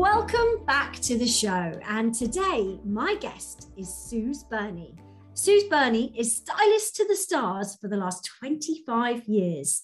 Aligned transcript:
Welcome 0.00 0.64
back 0.64 0.94
to 1.00 1.18
the 1.18 1.26
show. 1.26 1.78
And 1.86 2.14
today, 2.14 2.80
my 2.86 3.16
guest 3.16 3.68
is 3.76 3.94
Suze 3.94 4.44
Burney. 4.44 4.94
Suze 5.34 5.64
Burney 5.64 6.14
is 6.16 6.36
stylist 6.36 6.96
to 6.96 7.04
the 7.06 7.14
stars 7.14 7.76
for 7.78 7.88
the 7.88 7.98
last 7.98 8.24
25 8.40 9.28
years. 9.28 9.82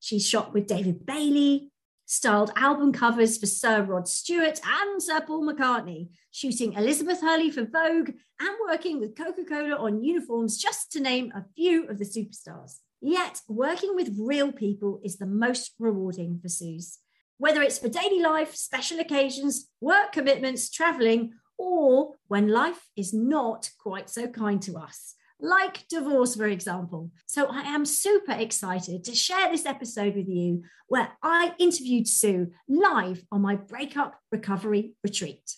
She's 0.00 0.28
shot 0.28 0.52
with 0.52 0.66
David 0.66 1.06
Bailey, 1.06 1.70
styled 2.06 2.50
album 2.56 2.92
covers 2.92 3.38
for 3.38 3.46
Sir 3.46 3.82
Rod 3.82 4.08
Stewart 4.08 4.60
and 4.66 5.00
Sir 5.00 5.20
Paul 5.20 5.48
McCartney, 5.48 6.08
shooting 6.32 6.72
Elizabeth 6.72 7.20
Hurley 7.20 7.52
for 7.52 7.62
Vogue, 7.64 8.10
and 8.40 8.56
working 8.68 8.98
with 8.98 9.16
Coca 9.16 9.44
Cola 9.48 9.76
on 9.76 10.02
uniforms, 10.02 10.58
just 10.58 10.90
to 10.90 11.00
name 11.00 11.30
a 11.36 11.44
few 11.54 11.86
of 11.86 12.00
the 12.00 12.04
superstars. 12.04 12.78
Yet, 13.00 13.40
working 13.46 13.94
with 13.94 14.18
real 14.18 14.50
people 14.50 15.00
is 15.04 15.18
the 15.18 15.26
most 15.26 15.70
rewarding 15.78 16.40
for 16.42 16.48
Suze 16.48 16.98
whether 17.42 17.60
it's 17.60 17.80
for 17.80 17.88
daily 17.88 18.20
life, 18.20 18.54
special 18.54 19.00
occasions, 19.00 19.68
work 19.80 20.12
commitments, 20.12 20.70
traveling, 20.70 21.32
or 21.58 22.12
when 22.28 22.46
life 22.46 22.86
is 22.96 23.12
not 23.12 23.68
quite 23.80 24.08
so 24.08 24.28
kind 24.28 24.62
to 24.62 24.76
us, 24.76 25.16
like 25.40 25.88
divorce, 25.88 26.36
for 26.36 26.46
example. 26.46 27.10
So 27.26 27.46
I 27.46 27.62
am 27.62 27.84
super 27.84 28.30
excited 28.30 29.02
to 29.02 29.14
share 29.16 29.50
this 29.50 29.66
episode 29.66 30.14
with 30.14 30.28
you 30.28 30.62
where 30.86 31.08
I 31.20 31.52
interviewed 31.58 32.06
Sue 32.06 32.52
live 32.68 33.24
on 33.32 33.42
my 33.42 33.56
breakup 33.56 34.20
recovery 34.30 34.92
retreat. 35.02 35.56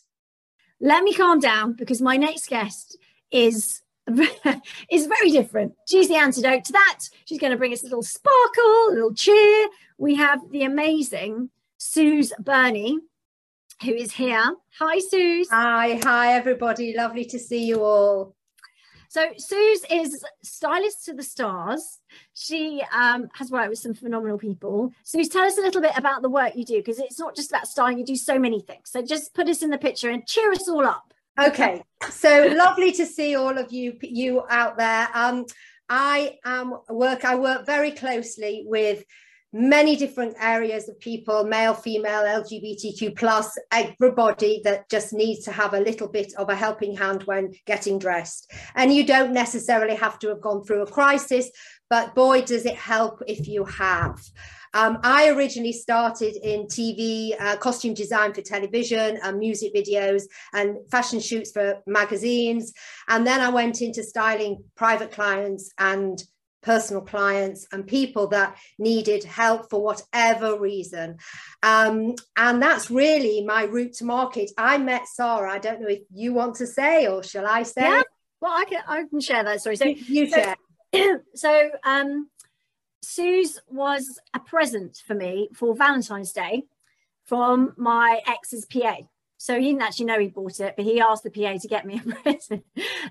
Let 0.81 1.05
me 1.05 1.13
calm 1.13 1.39
down 1.39 1.75
because 1.75 2.01
my 2.01 2.17
next 2.17 2.49
guest 2.49 2.97
is 3.31 3.83
is 4.91 5.07
very 5.07 5.31
different. 5.31 5.75
She's 5.87 6.09
the 6.09 6.17
antidote 6.17 6.65
to 6.65 6.73
that. 6.73 7.01
She's 7.27 7.39
going 7.39 7.53
to 7.53 7.59
bring 7.59 7.75
us 7.75 7.83
a 7.83 7.87
little 7.87 8.03
sparkle, 8.03 8.89
a 8.89 8.95
little 8.95 9.15
cheer. 9.15 9.69
We 9.99 10.15
have 10.15 10.41
the 10.51 10.63
amazing 10.63 11.51
Suze 11.87 12.33
Burney, 12.39 12.99
who 13.83 13.93
is 13.93 14.11
here. 14.11 14.57
Hi, 14.79 14.99
Suze. 14.99 15.49
Hi, 15.51 16.01
hi, 16.03 16.33
everybody. 16.33 16.95
Lovely 16.97 17.27
to 17.27 17.39
see 17.39 17.67
you 17.67 17.85
all. 17.85 18.35
So 19.11 19.29
Suze 19.37 19.85
is 19.91 20.25
stylist 20.43 21.05
to 21.05 21.13
the 21.13 21.23
stars. 21.23 22.01
She 22.33 22.83
um, 22.91 23.29
has 23.35 23.51
worked 23.51 23.69
with 23.69 23.81
some 23.81 23.93
phenomenal 23.93 24.39
people. 24.39 24.93
Suze, 25.05 25.29
tell 25.29 25.45
us 25.45 25.59
a 25.59 25.61
little 25.61 25.83
bit 25.83 25.93
about 25.95 26.23
the 26.23 26.31
work 26.31 26.57
you 26.57 26.65
do 26.65 26.79
because 26.79 26.99
it's 26.99 27.19
not 27.19 27.37
just 27.37 27.51
about 27.51 27.69
styling. 27.69 27.99
You 27.99 28.07
do 28.07 28.17
so 28.17 28.39
many 28.39 28.61
things. 28.61 28.91
So 28.91 29.03
just 29.03 29.35
put 29.35 29.51
us 29.51 29.63
in 29.63 29.69
the 29.69 29.77
picture 29.77 30.09
and 30.09 30.27
cheer 30.27 30.53
us 30.53 30.67
all 30.67 30.87
up. 30.87 31.13
Okay, 31.39 31.83
so 32.09 32.49
lovely 32.57 32.93
to 32.93 33.05
see 33.05 33.37
all 33.37 33.59
of 33.59 33.73
you 33.73 33.99
you 34.01 34.43
out 34.49 34.79
there. 34.79 35.09
Um, 35.13 35.45
I 35.91 36.39
am 36.47 36.79
work. 36.89 37.27
I 37.27 37.35
work 37.35 37.67
very 37.67 37.91
closely 37.91 38.65
with 38.67 39.05
many 39.55 39.95
different 39.95 40.35
areas 40.41 40.89
of 40.89 40.99
people 40.99 41.45
male 41.45 41.75
female 41.75 42.25
lgbtq 42.43 43.17
plus 43.17 43.57
everybody 43.71 44.61
that 44.65 44.89
just 44.91 45.13
needs 45.13 45.45
to 45.45 45.53
have 45.53 45.75
a 45.75 45.81
little 45.81 46.09
bit 46.09 46.33
of 46.37 46.49
a 46.49 46.57
helping 46.57 46.97
hand 46.97 47.23
when 47.23 47.53
getting 47.65 47.97
dressed 47.97 48.51
and 48.75 48.93
you 48.93 49.07
don't 49.07 49.33
necessarily 49.33 49.95
have 49.95 50.19
to 50.19 50.27
have 50.27 50.41
gone 50.41 50.65
through 50.65 50.83
a 50.83 50.91
crisis 50.91 51.49
but 51.89 52.17
boy 52.17 52.43
does 52.43 52.67
it 52.67 52.75
help 52.75 53.23
if 53.29 53.47
you 53.47 53.65
have 53.65 54.19
um, 54.75 54.99
I 55.05 55.29
originally 55.29 55.73
started 55.73 56.35
in 56.43 56.67
TV, 56.67 57.41
uh, 57.41 57.57
costume 57.59 57.95
design 57.95 58.35
for 58.35 58.43
television, 58.43 59.21
and 59.23 59.39
music 59.39 59.73
videos, 59.73 60.25
and 60.53 60.79
fashion 60.91 61.21
shoots 61.21 61.53
for 61.53 61.81
magazines. 61.87 62.73
And 63.07 63.25
then 63.25 63.41
I 63.41 63.51
went 63.51 63.83
into 63.83 64.03
styling 64.03 64.65
private 64.75 65.13
clients 65.13 65.71
and 65.79 66.21
personal 66.65 67.03
clients 67.03 67.67
and 67.71 67.87
people 67.87 68.27
that 68.29 68.57
needed 68.79 69.23
help 69.23 69.71
for 69.71 69.83
whatever 69.83 70.59
reason. 70.59 71.19
Um, 71.63 72.15
and 72.37 72.61
that's 72.61 72.91
really 72.91 73.45
my 73.45 73.65
route 73.65 73.93
to 73.95 74.05
market. 74.05 74.51
I 74.59 74.79
met 74.79 75.07
Sarah. 75.07 75.53
I 75.53 75.59
don't 75.59 75.81
know 75.81 75.89
if 75.89 76.01
you 76.13 76.33
want 76.33 76.57
to 76.57 76.67
say 76.67 77.07
or 77.07 77.23
shall 77.23 77.47
I 77.47 77.63
say? 77.63 77.83
Yeah. 77.83 78.03
Well, 78.41 78.53
I 78.53 78.65
can 78.65 78.83
I 78.87 79.05
can 79.05 79.21
share 79.21 79.45
that 79.45 79.61
story. 79.61 79.77
So 79.77 79.85
you 79.85 80.29
share. 80.29 80.57
So, 80.95 81.21
so 81.35 81.71
um, 81.85 82.29
Suze 83.03 83.61
was 83.69 84.19
a 84.33 84.41
present 84.41 85.03
for 85.07 85.15
me 85.15 85.49
for 85.55 85.75
Valentine's 85.75 86.33
Day 86.33 86.65
from 87.25 87.75
my 87.77 88.21
ex's 88.27 88.67
PA. 88.67 88.97
So 89.39 89.59
he 89.59 89.69
didn't 89.69 89.83
actually 89.83 90.07
know 90.07 90.19
he 90.19 90.29
bought 90.29 90.61
it, 90.61 90.75
but 90.77 90.85
he 90.85 91.01
asked 91.01 91.25
the 91.25 91.31
PA 91.31 91.59
to 91.59 91.69
get 91.69 91.87
me 91.87 92.01
a 92.05 92.15
present, 92.23 92.65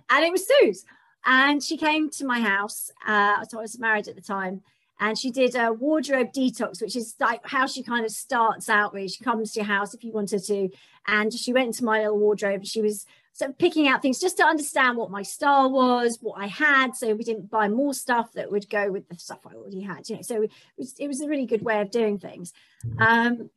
and 0.09 0.25
it 0.25 0.31
was 0.31 0.47
Suze. 0.47 0.85
And 1.25 1.63
she 1.63 1.77
came 1.77 2.09
to 2.11 2.25
my 2.25 2.39
house. 2.39 2.91
Uh, 3.05 3.43
so 3.45 3.59
I 3.59 3.61
was 3.61 3.79
married 3.79 4.07
at 4.07 4.15
the 4.15 4.21
time. 4.21 4.61
And 4.99 5.17
she 5.17 5.31
did 5.31 5.55
a 5.55 5.73
wardrobe 5.73 6.31
detox, 6.33 6.81
which 6.81 6.95
is 6.95 7.15
like 7.19 7.45
how 7.45 7.65
she 7.65 7.83
kind 7.83 8.05
of 8.05 8.11
starts 8.11 8.69
out. 8.69 8.93
Really, 8.93 9.07
she 9.07 9.23
comes 9.23 9.51
to 9.53 9.59
your 9.59 9.67
house 9.67 9.93
if 9.93 10.03
you 10.03 10.11
want 10.11 10.31
her 10.31 10.39
to, 10.39 10.69
and 11.07 11.33
she 11.33 11.51
went 11.51 11.67
into 11.67 11.83
my 11.83 11.99
little 11.99 12.19
wardrobe. 12.19 12.65
She 12.65 12.81
was 12.81 13.05
sort 13.33 13.51
of 13.51 13.57
picking 13.57 13.87
out 13.87 14.01
things 14.01 14.19
just 14.19 14.37
to 14.37 14.45
understand 14.45 14.95
what 14.95 15.09
my 15.09 15.23
style 15.23 15.71
was, 15.71 16.19
what 16.21 16.39
I 16.39 16.45
had, 16.45 16.95
so 16.95 17.15
we 17.15 17.23
didn't 17.23 17.49
buy 17.49 17.67
more 17.67 17.93
stuff 17.93 18.31
that 18.33 18.51
would 18.51 18.69
go 18.69 18.91
with 18.91 19.09
the 19.09 19.17
stuff 19.17 19.39
I 19.45 19.55
already 19.55 19.81
had. 19.81 20.07
You 20.07 20.17
know, 20.17 20.21
so 20.21 20.43
it 20.43 20.51
was, 20.77 20.93
it 20.99 21.07
was 21.07 21.21
a 21.21 21.27
really 21.27 21.47
good 21.47 21.63
way 21.63 21.81
of 21.81 21.89
doing 21.89 22.19
things. 22.19 22.53
Um, 22.99 23.49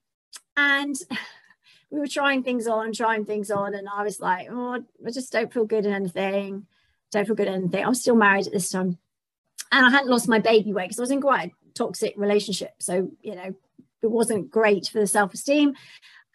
and 0.56 0.96
we 1.90 2.00
were 2.00 2.08
trying 2.08 2.42
things 2.42 2.66
on, 2.66 2.92
trying 2.92 3.26
things 3.26 3.50
on, 3.50 3.74
and 3.74 3.86
I 3.88 4.02
was 4.02 4.18
like, 4.18 4.48
oh, 4.50 4.82
I 5.06 5.10
just 5.10 5.30
don't 5.30 5.52
feel 5.52 5.66
good 5.66 5.84
in 5.84 5.92
anything 5.92 6.66
good 7.24 7.48
anything. 7.48 7.84
I 7.84 7.88
was 7.88 8.00
still 8.00 8.16
married 8.16 8.46
at 8.46 8.52
this 8.52 8.70
time. 8.70 8.98
And 9.72 9.86
I 9.86 9.90
hadn't 9.90 10.10
lost 10.10 10.28
my 10.28 10.38
baby 10.38 10.72
weight 10.72 10.88
because 10.88 10.98
I 10.98 11.02
was 11.02 11.10
in 11.10 11.20
quite 11.20 11.50
a 11.50 11.72
toxic 11.74 12.14
relationship. 12.16 12.74
So, 12.78 13.10
you 13.22 13.34
know, 13.34 13.54
it 14.02 14.10
wasn't 14.10 14.50
great 14.50 14.88
for 14.88 15.00
the 15.00 15.06
self 15.06 15.34
esteem. 15.34 15.74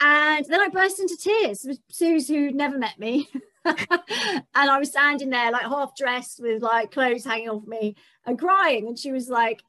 And 0.02 0.46
then 0.46 0.60
I 0.60 0.68
burst 0.70 1.00
into 1.00 1.16
tears 1.16 1.64
with 1.64 1.80
Suze, 1.90 2.28
who 2.28 2.52
never 2.52 2.78
met 2.78 3.00
me. 3.00 3.30
and 3.66 3.78
I 4.56 4.80
was 4.80 4.90
standing 4.90 5.30
there, 5.30 5.52
like 5.52 5.64
half 5.64 5.96
dressed 5.96 6.42
with 6.42 6.64
like 6.64 6.92
clothes 6.92 7.24
hanging 7.24 7.50
off 7.50 7.68
me 7.68 7.96
and 8.26 8.40
crying. 8.40 8.88
And 8.88 8.98
she 8.98 9.12
was 9.12 9.30
like, 9.30 9.62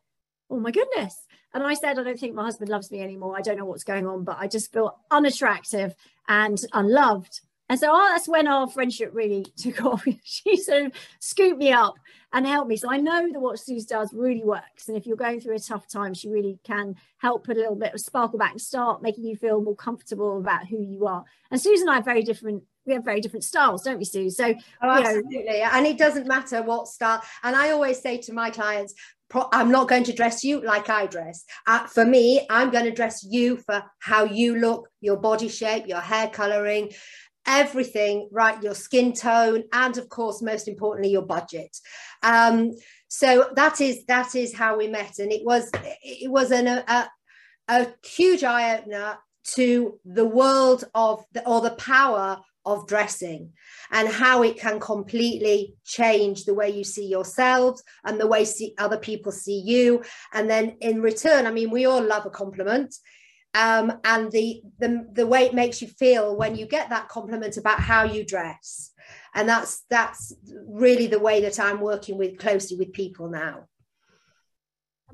Oh 0.50 0.58
my 0.58 0.70
goodness. 0.70 1.26
And 1.54 1.62
I 1.62 1.74
said, 1.74 1.98
I 1.98 2.02
don't 2.02 2.18
think 2.18 2.34
my 2.34 2.44
husband 2.44 2.70
loves 2.70 2.90
me 2.90 3.02
anymore. 3.02 3.36
I 3.36 3.42
don't 3.42 3.58
know 3.58 3.66
what's 3.66 3.84
going 3.84 4.06
on, 4.06 4.24
but 4.24 4.38
I 4.38 4.48
just 4.48 4.72
feel 4.72 4.98
unattractive 5.10 5.94
and 6.28 6.58
unloved. 6.72 7.40
And 7.72 7.80
so 7.80 7.88
oh, 7.90 8.08
that's 8.10 8.28
when 8.28 8.48
our 8.48 8.68
friendship 8.68 9.12
really 9.14 9.46
took 9.56 9.82
off. 9.82 10.04
she 10.24 10.58
sort 10.58 10.82
of 10.82 10.92
scooped 11.20 11.58
me 11.58 11.72
up 11.72 11.94
and 12.30 12.46
helped 12.46 12.68
me. 12.68 12.76
So 12.76 12.90
I 12.90 12.98
know 12.98 13.32
that 13.32 13.40
what 13.40 13.58
Suze 13.58 13.86
does 13.86 14.12
really 14.12 14.44
works. 14.44 14.88
And 14.88 14.96
if 14.98 15.06
you're 15.06 15.16
going 15.16 15.40
through 15.40 15.56
a 15.56 15.58
tough 15.58 15.88
time, 15.88 16.12
she 16.12 16.28
really 16.28 16.58
can 16.64 16.96
help 17.16 17.46
put 17.46 17.56
a 17.56 17.60
little 17.60 17.74
bit 17.74 17.94
of 17.94 18.00
sparkle 18.00 18.38
back 18.38 18.50
and 18.50 18.60
start 18.60 19.00
making 19.00 19.24
you 19.24 19.36
feel 19.36 19.62
more 19.62 19.74
comfortable 19.74 20.36
about 20.36 20.66
who 20.66 20.82
you 20.82 21.06
are. 21.06 21.24
And 21.50 21.58
Suze 21.58 21.80
and 21.80 21.88
I 21.88 22.00
are 22.00 22.02
very 22.02 22.22
different 22.22 22.64
we 22.84 22.94
have 22.94 23.04
very 23.04 23.20
different 23.20 23.44
styles, 23.44 23.84
don't 23.84 23.98
we, 23.98 24.04
Sue? 24.04 24.28
So, 24.28 24.52
oh, 24.82 24.90
absolutely. 24.90 25.44
Know. 25.44 25.68
and 25.72 25.86
it 25.86 25.96
doesn't 25.96 26.26
matter 26.26 26.62
what 26.64 26.88
style. 26.88 27.22
And 27.44 27.54
I 27.54 27.70
always 27.70 28.02
say 28.02 28.18
to 28.18 28.32
my 28.32 28.50
clients, 28.50 28.92
I'm 29.52 29.70
not 29.70 29.88
going 29.88 30.04
to 30.04 30.12
dress 30.12 30.44
you 30.44 30.60
like 30.60 30.90
I 30.90 31.06
dress. 31.06 31.44
Uh, 31.66 31.86
for 31.86 32.04
me, 32.04 32.46
I'm 32.50 32.70
going 32.70 32.84
to 32.84 32.90
dress 32.90 33.24
you 33.24 33.56
for 33.56 33.82
how 33.98 34.24
you 34.24 34.58
look, 34.58 34.88
your 35.00 35.16
body 35.16 35.48
shape, 35.48 35.86
your 35.86 36.00
hair 36.00 36.28
coloring, 36.28 36.90
everything 37.46 38.28
right? 38.30 38.62
Your 38.62 38.74
skin 38.74 39.12
tone 39.12 39.64
and 39.72 39.96
of 39.98 40.08
course 40.08 40.42
most 40.42 40.68
importantly 40.68 41.10
your 41.10 41.22
budget. 41.22 41.76
Um, 42.22 42.72
so 43.08 43.50
that 43.56 43.80
is 43.80 44.04
that 44.06 44.34
is 44.34 44.54
how 44.54 44.78
we 44.78 44.88
met. 44.88 45.18
And 45.18 45.32
it 45.32 45.44
was 45.44 45.70
it 46.02 46.30
was 46.30 46.50
an, 46.50 46.66
a, 46.66 47.10
a 47.68 47.88
huge 48.04 48.44
eye-opener 48.44 49.18
to 49.44 49.98
the 50.04 50.24
world 50.24 50.84
of 50.94 51.24
the, 51.32 51.46
or 51.46 51.60
the 51.60 51.72
power 51.72 52.38
of 52.64 52.86
dressing 52.86 53.52
and 53.90 54.06
how 54.06 54.44
it 54.44 54.56
can 54.56 54.78
completely 54.78 55.74
change 55.84 56.44
the 56.44 56.54
way 56.54 56.70
you 56.70 56.84
see 56.84 57.06
yourselves 57.06 57.82
and 58.04 58.20
the 58.20 58.26
way 58.26 58.44
see 58.44 58.72
other 58.78 58.96
people 58.96 59.32
see 59.32 59.60
you. 59.60 60.00
And 60.32 60.48
then 60.48 60.76
in 60.80 61.02
return 61.02 61.46
i 61.46 61.50
mean 61.50 61.70
we 61.70 61.86
all 61.86 62.02
love 62.02 62.24
a 62.24 62.30
compliment 62.30 62.94
um, 63.54 63.92
and 64.04 64.30
the, 64.32 64.62
the 64.78 65.06
the 65.12 65.26
way 65.26 65.44
it 65.44 65.54
makes 65.54 65.82
you 65.82 65.88
feel 65.88 66.36
when 66.36 66.56
you 66.56 66.66
get 66.66 66.88
that 66.90 67.08
compliment 67.08 67.56
about 67.56 67.80
how 67.80 68.04
you 68.04 68.24
dress 68.24 68.92
and 69.34 69.48
that's 69.48 69.84
that's 69.90 70.34
really 70.66 71.06
the 71.06 71.18
way 71.18 71.40
that 71.42 71.60
i'm 71.60 71.80
working 71.80 72.16
with 72.16 72.38
closely 72.38 72.76
with 72.76 72.92
people 72.92 73.28
now 73.28 73.68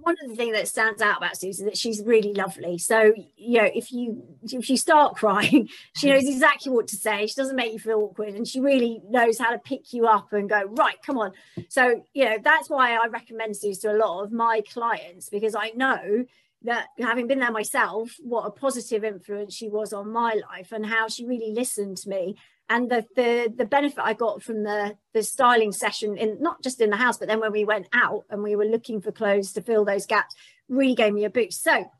one 0.01 0.17
of 0.23 0.31
the 0.31 0.37
things 0.37 0.57
that 0.57 0.69
stands 0.69 1.03
out 1.03 1.19
about 1.19 1.37
Susan 1.37 1.67
is 1.67 1.73
that 1.73 1.79
she's 1.79 2.03
really 2.03 2.33
lovely. 2.33 2.79
So 2.79 3.13
you 3.37 3.61
know, 3.61 3.69
if 3.75 3.93
you 3.93 4.25
if 4.43 4.71
you 4.71 4.77
start 4.77 5.17
crying, 5.17 5.69
she 5.97 6.11
knows 6.11 6.27
exactly 6.27 6.73
what 6.73 6.89
to 6.89 6.97
say. 6.97 7.27
She 7.27 7.35
doesn't 7.35 7.57
make 7.57 7.73
you 7.73 7.79
feel 7.79 7.99
awkward, 7.99 8.35
and 8.35 8.47
she 8.47 8.61
really 8.61 9.01
knows 9.09 9.39
how 9.39 9.51
to 9.51 9.59
pick 9.59 9.93
you 9.93 10.07
up 10.07 10.33
and 10.33 10.49
go 10.49 10.63
right. 10.65 10.97
Come 11.05 11.19
on. 11.19 11.33
So 11.69 12.05
you 12.13 12.25
know 12.25 12.37
that's 12.43 12.71
why 12.71 12.97
I 12.97 13.07
recommend 13.09 13.57
Susan 13.57 13.91
to 13.91 13.97
a 13.97 13.99
lot 13.99 14.25
of 14.25 14.33
my 14.33 14.63
clients 14.73 15.29
because 15.29 15.55
I 15.55 15.71
know 15.71 16.25
that 16.63 16.89
having 16.99 17.27
been 17.27 17.39
there 17.39 17.53
myself, 17.53 18.15
what 18.21 18.47
a 18.47 18.51
positive 18.51 19.05
influence 19.05 19.55
she 19.55 19.69
was 19.69 19.93
on 19.93 20.13
my 20.13 20.41
life 20.51 20.73
and 20.73 20.85
how 20.85 21.09
she 21.09 21.25
really 21.25 21.53
listened 21.53 21.97
to 21.99 22.09
me 22.09 22.37
and 22.69 22.91
the 22.91 23.05
the 23.17 23.53
the 23.57 23.65
benefit 23.65 24.01
I 24.03 24.13
got 24.13 24.43
from 24.43 24.63
the 24.63 24.97
the 25.15 25.23
styling 25.23 25.73
session 25.73 26.17
in 26.17 26.39
not 26.41 26.63
just 26.63 26.81
in 26.81 26.91
the 26.91 26.97
house, 26.97 27.19
but 27.19 27.29
then 27.29 27.41
when 27.41 27.53
we 27.53 27.65
went 27.65 27.87
out 27.93 28.25
and 28.31 28.43
we 28.43 28.57
were 28.57 28.65
looking 28.65 29.01
for 29.01 29.13
clothes 29.13 29.53
to 29.55 29.63
fill 29.63 29.85
those 29.85 30.07
gaps, 30.07 30.35
really 30.69 30.95
gave 30.95 31.13
me 31.13 31.25
a 31.25 31.31
boost. 31.31 31.63
So, 31.63 31.91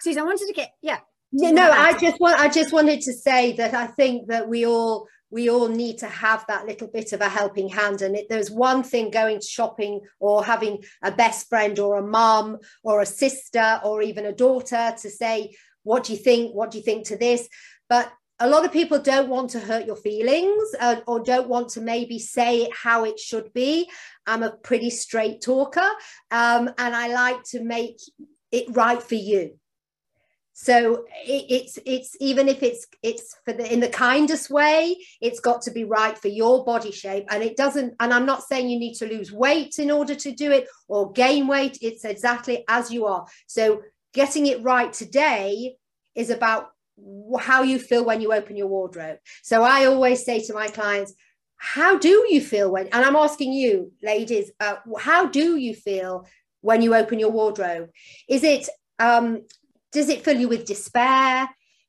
Susan, 0.00 0.22
I 0.22 0.26
wanted 0.26 0.48
to 0.48 0.54
get 0.54 0.72
yeah. 0.82 0.98
Yeah, 1.32 1.50
no, 1.50 1.70
I 1.70 1.92
just 1.98 2.20
want 2.20 2.38
I 2.38 2.48
just 2.48 2.72
wanted 2.72 3.00
to 3.02 3.12
say 3.12 3.52
that 3.56 3.74
I 3.74 3.88
think 3.88 4.28
that 4.28 4.48
we 4.48 4.64
all 4.64 5.06
we 5.30 5.50
all 5.50 5.68
need 5.68 5.98
to 5.98 6.06
have 6.06 6.44
that 6.46 6.66
little 6.66 6.88
bit 6.88 7.12
of 7.12 7.20
a 7.20 7.28
helping 7.28 7.68
hand. 7.68 8.02
And 8.02 8.16
it, 8.16 8.26
there's 8.28 8.50
one 8.50 8.82
thing 8.82 9.10
going 9.10 9.40
shopping 9.40 10.00
or 10.20 10.44
having 10.44 10.84
a 11.02 11.10
best 11.10 11.48
friend 11.48 11.78
or 11.78 11.96
a 11.96 12.06
mom 12.06 12.58
or 12.82 13.00
a 13.00 13.06
sister 13.06 13.80
or 13.84 14.02
even 14.02 14.26
a 14.26 14.32
daughter 14.32 14.94
to 15.00 15.10
say, 15.10 15.54
what 15.82 16.04
do 16.04 16.12
you 16.12 16.18
think? 16.18 16.54
What 16.54 16.70
do 16.70 16.78
you 16.78 16.84
think 16.84 17.06
to 17.06 17.16
this? 17.16 17.48
But 17.88 18.12
a 18.38 18.48
lot 18.48 18.64
of 18.64 18.72
people 18.72 18.98
don't 18.98 19.30
want 19.30 19.50
to 19.50 19.60
hurt 19.60 19.86
your 19.86 19.96
feelings 19.96 20.74
uh, 20.78 20.96
or 21.06 21.20
don't 21.20 21.48
want 21.48 21.70
to 21.70 21.80
maybe 21.80 22.18
say 22.18 22.62
it 22.62 22.70
how 22.74 23.04
it 23.04 23.18
should 23.18 23.52
be. 23.52 23.88
I'm 24.26 24.42
a 24.42 24.50
pretty 24.50 24.90
straight 24.90 25.40
talker 25.40 25.88
um, 26.30 26.68
and 26.78 26.94
I 26.94 27.08
like 27.08 27.42
to 27.44 27.64
make 27.64 27.98
it 28.52 28.66
right 28.76 29.02
for 29.02 29.14
you. 29.14 29.58
So 30.58 31.04
it, 31.22 31.44
it's 31.50 31.78
it's 31.84 32.16
even 32.18 32.48
if 32.48 32.62
it's 32.62 32.86
it's 33.02 33.36
for 33.44 33.52
the 33.52 33.70
in 33.70 33.80
the 33.80 33.90
kindest 33.90 34.48
way, 34.48 34.96
it's 35.20 35.38
got 35.38 35.60
to 35.62 35.70
be 35.70 35.84
right 35.84 36.16
for 36.16 36.28
your 36.28 36.64
body 36.64 36.92
shape. 36.92 37.26
And 37.30 37.42
it 37.42 37.58
doesn't, 37.58 37.94
and 38.00 38.10
I'm 38.10 38.24
not 38.24 38.42
saying 38.42 38.70
you 38.70 38.78
need 38.78 38.94
to 38.94 39.06
lose 39.06 39.30
weight 39.30 39.78
in 39.78 39.90
order 39.90 40.14
to 40.14 40.32
do 40.32 40.50
it 40.50 40.66
or 40.88 41.12
gain 41.12 41.46
weight. 41.46 41.76
It's 41.82 42.06
exactly 42.06 42.64
as 42.68 42.90
you 42.90 43.04
are. 43.04 43.26
So 43.46 43.82
getting 44.14 44.46
it 44.46 44.62
right 44.62 44.90
today 44.90 45.76
is 46.14 46.30
about 46.30 46.70
how 47.38 47.62
you 47.62 47.78
feel 47.78 48.06
when 48.06 48.22
you 48.22 48.32
open 48.32 48.56
your 48.56 48.68
wardrobe. 48.68 49.18
So 49.42 49.62
I 49.62 49.84
always 49.84 50.24
say 50.24 50.40
to 50.44 50.54
my 50.54 50.68
clients, 50.68 51.12
how 51.58 51.98
do 51.98 52.26
you 52.30 52.40
feel 52.40 52.72
when, 52.72 52.86
and 52.88 53.04
I'm 53.04 53.16
asking 53.16 53.52
you, 53.52 53.92
ladies, 54.02 54.52
uh, 54.58 54.76
how 54.98 55.26
do 55.26 55.56
you 55.56 55.74
feel 55.74 56.26
when 56.62 56.80
you 56.80 56.94
open 56.94 57.18
your 57.18 57.30
wardrobe? 57.30 57.90
Is 58.26 58.42
it, 58.42 58.70
um, 58.98 59.42
does 59.96 60.10
it 60.10 60.22
fill 60.22 60.36
you 60.38 60.46
with 60.46 60.66
despair? 60.66 61.48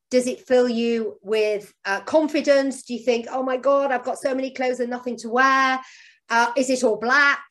Does 0.10 0.28
it 0.28 0.48
fill 0.48 0.70
you 0.70 1.20
with 1.22 1.74
uh, 1.84 2.00
confidence? 2.00 2.84
Do 2.84 2.94
you 2.94 3.04
think, 3.04 3.28
oh 3.30 3.44
my 3.44 3.58
God, 3.58 3.92
I've 3.92 4.06
got 4.06 4.18
so 4.18 4.34
many 4.34 4.52
clothes 4.52 4.80
and 4.80 4.90
nothing 4.90 5.18
to 5.18 5.30
wear? 5.30 5.82
Uh, 6.30 6.54
is 6.56 6.70
it 6.70 6.86
all 6.86 6.96
black, 6.96 7.44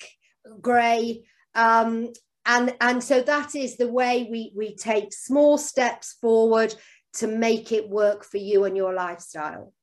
grey? 0.62 1.24
Um, 1.54 2.08
and, 2.46 2.74
and 2.80 3.04
so 3.04 3.20
that 3.20 3.54
is 3.54 3.76
the 3.76 3.92
way 3.92 4.28
we, 4.30 4.50
we 4.56 4.74
take 4.74 5.12
small 5.12 5.58
steps 5.58 6.16
forward 6.22 6.74
to 7.16 7.26
make 7.26 7.70
it 7.70 7.90
work 7.90 8.24
for 8.24 8.38
you 8.38 8.64
and 8.64 8.74
your 8.74 8.94
lifestyle? 8.94 9.74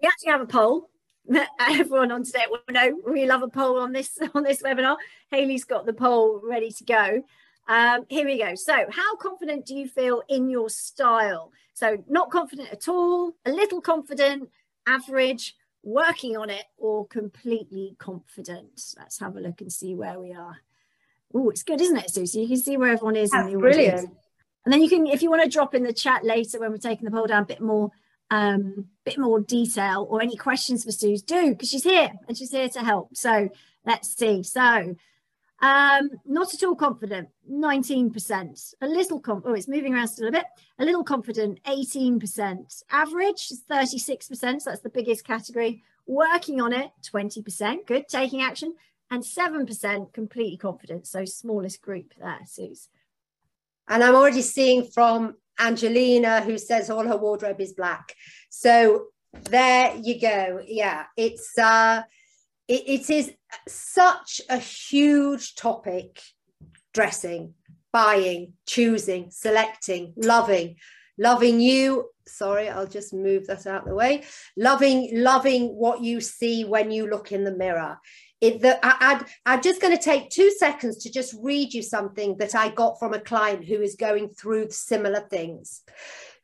We 0.00 0.08
actually 0.08 0.30
have 0.30 0.40
a 0.40 0.46
poll. 0.46 0.88
That 1.26 1.50
everyone 1.60 2.10
on 2.10 2.24
today 2.24 2.44
will 2.48 2.60
know 2.70 3.02
we 3.06 3.26
love 3.26 3.42
a 3.42 3.48
poll 3.48 3.80
on 3.80 3.92
this 3.92 4.16
on 4.34 4.44
this 4.44 4.62
webinar. 4.62 4.96
Haley's 5.30 5.64
got 5.64 5.84
the 5.84 5.92
poll 5.92 6.40
ready 6.42 6.70
to 6.70 6.84
go. 6.84 7.22
Um, 7.68 8.06
here 8.08 8.24
we 8.24 8.38
go. 8.38 8.54
So, 8.54 8.74
how 8.90 9.16
confident 9.16 9.66
do 9.66 9.74
you 9.74 9.88
feel 9.88 10.22
in 10.28 10.48
your 10.48 10.70
style? 10.70 11.52
So, 11.74 12.02
not 12.08 12.30
confident 12.30 12.70
at 12.70 12.88
all, 12.88 13.32
a 13.44 13.50
little 13.50 13.80
confident, 13.80 14.50
average, 14.86 15.56
working 15.82 16.36
on 16.36 16.50
it, 16.50 16.64
or 16.76 17.06
completely 17.06 17.96
confident? 17.98 18.94
Let's 18.98 19.18
have 19.20 19.36
a 19.36 19.40
look 19.40 19.60
and 19.60 19.72
see 19.72 19.94
where 19.94 20.18
we 20.18 20.32
are. 20.32 20.58
Oh, 21.34 21.50
it's 21.50 21.64
good, 21.64 21.80
isn't 21.80 21.96
it, 21.96 22.10
Susie? 22.10 22.42
You 22.42 22.48
can 22.48 22.56
see 22.56 22.76
where 22.76 22.92
everyone 22.92 23.16
is 23.16 23.30
That's 23.30 23.46
in 23.46 23.54
the 23.54 23.58
brilliant. 23.58 23.94
Audience. 23.94 24.14
And 24.64 24.72
then 24.72 24.82
you 24.82 24.88
can, 24.88 25.06
if 25.06 25.22
you 25.22 25.30
want 25.30 25.42
to 25.42 25.48
drop 25.48 25.74
in 25.74 25.84
the 25.84 25.92
chat 25.92 26.24
later 26.24 26.58
when 26.58 26.70
we're 26.70 26.78
taking 26.78 27.04
the 27.04 27.10
poll 27.10 27.26
down 27.26 27.42
a 27.42 27.46
bit 27.46 27.60
more, 27.60 27.90
um, 28.30 28.86
bit 29.04 29.18
more 29.18 29.40
detail 29.40 30.06
or 30.10 30.20
any 30.20 30.36
questions 30.36 30.84
for 30.84 30.90
Suze, 30.90 31.22
do 31.22 31.50
because 31.50 31.68
she's 31.68 31.84
here 31.84 32.10
and 32.26 32.36
she's 32.36 32.50
here 32.50 32.68
to 32.70 32.80
help. 32.80 33.16
So 33.16 33.48
let's 33.84 34.16
see. 34.16 34.42
So 34.42 34.96
um, 35.60 36.10
not 36.26 36.52
at 36.52 36.62
all 36.62 36.76
confident, 36.76 37.28
19%. 37.50 38.74
A 38.80 38.86
little 38.86 39.20
com 39.20 39.42
oh, 39.44 39.54
it's 39.54 39.68
moving 39.68 39.94
around 39.94 40.08
still 40.08 40.28
a 40.28 40.32
bit. 40.32 40.44
A 40.78 40.84
little 40.84 41.04
confident, 41.04 41.60
18%. 41.64 42.82
Average 42.90 43.50
is 43.50 43.62
36%. 43.70 44.60
So 44.60 44.70
that's 44.70 44.82
the 44.82 44.90
biggest 44.90 45.24
category. 45.24 45.82
Working 46.06 46.60
on 46.60 46.72
it, 46.72 46.90
20%. 47.10 47.86
Good. 47.86 48.08
Taking 48.08 48.42
action. 48.42 48.74
And 49.10 49.22
7% 49.22 50.12
completely 50.12 50.56
confident. 50.56 51.06
So 51.06 51.24
smallest 51.24 51.80
group 51.80 52.12
there, 52.20 52.40
Suze. 52.44 52.88
And 53.88 54.02
I'm 54.02 54.16
already 54.16 54.42
seeing 54.42 54.84
from 54.84 55.36
Angelina, 55.58 56.42
who 56.42 56.58
says 56.58 56.90
all 56.90 57.06
her 57.06 57.16
wardrobe 57.16 57.60
is 57.60 57.72
black. 57.72 58.14
So 58.50 59.06
there 59.44 59.94
you 59.96 60.20
go. 60.20 60.60
Yeah, 60.66 61.04
it's 61.16 61.56
uh, 61.56 62.02
it, 62.68 62.82
it 62.86 63.10
is 63.10 63.32
such 63.68 64.40
a 64.48 64.58
huge 64.58 65.54
topic. 65.54 66.20
Dressing, 66.94 67.52
buying, 67.92 68.54
choosing, 68.66 69.30
selecting, 69.30 70.14
loving, 70.16 70.76
loving 71.18 71.60
you. 71.60 72.08
Sorry, 72.26 72.70
I'll 72.70 72.86
just 72.86 73.12
move 73.12 73.46
that 73.48 73.66
out 73.66 73.82
of 73.82 73.88
the 73.88 73.94
way. 73.94 74.24
Loving, 74.56 75.10
loving 75.12 75.68
what 75.76 76.00
you 76.00 76.22
see 76.22 76.64
when 76.64 76.90
you 76.90 77.06
look 77.06 77.32
in 77.32 77.44
the 77.44 77.54
mirror 77.54 77.98
it, 78.40 78.60
the, 78.60 78.78
i 78.82 79.24
am 79.46 79.62
just 79.62 79.80
going 79.80 79.96
to 79.96 80.02
take 80.02 80.30
two 80.30 80.50
seconds 80.50 80.98
to 80.98 81.10
just 81.10 81.34
read 81.40 81.72
you 81.72 81.82
something 81.82 82.36
that 82.38 82.54
I 82.54 82.68
got 82.68 82.98
from 82.98 83.14
a 83.14 83.20
client 83.20 83.64
who 83.64 83.80
is 83.80 83.96
going 83.96 84.28
through 84.28 84.70
similar 84.70 85.20
things. 85.20 85.82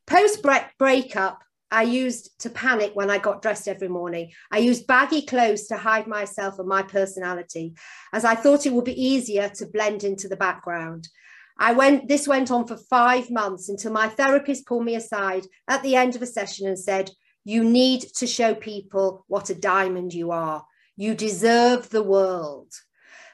Post 0.06 0.44
breakup, 0.78 1.42
I 1.72 1.84
used 1.84 2.38
to 2.40 2.50
panic 2.50 2.90
when 2.92 3.10
I 3.10 3.16
got 3.16 3.40
dressed 3.40 3.66
every 3.66 3.88
morning. 3.88 4.30
I 4.50 4.58
used 4.58 4.86
baggy 4.86 5.22
clothes 5.22 5.66
to 5.68 5.76
hide 5.78 6.06
myself 6.06 6.58
and 6.58 6.68
my 6.68 6.82
personality, 6.82 7.72
as 8.12 8.26
I 8.26 8.34
thought 8.34 8.66
it 8.66 8.74
would 8.74 8.84
be 8.84 9.02
easier 9.02 9.48
to 9.48 9.66
blend 9.66 10.04
into 10.04 10.28
the 10.28 10.36
background. 10.36 11.08
I 11.58 11.72
went, 11.72 12.08
this 12.08 12.28
went 12.28 12.50
on 12.50 12.66
for 12.66 12.76
five 12.76 13.30
months 13.30 13.70
until 13.70 13.90
my 13.90 14.08
therapist 14.08 14.66
pulled 14.66 14.84
me 14.84 14.96
aside 14.96 15.46
at 15.66 15.82
the 15.82 15.96
end 15.96 16.14
of 16.14 16.20
a 16.20 16.26
session 16.26 16.66
and 16.66 16.78
said, 16.78 17.10
You 17.42 17.64
need 17.64 18.02
to 18.16 18.26
show 18.26 18.54
people 18.54 19.24
what 19.28 19.48
a 19.48 19.54
diamond 19.54 20.12
you 20.12 20.30
are. 20.30 20.66
You 20.96 21.14
deserve 21.14 21.88
the 21.88 22.02
world. 22.02 22.70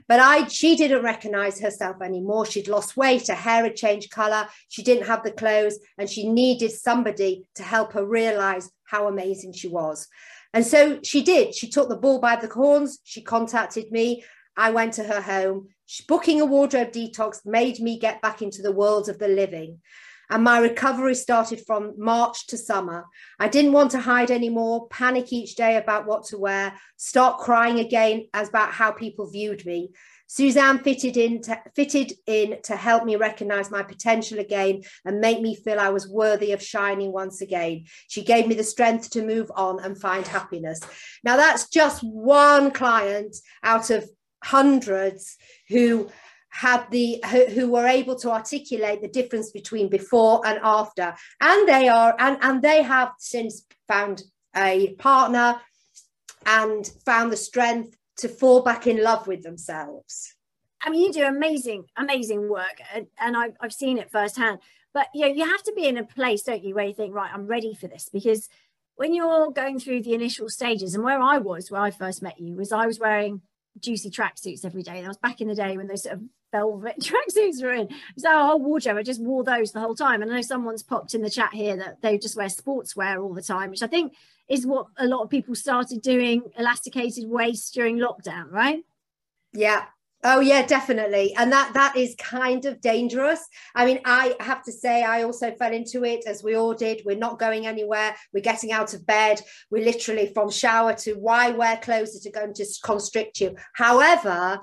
But 0.09 0.21
I, 0.21 0.49
she 0.49 0.75
didn't 0.75 1.05
recognize 1.05 1.61
herself 1.61 1.97
anymore. 2.03 2.47
She'd 2.47 2.67
lost 2.67 2.97
weight, 2.97 3.29
her 3.29 3.35
hair 3.35 3.65
had 3.65 3.77
changed 3.77 4.11
color, 4.11 4.49
she 4.69 4.83
didn't 4.83 5.07
have 5.07 5.23
the 5.23 5.33
clothes, 5.33 5.79
and 5.99 6.09
she 6.09 6.29
needed 6.29 6.73
somebody 6.73 7.45
to 7.57 7.63
help 7.63 7.93
her 7.93 8.05
realize 8.05 8.71
how 8.85 9.07
amazing 9.07 9.53
she 9.53 9.69
was. 9.69 10.09
And 10.55 10.67
so 10.67 11.01
she 11.05 11.23
did. 11.23 11.55
She 11.55 11.69
took 11.69 11.91
the 11.91 11.97
bull 11.97 12.21
by 12.21 12.37
the 12.37 12.49
horns. 12.49 13.01
She 13.05 13.21
contacted 13.21 13.93
me. 13.93 14.25
I 14.57 14.71
went 14.71 14.95
to 14.95 15.05
her 15.05 15.21
home. 15.21 15.69
Booking 16.09 16.41
a 16.41 16.47
wardrobe 16.47 16.91
detox 16.91 17.45
made 17.45 17.81
me 17.81 17.99
get 17.99 18.23
back 18.23 18.41
into 18.41 18.63
the 18.63 18.73
world 18.73 19.09
of 19.09 19.19
the 19.19 19.29
living 19.29 19.81
and 20.31 20.45
my 20.45 20.59
recovery 20.59 21.15
started 21.15 21.63
from 21.67 21.95
March 21.97 22.47
to 22.49 22.59
summer. 22.59 23.07
I 23.39 23.49
didn't 23.49 23.73
want 23.73 23.91
to 23.93 24.01
hide 24.01 24.31
anymore, 24.31 24.89
panic 24.89 25.33
each 25.33 25.55
day 25.57 25.77
about 25.77 26.07
what 26.07 26.25
to 26.27 26.39
wear, 26.39 26.75
start 26.97 27.39
crying 27.39 27.81
again 27.81 28.27
as 28.35 28.49
about 28.49 28.73
how 28.73 28.93
people 28.93 29.31
viewed 29.31 29.65
me. 29.65 29.91
Suzanne 30.31 30.79
fitted 30.81 31.17
in 31.17 31.41
to, 31.41 31.59
fitted 31.75 32.13
in 32.27 32.59
to 32.65 32.77
help 32.77 33.05
me 33.05 33.17
recognize 33.17 33.71
my 33.71 33.83
potential 33.83 34.39
again 34.39 34.83
and 35.07 35.21
make 35.21 35.41
me 35.41 35.55
feel 35.55 35.81
I 35.81 35.89
was 35.89 36.07
worthy 36.07 36.53
of 36.53 36.63
shining 36.63 37.13
once 37.13 37.41
again. 37.41 37.87
She 38.09 38.23
gave 38.23 38.47
me 38.47 38.55
the 38.55 38.63
strength 38.63 39.11
to 39.11 39.25
move 39.25 39.51
on 39.57 39.83
and 39.83 39.99
find 39.99 40.27
happiness. 40.27 40.81
Now 41.25 41.37
that's 41.37 41.71
just 41.71 42.03
one 42.03 42.73
client 42.73 43.37
out 43.63 43.89
of 43.89 44.09
hundreds 44.45 45.37
who 45.69 46.11
had 46.51 46.91
the 46.91 47.23
who, 47.55 47.71
were 47.71 47.87
able 47.87 48.17
to 48.17 48.31
articulate 48.31 49.03
the 49.03 49.09
difference 49.09 49.51
between 49.51 49.89
before 49.89 50.47
and 50.47 50.59
after. 50.63 51.15
And 51.41 51.69
they 51.69 51.89
are 51.89 52.15
and 52.19 52.39
and 52.41 52.63
they 52.63 52.83
have 52.83 53.13
since 53.19 53.65
found 53.87 54.23
a 54.57 54.95
partner 54.95 55.61
and 56.47 56.87
found 57.05 57.33
the 57.33 57.37
strength 57.37 57.97
to 58.19 58.29
fall 58.29 58.63
back 58.63 58.87
in 58.87 59.03
love 59.03 59.27
with 59.27 59.43
themselves. 59.43 60.35
I 60.83 60.91
mean 60.91 61.03
you 61.03 61.13
do 61.13 61.25
amazing 61.25 61.85
amazing 61.97 62.49
work 62.49 62.81
and, 62.95 63.07
and 63.19 63.37
I've, 63.37 63.55
I've 63.61 63.73
seen 63.73 63.99
it 63.99 64.11
firsthand. 64.11 64.61
But 64.95 65.09
you 65.15 65.23
know 65.23 65.35
you 65.35 65.49
have 65.49 65.63
to 65.65 65.73
be 65.77 65.87
in 65.87 65.99
a 65.99 66.05
place 66.05 66.43
don't 66.43 66.65
you 66.65 66.75
where 66.75 66.87
you 66.87 66.95
think 66.95 67.15
right 67.15 67.31
i'm 67.33 67.47
ready 67.47 67.75
for 67.75 67.89
this. 67.89 68.09
Because 68.13 68.49
when 68.97 69.15
you're 69.15 69.53
going 69.53 69.79
through 69.79 70.03
the 70.03 70.15
initial 70.15 70.49
stages 70.49 70.95
and 70.95 71.05
where 71.05 71.21
i 71.21 71.39
was 71.39 71.71
where 71.71 71.83
i 71.83 71.91
first 71.91 72.23
met 72.23 72.41
you 72.41 72.57
was 72.57 72.73
i 72.73 72.87
was 72.87 72.99
wearing 72.99 73.43
juicy 73.81 74.11
tracksuits 74.11 74.65
every 74.65 74.83
day. 74.83 75.01
That 75.01 75.09
was 75.09 75.19
back 75.19 75.41
in 75.41 75.49
the 75.49 75.55
day 75.55 75.77
when 75.77 75.87
those 75.87 76.03
sort 76.05 76.17
of 76.17 76.23
velvet 76.53 76.97
tracksuits 77.01 77.63
were 77.63 77.73
in. 77.73 77.89
So 78.17 78.31
our 78.31 78.49
whole 78.49 78.63
wardrobe, 78.63 78.97
I 78.97 79.03
just 79.03 79.23
wore 79.23 79.45
those 79.45 79.73
the 79.73 79.81
whole 79.81 79.95
time. 79.95 80.23
And 80.23 80.31
I 80.31 80.37
know 80.37 80.43
someone's 80.43 80.83
popped 80.83 81.15
in 81.15 81.23
the 81.23 81.31
chat 81.31 81.53
here 81.53 81.77
that 81.77 82.03
they 82.03 82.19
just 82.19 82.37
wear 82.37 82.49
sportswear 82.49 83.23
all 83.23 83.35
the 83.35 83.43
time, 83.43 83.71
which 83.71 83.83
I 83.83 83.87
think 83.87 84.15
is 84.49 84.67
what 84.67 84.87
a 84.97 85.07
lot 85.07 85.23
of 85.23 85.31
people 85.31 85.55
started 85.55 86.03
doing 86.03 86.43
elasticated 86.59 87.29
waist 87.29 87.75
during 87.75 87.99
lockdown, 87.99 88.51
right? 88.51 88.83
Yeah, 89.53 89.85
Oh 90.25 90.41
yeah, 90.41 90.67
definitely. 90.67 91.33
And 91.37 91.53
that 91.53 91.73
that 91.75 91.97
is 91.97 92.17
kind 92.19 92.65
of 92.65 92.81
dangerous. 92.81 93.47
I 93.77 93.87
mean, 93.87 94.01
I 94.05 94.35
have 94.41 94.65
to 94.65 94.73
say 94.73 95.05
I 95.05 95.23
also 95.23 95.53
fell 95.53 95.73
into 95.73 96.05
it 96.05 96.25
as 96.27 96.43
we 96.43 96.57
all 96.57 96.75
did. 96.75 97.03
We're 97.05 97.17
not 97.17 97.39
going 97.39 97.69
anywhere. 97.69 98.17
We're 98.35 98.43
getting 98.43 98.73
out 98.73 98.95
of 98.95 99.07
bed. 99.07 99.41
We're 99.71 99.85
literally 99.85 100.33
from 100.35 100.51
shower 100.51 100.95
to 100.95 101.15
why 101.15 101.51
wear 101.51 101.77
clothes 101.77 102.15
that 102.15 102.29
are 102.29 102.41
going 102.41 102.55
to 102.55 102.67
constrict 102.83 103.41
you. 103.41 103.55
However, 103.75 104.59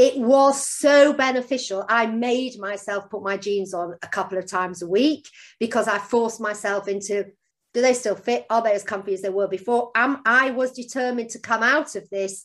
it 0.00 0.16
was 0.16 0.66
so 0.66 1.12
beneficial. 1.12 1.84
I 1.86 2.06
made 2.06 2.58
myself 2.58 3.10
put 3.10 3.22
my 3.22 3.36
jeans 3.36 3.74
on 3.74 3.96
a 4.02 4.08
couple 4.08 4.38
of 4.38 4.46
times 4.46 4.80
a 4.80 4.88
week 4.88 5.28
because 5.58 5.88
I 5.88 5.98
forced 5.98 6.40
myself 6.40 6.88
into 6.88 7.26
do 7.74 7.82
they 7.82 7.92
still 7.92 8.16
fit? 8.16 8.46
Are 8.48 8.62
they 8.62 8.72
as 8.72 8.82
comfy 8.82 9.12
as 9.12 9.20
they 9.20 9.28
were 9.28 9.46
before? 9.46 9.90
Am 9.94 10.22
I 10.24 10.52
was 10.52 10.72
determined 10.72 11.28
to 11.30 11.38
come 11.38 11.62
out 11.62 11.96
of 11.96 12.08
this 12.08 12.42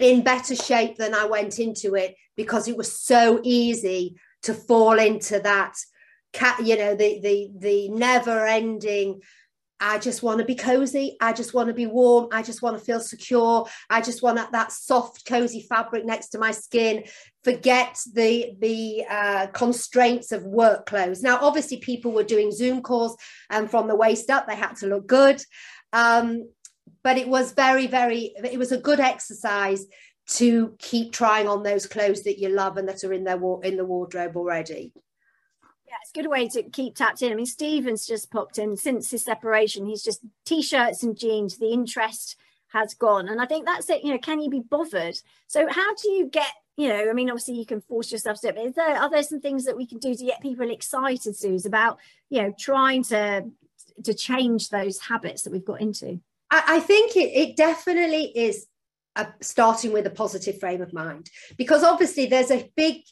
in 0.00 0.24
better 0.24 0.56
shape 0.56 0.96
than 0.96 1.14
I 1.14 1.26
went 1.26 1.60
into 1.60 1.94
it 1.94 2.16
because 2.36 2.66
it 2.66 2.76
was 2.76 2.98
so 2.98 3.40
easy 3.44 4.16
to 4.42 4.52
fall 4.52 4.98
into 4.98 5.38
that 5.38 5.76
cat, 6.32 6.66
you 6.66 6.76
know, 6.76 6.96
the 6.96 7.20
the 7.20 7.50
the 7.56 7.88
never 7.90 8.44
ending. 8.44 9.20
I 9.80 9.98
just 9.98 10.22
want 10.22 10.40
to 10.40 10.44
be 10.44 10.54
cozy. 10.54 11.16
I 11.20 11.32
just 11.32 11.54
want 11.54 11.68
to 11.68 11.74
be 11.74 11.86
warm. 11.86 12.28
I 12.32 12.42
just 12.42 12.60
want 12.60 12.78
to 12.78 12.84
feel 12.84 13.00
secure. 13.00 13.66
I 13.88 14.02
just 14.02 14.22
want 14.22 14.38
that 14.52 14.72
soft, 14.72 15.24
cozy 15.24 15.62
fabric 15.62 16.04
next 16.04 16.28
to 16.28 16.38
my 16.38 16.50
skin. 16.50 17.04
Forget 17.42 17.98
the 18.12 18.52
the 18.58 19.04
uh, 19.08 19.46
constraints 19.48 20.32
of 20.32 20.44
work 20.44 20.86
clothes. 20.86 21.22
Now, 21.22 21.38
obviously, 21.40 21.78
people 21.78 22.12
were 22.12 22.24
doing 22.24 22.52
Zoom 22.52 22.82
calls, 22.82 23.16
and 23.48 23.70
from 23.70 23.88
the 23.88 23.96
waist 23.96 24.28
up, 24.28 24.46
they 24.46 24.56
had 24.56 24.76
to 24.76 24.86
look 24.86 25.06
good. 25.06 25.42
Um, 25.92 26.50
but 27.02 27.16
it 27.16 27.28
was 27.28 27.52
very 27.52 27.86
very 27.86 28.34
it 28.44 28.58
was 28.58 28.72
a 28.72 28.78
good 28.78 29.00
exercise 29.00 29.86
to 30.26 30.76
keep 30.78 31.12
trying 31.12 31.48
on 31.48 31.62
those 31.62 31.86
clothes 31.86 32.22
that 32.22 32.38
you 32.38 32.48
love 32.48 32.76
and 32.76 32.88
that 32.88 33.02
are 33.02 33.12
in 33.12 33.24
their 33.24 33.40
in 33.62 33.76
the 33.76 33.84
wardrobe 33.84 34.36
already 34.36 34.92
yeah, 35.90 35.96
it's 36.02 36.12
a 36.14 36.22
good 36.22 36.30
way 36.30 36.46
to 36.48 36.62
keep 36.62 36.94
tapped 36.94 37.20
in. 37.20 37.32
I 37.32 37.34
mean, 37.34 37.46
Stephen's 37.46 38.06
just 38.06 38.30
popped 38.30 38.58
in 38.58 38.76
since 38.76 39.10
his 39.10 39.24
separation. 39.24 39.86
He's 39.86 40.04
just 40.04 40.20
t-shirts 40.46 41.02
and 41.02 41.18
jeans. 41.18 41.58
The 41.58 41.72
interest 41.72 42.36
has 42.72 42.94
gone, 42.94 43.28
and 43.28 43.40
I 43.40 43.46
think 43.46 43.66
that's 43.66 43.90
it. 43.90 44.04
You 44.04 44.12
know, 44.12 44.18
can 44.18 44.40
you 44.40 44.48
be 44.48 44.60
bothered? 44.60 45.18
So, 45.48 45.66
how 45.68 45.94
do 45.96 46.10
you 46.10 46.28
get? 46.28 46.46
You 46.76 46.88
know, 46.88 47.10
I 47.10 47.12
mean, 47.12 47.28
obviously 47.28 47.54
you 47.54 47.66
can 47.66 47.80
force 47.80 48.12
yourself 48.12 48.40
to 48.40 48.48
it. 48.48 48.54
But 48.54 48.66
is 48.66 48.74
there 48.74 48.96
are 48.96 49.10
there 49.10 49.24
some 49.24 49.40
things 49.40 49.64
that 49.64 49.76
we 49.76 49.84
can 49.84 49.98
do 49.98 50.14
to 50.14 50.24
get 50.24 50.40
people 50.40 50.70
excited, 50.70 51.36
Suze, 51.36 51.66
about 51.66 51.98
you 52.28 52.40
know 52.40 52.54
trying 52.56 53.02
to 53.04 53.50
to 54.04 54.14
change 54.14 54.68
those 54.68 55.00
habits 55.00 55.42
that 55.42 55.52
we've 55.52 55.64
got 55.64 55.80
into? 55.80 56.20
I, 56.52 56.62
I 56.76 56.80
think 56.80 57.16
it, 57.16 57.32
it 57.34 57.56
definitely 57.56 58.26
is 58.36 58.66
a, 59.16 59.26
starting 59.40 59.92
with 59.92 60.06
a 60.06 60.10
positive 60.10 60.60
frame 60.60 60.82
of 60.82 60.92
mind 60.92 61.30
because 61.56 61.82
obviously 61.82 62.26
there's 62.26 62.52
a 62.52 62.70
big 62.76 63.02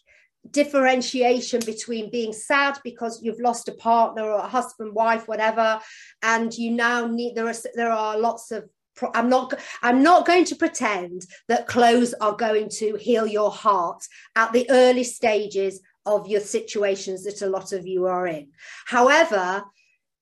differentiation 0.50 1.61
between 1.67 2.11
being 2.11 2.33
sad 2.33 2.78
because 2.85 3.23
you've 3.23 3.40
lost 3.40 3.69
a 3.69 3.73
partner 3.73 4.23
or 4.23 4.38
a 4.38 4.49
husband 4.49 4.95
wife 4.95 5.28
whatever 5.28 5.81
and 6.23 6.57
you 6.57 6.71
now 6.71 7.07
need 7.07 7.35
there 7.35 7.49
are 7.49 7.55
there 7.75 7.93
are 7.93 8.19
lots 8.19 8.50
of 8.50 8.69
I'm 9.14 9.28
not 9.28 9.55
I'm 9.83 10.02
not 10.02 10.26
going 10.26 10.45
to 10.47 10.57
pretend 10.57 11.23
that 11.49 11.67
clothes 11.67 12.14
are 12.21 12.35
going 12.35 12.69
to 12.78 12.97
heal 12.97 13.26
your 13.26 13.50
heart 13.50 14.02
at 14.35 14.52
the 14.52 14.69
early 14.71 15.05
stages 15.05 15.81
of 16.05 16.26
your 16.26 16.40
situations 16.40 17.25
that 17.25 17.43
a 17.43 17.50
lot 17.50 17.73
of 17.73 17.87
you 17.87 18.07
are 18.07 18.26
in. 18.26 18.49
However, 18.87 19.62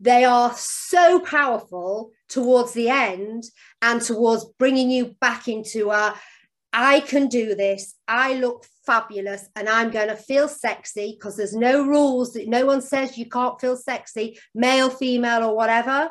they 0.01 0.25
are 0.25 0.53
so 0.55 1.21
powerful 1.21 2.11
towards 2.29 2.73
the 2.73 2.91
end 2.91 3.45
and 3.81 4.03
towards 4.03 4.45
bringing 4.59 4.91
you 4.91 5.17
back 5.21 5.49
into 5.49 5.91
a 5.91 6.15
I 6.73 7.01
can 7.01 7.29
do 7.29 7.55
this. 7.55 7.95
I 8.07 8.35
look 8.35 8.67
fabulous 8.87 9.49
and 9.57 9.69
I'm 9.69 9.91
going 9.91 10.09
to 10.09 10.17
feel 10.17 10.49
sexy 10.49 11.17
because 11.19 11.37
there's 11.37 11.55
no 11.55 11.85
rules 11.85 12.33
that 12.33 12.49
no 12.49 12.65
one 12.65 12.81
says 12.81 13.19
you 13.19 13.29
can't 13.29 13.61
feel 13.61 13.77
sexy, 13.77 14.39
male, 14.55 14.89
female, 14.89 15.45
or 15.45 15.57
whatever. 15.57 16.11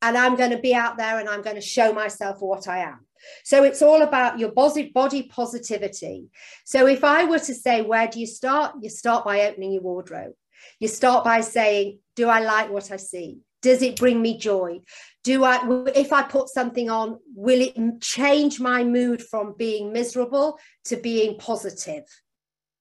And 0.00 0.16
I'm 0.16 0.36
going 0.36 0.50
to 0.50 0.58
be 0.58 0.74
out 0.74 0.96
there 0.96 1.18
and 1.18 1.28
I'm 1.28 1.42
going 1.42 1.56
to 1.56 1.62
show 1.62 1.92
myself 1.92 2.40
what 2.40 2.68
I 2.68 2.78
am. 2.78 3.00
So 3.42 3.64
it's 3.64 3.82
all 3.82 4.02
about 4.02 4.38
your 4.38 4.52
body, 4.52 4.90
body 4.90 5.24
positivity. 5.24 6.26
So 6.64 6.86
if 6.86 7.04
I 7.04 7.24
were 7.24 7.38
to 7.38 7.54
say, 7.54 7.82
where 7.82 8.06
do 8.06 8.20
you 8.20 8.26
start? 8.26 8.76
You 8.80 8.90
start 8.90 9.24
by 9.24 9.42
opening 9.42 9.72
your 9.72 9.82
wardrobe. 9.82 10.34
You 10.78 10.88
start 10.88 11.24
by 11.24 11.40
saying, 11.40 11.98
do 12.16 12.28
I 12.28 12.40
like 12.40 12.70
what 12.70 12.90
I 12.92 12.96
see? 12.96 13.38
Does 13.62 13.80
it 13.80 13.96
bring 13.98 14.20
me 14.20 14.36
joy? 14.36 14.80
Do 15.24 15.44
I, 15.44 15.58
if 15.94 16.12
I 16.12 16.22
put 16.22 16.48
something 16.48 16.90
on, 16.90 17.18
will 17.34 17.60
it 17.60 17.74
change 18.00 18.60
my 18.60 18.84
mood 18.84 19.22
from 19.22 19.54
being 19.56 19.92
miserable 19.92 20.58
to 20.84 20.96
being 20.96 21.38
positive? 21.38 22.04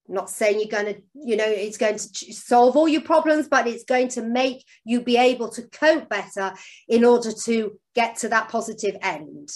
I'm 0.07 0.15
not 0.15 0.29
saying 0.29 0.59
you're 0.59 0.81
going 0.81 0.93
to, 0.93 1.01
you 1.15 1.37
know, 1.37 1.47
it's 1.47 1.77
going 1.77 1.97
to 1.97 2.33
solve 2.33 2.75
all 2.75 2.89
your 2.89 3.01
problems, 3.01 3.47
but 3.47 3.65
it's 3.65 3.85
going 3.85 4.09
to 4.09 4.21
make 4.21 4.65
you 4.83 5.01
be 5.01 5.17
able 5.17 5.49
to 5.51 5.61
cope 5.63 6.09
better 6.09 6.53
in 6.89 7.05
order 7.05 7.31
to 7.45 7.79
get 7.95 8.17
to 8.17 8.29
that 8.29 8.49
positive 8.49 8.97
end. 9.01 9.49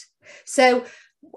So 0.46 0.86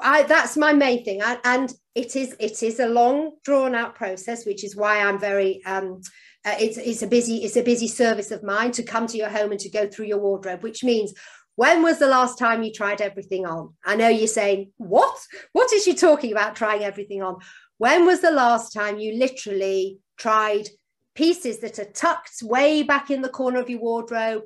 I, 0.00 0.22
that's 0.22 0.56
my 0.56 0.72
main 0.72 1.04
thing, 1.04 1.22
I, 1.22 1.38
and 1.44 1.72
it 1.94 2.14
is 2.14 2.36
it 2.38 2.62
is 2.62 2.78
a 2.78 2.88
long 2.88 3.32
drawn 3.44 3.74
out 3.74 3.96
process, 3.96 4.46
which 4.46 4.62
is 4.62 4.76
why 4.76 5.00
I'm 5.00 5.18
very 5.18 5.64
um, 5.64 6.00
uh, 6.44 6.54
it's, 6.58 6.78
it's 6.78 7.02
a 7.02 7.06
busy 7.06 7.38
it's 7.38 7.56
a 7.56 7.62
busy 7.62 7.88
service 7.88 8.30
of 8.30 8.42
mine 8.42 8.72
to 8.72 8.82
come 8.82 9.06
to 9.06 9.18
your 9.18 9.28
home 9.28 9.50
and 9.50 9.60
to 9.60 9.68
go 9.68 9.86
through 9.86 10.06
your 10.06 10.18
wardrobe 10.18 10.62
which 10.62 10.82
means 10.82 11.12
when 11.56 11.82
was 11.82 11.98
the 11.98 12.06
last 12.06 12.38
time 12.38 12.62
you 12.62 12.72
tried 12.72 13.00
everything 13.00 13.46
on? 13.46 13.74
I 13.84 13.96
know 13.96 14.08
you're 14.08 14.26
saying 14.26 14.72
what? 14.76 15.18
What 15.52 15.72
is 15.72 15.84
she 15.84 15.94
talking 15.94 16.32
about 16.32 16.56
trying 16.56 16.84
everything 16.84 17.22
on? 17.22 17.38
When 17.78 18.06
was 18.06 18.20
the 18.20 18.30
last 18.30 18.72
time 18.72 18.98
you 18.98 19.14
literally 19.14 19.98
tried 20.16 20.68
pieces 21.14 21.60
that 21.60 21.78
are 21.78 21.92
tucked 21.92 22.42
way 22.42 22.82
back 22.82 23.10
in 23.10 23.22
the 23.22 23.28
corner 23.28 23.60
of 23.60 23.70
your 23.70 23.80
wardrobe? 23.80 24.44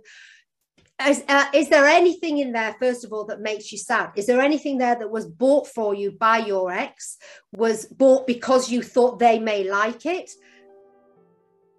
Is, 1.05 1.25
uh, 1.29 1.47
is, 1.53 1.69
there 1.69 1.87
anything 1.87 2.39
in 2.39 2.53
there 2.53 2.77
first 2.81 3.05
of 3.05 3.13
all 3.13 3.25
that 3.27 3.41
makes 3.41 3.73
you 3.73 3.79
sad? 3.79 4.13
Is 4.15 4.27
there 4.27 4.41
anything 4.41 4.79
there 4.79 4.95
that 4.97 5.11
was 5.11 5.27
bought 5.27 5.67
for 5.67 5.95
you 5.95 6.13
by 6.13 6.39
your 6.39 6.71
ex 6.71 7.19
was 7.53 7.87
bought 7.87 8.27
because 8.29 8.71
you 8.71 8.83
thought 8.83 9.19
they 9.19 9.41
may 9.41 9.69
like 9.69 10.07
it? 10.07 10.31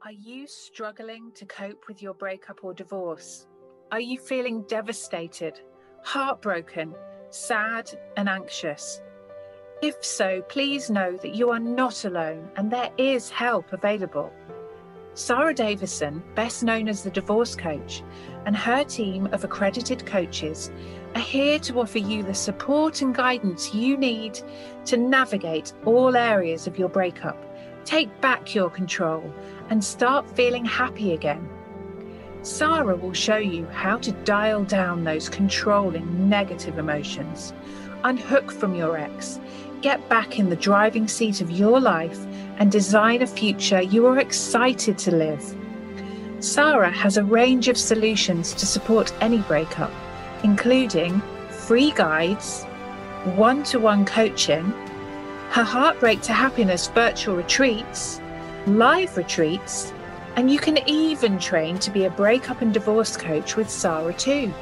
Are 0.03 0.11
you 0.11 0.45
struggling 0.47 1.31
to 1.35 1.45
cope 1.45 1.87
with 1.87 2.01
your 2.01 2.13
breakup 2.13 2.59
or 2.63 2.73
divorce? 2.73 3.47
Are 3.95 4.01
you 4.01 4.19
feeling 4.19 4.63
devastated, 4.63 5.61
heartbroken, 6.03 6.93
sad, 7.29 7.97
and 8.17 8.27
anxious? 8.27 9.01
If 9.81 10.03
so, 10.03 10.41
please 10.49 10.89
know 10.89 11.15
that 11.15 11.33
you 11.33 11.49
are 11.51 11.61
not 11.61 12.03
alone 12.03 12.49
and 12.57 12.69
there 12.69 12.91
is 12.97 13.29
help 13.29 13.71
available. 13.71 14.33
Sarah 15.13 15.53
Davison, 15.53 16.21
best 16.35 16.61
known 16.61 16.89
as 16.89 17.03
the 17.05 17.09
Divorce 17.09 17.55
Coach, 17.55 18.03
and 18.45 18.53
her 18.53 18.83
team 18.83 19.27
of 19.27 19.45
accredited 19.45 20.05
coaches 20.05 20.71
are 21.15 21.21
here 21.21 21.57
to 21.59 21.79
offer 21.79 21.99
you 21.99 22.21
the 22.21 22.33
support 22.33 23.01
and 23.01 23.15
guidance 23.15 23.73
you 23.73 23.95
need 23.95 24.37
to 24.83 24.97
navigate 24.97 25.71
all 25.85 26.17
areas 26.17 26.67
of 26.67 26.77
your 26.77 26.89
breakup 26.89 27.37
Take 27.85 28.19
back 28.19 28.55
your 28.55 28.71
control 28.71 29.23
and 29.69 29.83
start 29.83 30.27
feeling 30.35 30.65
happy 30.65 31.13
again. 31.13 31.47
Sarah 32.45 32.95
will 32.95 33.11
show 33.11 33.37
you 33.37 33.65
how 33.69 33.97
to 33.97 34.11
dial 34.23 34.63
down 34.63 35.03
those 35.03 35.29
controlling 35.29 36.29
negative 36.29 36.77
emotions, 36.77 37.53
unhook 38.03 38.51
from 38.51 38.75
your 38.75 38.99
ex, 38.99 39.39
get 39.81 40.07
back 40.09 40.37
in 40.37 40.49
the 40.49 40.55
driving 40.55 41.07
seat 41.07 41.41
of 41.41 41.49
your 41.49 41.79
life, 41.79 42.23
and 42.57 42.71
design 42.71 43.23
a 43.23 43.27
future 43.27 43.81
you 43.81 44.05
are 44.05 44.19
excited 44.19 44.95
to 44.99 45.11
live. 45.11 45.55
Sarah 46.39 46.91
has 46.91 47.17
a 47.17 47.23
range 47.23 47.67
of 47.67 47.77
solutions 47.77 48.53
to 48.53 48.67
support 48.67 49.11
any 49.21 49.39
breakup, 49.39 49.91
including 50.43 51.23
free 51.49 51.91
guides, 51.93 52.63
one 53.35 53.63
to 53.63 53.79
one 53.79 54.05
coaching 54.05 54.71
her 55.49 55.63
Heartbreak 55.63 56.21
to 56.23 56.33
Happiness 56.33 56.87
virtual 56.87 57.37
retreats, 57.37 58.19
live 58.67 59.15
retreats, 59.17 59.93
and 60.35 60.51
you 60.51 60.59
can 60.59 60.77
even 60.87 61.39
train 61.39 61.79
to 61.79 61.89
be 61.91 62.03
a 62.05 62.09
breakup 62.09 62.61
and 62.61 62.73
divorce 62.73 63.15
coach 63.15 63.55
with 63.55 63.69
Sarah 63.69 64.13
too. 64.13 64.53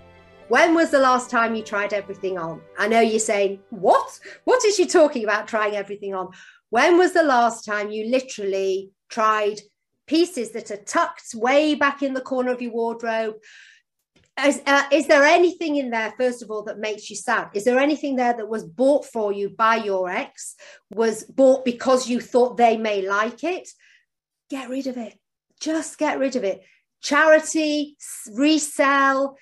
When 0.49 0.75
was 0.75 0.91
the 0.91 0.99
last 0.99 1.31
time 1.31 1.55
you 1.55 1.63
tried 1.63 1.95
everything 1.95 2.37
on? 2.37 2.61
I 2.79 2.89
know 2.89 3.01
you're 3.01 3.19
saying, 3.19 3.61
What? 3.71 4.21
What 4.45 4.65
is 4.65 4.77
she 4.77 4.87
talking 4.87 5.25
about 5.25 5.49
trying 5.49 5.77
everything 5.77 6.15
on? 6.15 6.29
When 6.71 6.99
was 6.99 7.13
the 7.13 7.23
last 7.23 7.65
time 7.65 7.91
you 7.91 8.11
literally 8.11 8.91
tried 9.09 9.61
pieces 10.07 10.53
that 10.53 10.71
are 10.71 10.77
tucked 10.77 11.35
way 11.35 11.75
back 11.75 12.03
in 12.03 12.13
the 12.13 12.21
corner 12.21 12.51
of 12.51 12.61
your 12.61 12.73
wardrobe 12.73 13.37
is, 14.47 14.63
uh, 14.67 14.85
is 14.93 15.07
there 15.07 15.25
anything 15.25 15.77
in 15.77 15.91
there 15.91 16.13
first 16.19 16.43
of 16.43 16.51
all 16.51 16.63
that 16.65 16.79
makes 16.79 17.11
you 17.11 17.17
sad? 17.17 17.49
Is 17.55 17.65
there 17.65 17.79
anything 17.79 18.17
there 18.17 18.35
that 18.35 18.49
was 18.49 18.65
bought 18.65 19.05
for 19.05 19.33
you 19.33 19.51
by 19.51 19.77
your 19.77 20.09
ex 20.09 20.55
was 20.91 21.25
bought 21.25 21.65
because 21.65 22.09
you 22.09 22.21
thought 22.21 22.57
they 22.57 22.77
may 22.77 23.03
like 23.03 23.45
it? 23.45 23.69
Get 24.51 24.69
rid 24.69 24.87
of 24.87 24.97
it. 24.97 25.19
Just 25.61 25.99
get 25.99 26.19
rid 26.19 26.37
of 26.37 26.45
it. 26.45 26.63
Charity 27.03 27.97
resell 28.33 29.37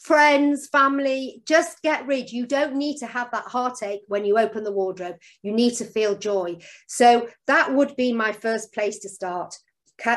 friends 0.00 0.66
family 0.68 1.42
just 1.46 1.82
get 1.82 2.06
rid. 2.06 2.32
You 2.32 2.46
don't 2.46 2.76
need 2.76 2.98
to 2.98 3.06
have 3.06 3.30
that 3.32 3.44
heartache 3.44 4.00
when 4.08 4.24
you 4.24 4.38
open 4.38 4.64
the 4.64 4.72
wardrobe. 4.72 5.16
You 5.42 5.52
need 5.52 5.74
to 5.74 5.84
feel 5.84 6.16
joy. 6.16 6.58
So 6.88 7.28
that 7.46 7.74
would 7.74 7.94
be 7.96 8.12
my 8.12 8.32
first 8.32 8.72
place 8.72 8.98
to 9.00 9.08
start. 9.08 9.54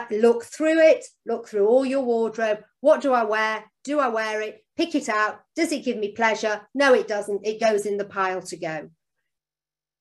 Look 0.09 0.45
through 0.45 0.79
it 0.79 1.05
look 1.25 1.49
through 1.49 1.67
all 1.67 1.85
your 1.85 2.03
wardrobe. 2.03 2.59
What 2.79 3.01
do 3.01 3.11
i 3.11 3.23
wear 3.23 3.65
do 3.83 3.99
I 3.99 4.07
wear 4.07 4.41
it? 4.41 4.63
Pick 4.77 4.95
it 4.95 5.09
out. 5.09 5.41
Does 5.55 5.71
it 5.71 5.83
give 5.83 5.97
me 5.97 6.11
pleasure? 6.11 6.61
No, 6.73 6.93
it 6.93 7.07
doesn't. 7.07 7.45
It 7.45 7.59
goes 7.59 7.85
in 7.85 7.97
the 7.97 8.05
pile 8.05 8.41
to 8.43 8.57
go. 8.57 8.89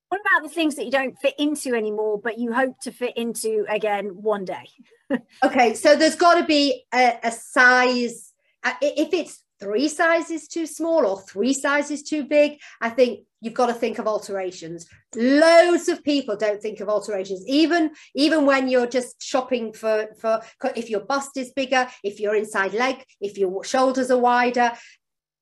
What 0.08 0.20
about 0.20 0.42
the 0.42 0.54
things 0.54 0.76
that 0.76 0.84
you 0.84 0.90
don't 0.90 1.18
fit 1.18 1.34
into 1.38 1.74
anymore, 1.74 2.20
but 2.22 2.38
you 2.38 2.52
hope 2.52 2.78
to 2.82 2.92
fit 2.92 3.16
into 3.16 3.64
again 3.68 4.08
one 4.08 4.44
day? 4.44 4.68
okay, 5.44 5.74
so 5.74 5.96
there's 5.96 6.16
got 6.16 6.34
to 6.34 6.44
be 6.44 6.84
a, 6.92 7.18
a 7.22 7.32
size. 7.32 8.32
Uh, 8.62 8.74
if 8.82 9.12
it's 9.12 9.42
three 9.58 9.88
sizes 9.88 10.48
too 10.48 10.66
small 10.66 11.06
or 11.06 11.20
three 11.20 11.54
sizes 11.54 12.02
too 12.02 12.24
big, 12.24 12.58
I 12.80 12.90
think 12.90 13.20
you've 13.42 13.54
got 13.54 13.66
to 13.66 13.74
think 13.74 13.98
of 13.98 14.06
alterations. 14.06 14.86
Loads 15.14 15.88
of 15.88 16.02
people 16.02 16.36
don't 16.36 16.62
think 16.62 16.80
of 16.80 16.88
alterations, 16.88 17.44
even 17.46 17.90
even 18.14 18.46
when 18.46 18.68
you're 18.68 18.86
just 18.86 19.22
shopping 19.22 19.74
for 19.74 20.08
for 20.18 20.40
if 20.74 20.88
your 20.88 21.00
bust 21.00 21.36
is 21.36 21.52
bigger, 21.52 21.86
if 22.02 22.18
your 22.18 22.34
inside 22.34 22.72
leg, 22.72 23.04
if 23.20 23.36
your 23.36 23.62
shoulders 23.62 24.10
are 24.10 24.18
wider. 24.18 24.72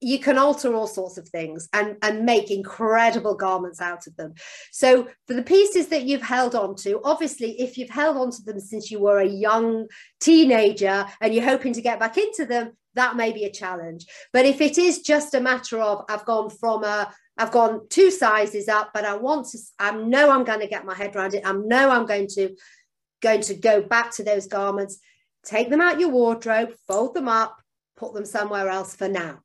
You 0.03 0.17
can 0.17 0.39
alter 0.39 0.73
all 0.73 0.87
sorts 0.87 1.19
of 1.19 1.29
things 1.29 1.69
and, 1.73 1.95
and 2.01 2.25
make 2.25 2.49
incredible 2.49 3.35
garments 3.35 3.79
out 3.79 4.07
of 4.07 4.15
them. 4.15 4.33
So, 4.71 5.07
for 5.27 5.35
the 5.35 5.43
pieces 5.43 5.89
that 5.89 6.05
you've 6.05 6.23
held 6.23 6.55
on 6.55 6.75
to, 6.77 6.99
obviously, 7.03 7.61
if 7.61 7.77
you've 7.77 7.91
held 7.91 8.17
on 8.17 8.31
to 8.31 8.41
them 8.41 8.59
since 8.59 8.89
you 8.89 8.99
were 8.99 9.19
a 9.19 9.27
young 9.27 9.85
teenager 10.19 11.05
and 11.21 11.35
you're 11.35 11.43
hoping 11.43 11.73
to 11.73 11.83
get 11.83 11.99
back 11.99 12.17
into 12.17 12.47
them, 12.47 12.71
that 12.95 13.15
may 13.15 13.31
be 13.31 13.45
a 13.45 13.51
challenge. 13.51 14.07
But 14.33 14.47
if 14.47 14.59
it 14.59 14.79
is 14.79 15.01
just 15.01 15.35
a 15.35 15.39
matter 15.39 15.79
of 15.79 16.03
I've 16.09 16.25
gone 16.25 16.49
from 16.49 16.83
a 16.83 17.13
I've 17.37 17.51
gone 17.51 17.87
two 17.89 18.11
sizes 18.11 18.67
up, 18.67 18.91
but 18.93 19.05
I 19.05 19.15
want 19.15 19.47
to 19.49 19.59
I 19.79 19.91
know 19.91 20.31
I'm 20.31 20.43
going 20.43 20.59
to 20.59 20.67
get 20.67 20.85
my 20.85 20.95
head 20.95 21.15
around 21.15 21.33
it. 21.33 21.45
I 21.45 21.53
know 21.53 21.89
I'm 21.89 22.05
going 22.05 22.27
to 22.35 22.55
going 23.21 23.41
to 23.41 23.53
go 23.53 23.81
back 23.81 24.11
to 24.15 24.23
those 24.23 24.47
garments, 24.47 24.99
take 25.45 25.69
them 25.69 25.81
out 25.81 25.99
your 25.99 26.09
wardrobe, 26.09 26.73
fold 26.87 27.13
them 27.13 27.27
up, 27.27 27.57
put 27.95 28.13
them 28.13 28.25
somewhere 28.25 28.67
else 28.67 28.95
for 28.95 29.07
now. 29.07 29.39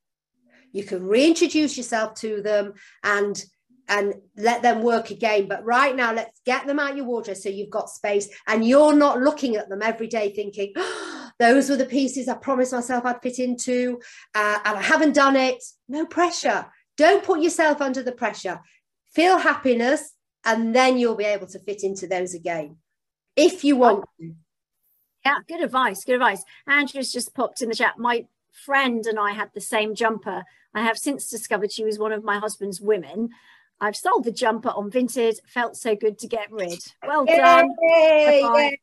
You 0.73 0.85
can 0.85 1.07
reintroduce 1.07 1.77
yourself 1.77 2.15
to 2.17 2.43
them 2.43 2.75
and 3.03 3.43
and 3.89 4.15
let 4.37 4.63
them 4.63 4.83
work 4.83 5.11
again. 5.11 5.47
But 5.49 5.65
right 5.65 5.95
now, 5.95 6.13
let's 6.13 6.41
get 6.45 6.67
them 6.67 6.81
out 6.81 6.97
your 6.97 7.07
wardrobe 7.07 7.37
so 7.37 7.49
you've 7.49 7.71
got 7.71 7.89
space 7.89 8.29
and 8.47 8.67
you're 8.67 8.95
not 8.95 9.21
looking 9.21 9.57
at 9.57 9.69
them 9.69 9.81
every 9.81 10.09
day 10.09 10.33
thinking, 10.35 10.73
oh, 10.77 11.31
those 11.39 11.69
were 11.69 11.77
the 11.77 11.85
pieces 11.85 12.29
I 12.29 12.35
promised 12.35 12.73
myself 12.73 13.05
I'd 13.05 13.21
fit 13.23 13.39
into, 13.39 14.01
uh, 14.35 14.59
and 14.65 14.79
I 14.79 14.83
haven't 14.83 15.15
done 15.15 15.37
it. 15.37 15.63
No 15.87 16.07
pressure. 16.07 16.67
Don't 16.97 17.25
put 17.25 17.41
yourself 17.41 17.81
under 17.81 18.03
the 18.03 18.13
pressure. 18.13 18.61
Feel 19.15 19.39
happiness, 19.39 20.13
and 20.45 20.75
then 20.75 20.99
you'll 20.99 21.17
be 21.17 21.25
able 21.25 21.47
to 21.49 21.59
fit 21.59 21.83
into 21.83 22.07
those 22.07 22.35
again 22.35 22.77
if 23.37 23.63
you 23.65 23.77
oh. 23.77 23.79
want 23.79 24.05
to. 24.21 24.35
Yeah, 25.25 25.39
good 25.49 25.63
advice. 25.63 26.05
Good 26.05 26.15
advice. 26.15 26.45
Andrew's 26.67 27.13
just 27.13 27.35
popped 27.35 27.61
in 27.61 27.69
the 27.69 27.75
chat. 27.75 27.99
My 27.99 28.27
friend 28.65 29.05
and 29.07 29.19
I 29.19 29.33
had 29.33 29.51
the 29.55 29.61
same 29.61 29.95
jumper. 29.95 30.45
I 30.73 30.83
have 30.83 30.99
since 30.99 31.29
discovered 31.29 31.73
she 31.73 31.85
was 31.85 31.99
one 31.99 32.13
of 32.13 32.25
my 32.25 32.39
husband's 32.39 32.81
women. 32.81 33.31
I've 33.81 33.97
sold 33.97 34.25
the 34.25 34.33
jumper 34.33 34.71
on 34.71 34.91
Vinted. 34.91 35.37
Felt 35.47 35.77
so 35.77 35.95
good 35.95 36.19
to 36.21 36.29
get 36.29 36.51
rid. 36.51 36.79
Well 37.07 37.27
yay, 37.27 37.37
done. 37.37 37.69
Yay, 37.83 38.41
high 38.43 38.79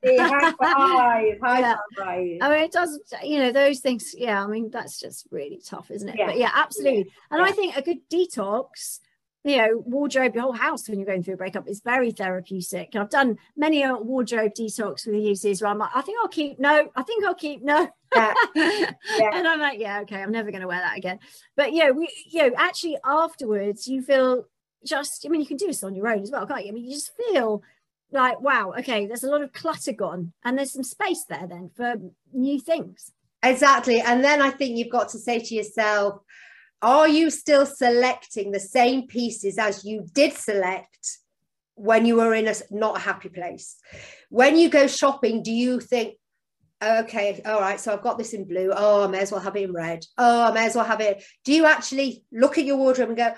five. 0.59 1.37
High 1.41 1.59
yeah. 1.59 1.75
five. 1.97 2.37
I 2.41 2.49
mean, 2.49 2.63
it 2.63 2.71
does, 2.71 2.99
you 3.23 3.39
know, 3.39 3.51
those 3.51 3.79
things. 3.79 4.13
Yeah, 4.15 4.43
I 4.43 4.47
mean, 4.47 4.69
that's 4.69 4.99
just 4.99 5.27
really 5.31 5.61
tough, 5.65 5.89
isn't 5.89 6.09
it? 6.09 6.15
Yeah. 6.17 6.25
But 6.27 6.37
yeah, 6.37 6.51
absolutely. 6.53 7.11
And 7.31 7.39
yeah. 7.39 7.45
I 7.45 7.51
think 7.51 7.75
a 7.75 7.81
good 7.81 8.07
detox, 8.11 8.99
you 9.43 9.57
know, 9.57 9.83
wardrobe 9.85 10.35
your 10.35 10.43
whole 10.43 10.53
house 10.53 10.87
when 10.87 10.99
you're 10.99 11.07
going 11.07 11.23
through 11.23 11.33
a 11.35 11.37
breakup 11.37 11.67
is 11.67 11.81
very 11.83 12.11
therapeutic. 12.11 12.89
And 12.93 13.03
I've 13.03 13.09
done 13.09 13.37
many 13.57 13.81
a 13.83 13.95
wardrobe 13.95 14.53
detox 14.57 15.05
with 15.05 15.15
the 15.15 15.21
users 15.21 15.61
where 15.61 15.71
I'm 15.71 15.79
like, 15.79 15.91
I 15.95 16.01
think 16.01 16.19
I'll 16.21 16.29
keep 16.29 16.59
no, 16.59 16.89
I 16.95 17.01
think 17.03 17.25
I'll 17.25 17.33
keep 17.33 17.63
no. 17.63 17.89
Yeah. 18.15 18.33
yeah. 18.55 19.31
and 19.33 19.47
I'm 19.47 19.59
like, 19.59 19.79
yeah, 19.79 20.01
okay, 20.01 20.21
I'm 20.21 20.31
never 20.31 20.51
going 20.51 20.61
to 20.61 20.67
wear 20.67 20.79
that 20.79 20.97
again. 20.97 21.19
But 21.57 21.73
yeah, 21.73 21.89
we, 21.89 22.07
you 22.29 22.43
know, 22.43 22.55
actually 22.57 22.97
afterwards 23.03 23.87
you 23.87 24.03
feel 24.03 24.45
just, 24.85 25.25
I 25.25 25.29
mean, 25.29 25.41
you 25.41 25.47
can 25.47 25.57
do 25.57 25.67
this 25.67 25.83
on 25.83 25.95
your 25.95 26.07
own 26.07 26.21
as 26.21 26.31
well, 26.31 26.45
can't 26.45 26.65
you? 26.65 26.71
I 26.71 26.73
mean, 26.73 26.85
you 26.85 26.91
just 26.91 27.11
feel 27.15 27.63
like, 28.11 28.39
wow, 28.41 28.73
okay, 28.79 29.05
there's 29.05 29.23
a 29.23 29.29
lot 29.29 29.41
of 29.41 29.53
clutter 29.53 29.91
gone 29.91 30.33
and 30.43 30.57
there's 30.57 30.73
some 30.73 30.83
space 30.83 31.25
there 31.27 31.47
then 31.47 31.71
for 31.75 31.95
new 32.31 32.59
things. 32.59 33.11
Exactly. 33.41 33.99
And 33.99 34.23
then 34.23 34.41
I 34.41 34.51
think 34.51 34.77
you've 34.77 34.91
got 34.91 35.09
to 35.09 35.19
say 35.19 35.39
to 35.39 35.55
yourself, 35.55 36.21
are 36.81 37.07
you 37.07 37.29
still 37.29 37.65
selecting 37.65 38.51
the 38.51 38.59
same 38.59 39.07
pieces 39.07 39.57
as 39.57 39.83
you 39.83 40.05
did 40.13 40.33
select 40.33 41.17
when 41.75 42.05
you 42.05 42.17
were 42.17 42.33
in 42.33 42.47
a 42.47 42.53
not 42.71 42.97
a 42.97 43.01
happy 43.01 43.29
place? 43.29 43.77
When 44.29 44.57
you 44.57 44.69
go 44.69 44.87
shopping, 44.87 45.43
do 45.43 45.51
you 45.51 45.79
think, 45.79 46.15
okay, 46.83 47.41
all 47.45 47.61
right, 47.61 47.79
so 47.79 47.93
I've 47.93 48.03
got 48.03 48.17
this 48.17 48.33
in 48.33 48.45
blue. 48.45 48.71
Oh, 48.75 49.05
I 49.05 49.07
may 49.07 49.19
as 49.19 49.31
well 49.31 49.41
have 49.41 49.55
it 49.55 49.63
in 49.63 49.73
red. 49.73 50.05
Oh, 50.17 50.43
I 50.43 50.51
may 50.51 50.65
as 50.65 50.75
well 50.75 50.85
have 50.85 51.01
it. 51.01 51.23
Do 51.45 51.53
you 51.53 51.65
actually 51.65 52.25
look 52.31 52.57
at 52.57 52.65
your 52.65 52.77
wardrobe 52.77 53.09
and 53.09 53.17
go, 53.17 53.33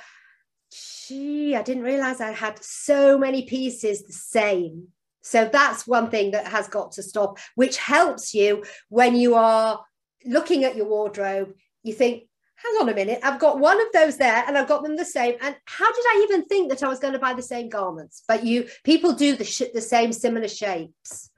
gee, 1.07 1.55
I 1.55 1.61
didn't 1.61 1.83
realize 1.83 2.21
I 2.21 2.31
had 2.31 2.63
so 2.63 3.17
many 3.17 3.43
pieces 3.43 4.03
the 4.03 4.13
same. 4.13 4.89
So 5.21 5.49
that's 5.51 5.87
one 5.87 6.09
thing 6.09 6.31
that 6.31 6.47
has 6.47 6.67
got 6.67 6.91
to 6.93 7.03
stop, 7.03 7.39
which 7.55 7.77
helps 7.77 8.33
you 8.33 8.63
when 8.89 9.15
you 9.15 9.35
are 9.35 9.83
looking 10.23 10.63
at 10.63 10.75
your 10.75 10.87
wardrobe. 10.87 11.53
You 11.83 11.93
think, 11.93 12.25
hang 12.55 12.73
on 12.81 12.89
a 12.89 12.93
minute, 12.93 13.19
I've 13.23 13.39
got 13.39 13.59
one 13.59 13.81
of 13.81 13.87
those 13.91 14.17
there 14.17 14.43
and 14.47 14.57
I've 14.57 14.67
got 14.67 14.83
them 14.83 14.95
the 14.95 15.05
same. 15.05 15.35
And 15.41 15.55
how 15.65 15.91
did 15.91 16.05
I 16.07 16.21
even 16.23 16.45
think 16.45 16.69
that 16.69 16.83
I 16.83 16.87
was 16.87 16.99
going 16.99 17.13
to 17.13 17.19
buy 17.19 17.33
the 17.33 17.41
same 17.41 17.69
garments? 17.69 18.23
But 18.27 18.45
you 18.45 18.67
people 18.83 19.13
do 19.13 19.35
the, 19.35 19.43
sh- 19.43 19.73
the 19.73 19.81
same 19.81 20.13
similar 20.13 20.47
shapes. 20.47 21.29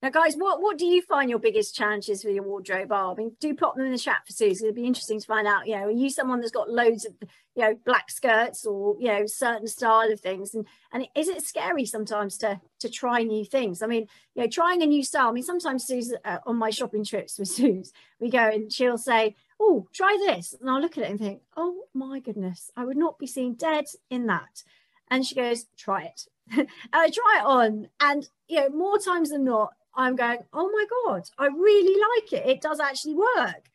Now, 0.00 0.10
guys, 0.10 0.36
what, 0.36 0.62
what 0.62 0.78
do 0.78 0.86
you 0.86 1.02
find 1.02 1.28
your 1.28 1.40
biggest 1.40 1.74
challenges 1.74 2.24
with 2.24 2.32
your 2.32 2.44
wardrobe 2.44 2.92
are? 2.92 3.10
I 3.10 3.14
mean, 3.16 3.32
do 3.40 3.52
pop 3.52 3.74
them 3.74 3.84
in 3.84 3.90
the 3.90 3.98
chat 3.98 4.24
for 4.24 4.32
Susie. 4.32 4.64
It'd 4.64 4.76
be 4.76 4.86
interesting 4.86 5.18
to 5.18 5.26
find 5.26 5.44
out. 5.48 5.66
You 5.66 5.74
know, 5.74 5.86
are 5.86 5.90
you 5.90 6.08
someone 6.08 6.38
that's 6.38 6.52
got 6.52 6.70
loads 6.70 7.04
of, 7.04 7.14
you 7.56 7.62
know, 7.64 7.74
black 7.84 8.08
skirts 8.08 8.64
or 8.64 8.96
you 9.00 9.08
know, 9.08 9.26
certain 9.26 9.66
style 9.66 10.12
of 10.12 10.20
things? 10.20 10.54
And 10.54 10.66
and 10.92 11.08
is 11.16 11.26
it 11.26 11.42
scary 11.42 11.84
sometimes 11.84 12.38
to 12.38 12.60
to 12.78 12.88
try 12.88 13.24
new 13.24 13.44
things? 13.44 13.82
I 13.82 13.88
mean, 13.88 14.06
you 14.36 14.42
know, 14.42 14.48
trying 14.48 14.84
a 14.84 14.86
new 14.86 15.02
style. 15.02 15.30
I 15.30 15.32
mean, 15.32 15.42
sometimes 15.42 15.84
Susie 15.84 16.14
uh, 16.24 16.38
on 16.46 16.56
my 16.56 16.70
shopping 16.70 17.04
trips 17.04 17.36
with 17.36 17.48
Suze, 17.48 17.92
we 18.20 18.30
go 18.30 18.48
and 18.48 18.72
she'll 18.72 18.98
say, 18.98 19.34
"Oh, 19.58 19.88
try 19.92 20.16
this," 20.28 20.54
and 20.60 20.70
I'll 20.70 20.80
look 20.80 20.96
at 20.96 21.02
it 21.02 21.10
and 21.10 21.18
think, 21.18 21.42
"Oh 21.56 21.86
my 21.92 22.20
goodness, 22.20 22.70
I 22.76 22.84
would 22.84 22.96
not 22.96 23.18
be 23.18 23.26
seen 23.26 23.54
dead 23.54 23.86
in 24.10 24.26
that." 24.26 24.62
And 25.08 25.26
she 25.26 25.34
goes, 25.34 25.66
"Try 25.76 26.04
it." 26.04 26.28
and 26.56 26.68
I 26.92 27.10
try 27.10 27.40
it 27.40 27.44
on, 27.44 27.88
and 27.98 28.28
you 28.46 28.60
know, 28.60 28.68
more 28.68 28.98
times 28.98 29.30
than 29.30 29.44
not, 29.44 29.72
I'm 29.98 30.14
going, 30.14 30.38
oh 30.52 30.70
my 30.70 30.86
God, 31.04 31.24
I 31.38 31.46
really 31.48 32.00
like 32.14 32.32
it. 32.32 32.48
It 32.48 32.60
does 32.60 32.78
actually 32.78 33.16
work. 33.16 33.68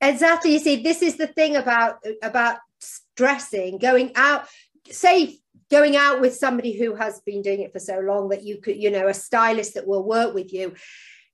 Exactly. 0.00 0.54
You 0.54 0.58
see, 0.58 0.82
this 0.82 1.02
is 1.02 1.16
the 1.16 1.26
thing 1.26 1.54
about 1.56 1.98
about 2.22 2.58
dressing, 3.16 3.78
going 3.78 4.12
out, 4.16 4.46
say 4.90 5.38
going 5.70 5.96
out 5.96 6.20
with 6.20 6.34
somebody 6.34 6.78
who 6.78 6.94
has 6.94 7.20
been 7.20 7.42
doing 7.42 7.60
it 7.60 7.72
for 7.72 7.78
so 7.78 7.98
long 8.00 8.30
that 8.30 8.44
you 8.44 8.58
could, 8.60 8.76
you 8.76 8.90
know, 8.90 9.08
a 9.08 9.14
stylist 9.14 9.74
that 9.74 9.86
will 9.86 10.02
work 10.02 10.34
with 10.34 10.52
you 10.52 10.74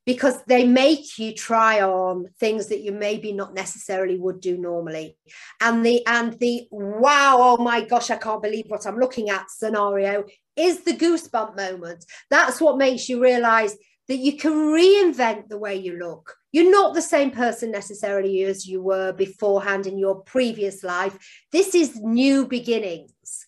because 0.05 0.43
they 0.45 0.67
make 0.67 1.19
you 1.19 1.33
try 1.33 1.81
on 1.81 2.27
things 2.41 2.69
that 2.69 2.81
you 2.81 2.91
maybe 2.91 3.33
not 3.33 3.55
necessarily 3.55 4.19
would 4.19 4.41
do 4.41 4.57
normally 4.57 5.17
and 5.61 5.87
the 5.87 6.05
and 6.07 6.33
the 6.41 6.67
wow 6.73 7.37
oh 7.39 7.57
my 7.63 7.83
gosh 7.83 8.11
i 8.11 8.17
can't 8.17 8.43
believe 8.43 8.65
what 8.67 8.85
i'm 8.85 8.99
looking 8.99 9.31
at 9.31 9.49
scenario 9.49 10.25
is 10.57 10.81
the 10.81 10.93
goosebump 10.93 11.57
moment 11.57 12.05
that's 12.31 12.61
what 12.61 12.79
makes 12.79 13.09
you 13.09 13.23
realize 13.23 13.77
that 14.09 14.17
you 14.17 14.37
can 14.37 14.53
reinvent 14.53 15.49
the 15.49 15.59
way 15.59 15.77
you 15.77 15.99
look. 15.99 16.37
You're 16.53 16.71
not 16.71 16.95
the 16.95 17.03
same 17.03 17.31
person 17.31 17.71
necessarily 17.71 18.43
as 18.43 18.67
you 18.67 18.83
were 18.83 19.13
beforehand 19.13 19.87
in 19.87 19.99
your 19.99 20.21
previous 20.23 20.83
life. 20.83 21.17
This 21.51 21.75
is 21.75 21.97
new 21.97 22.47
beginnings. 22.47 23.47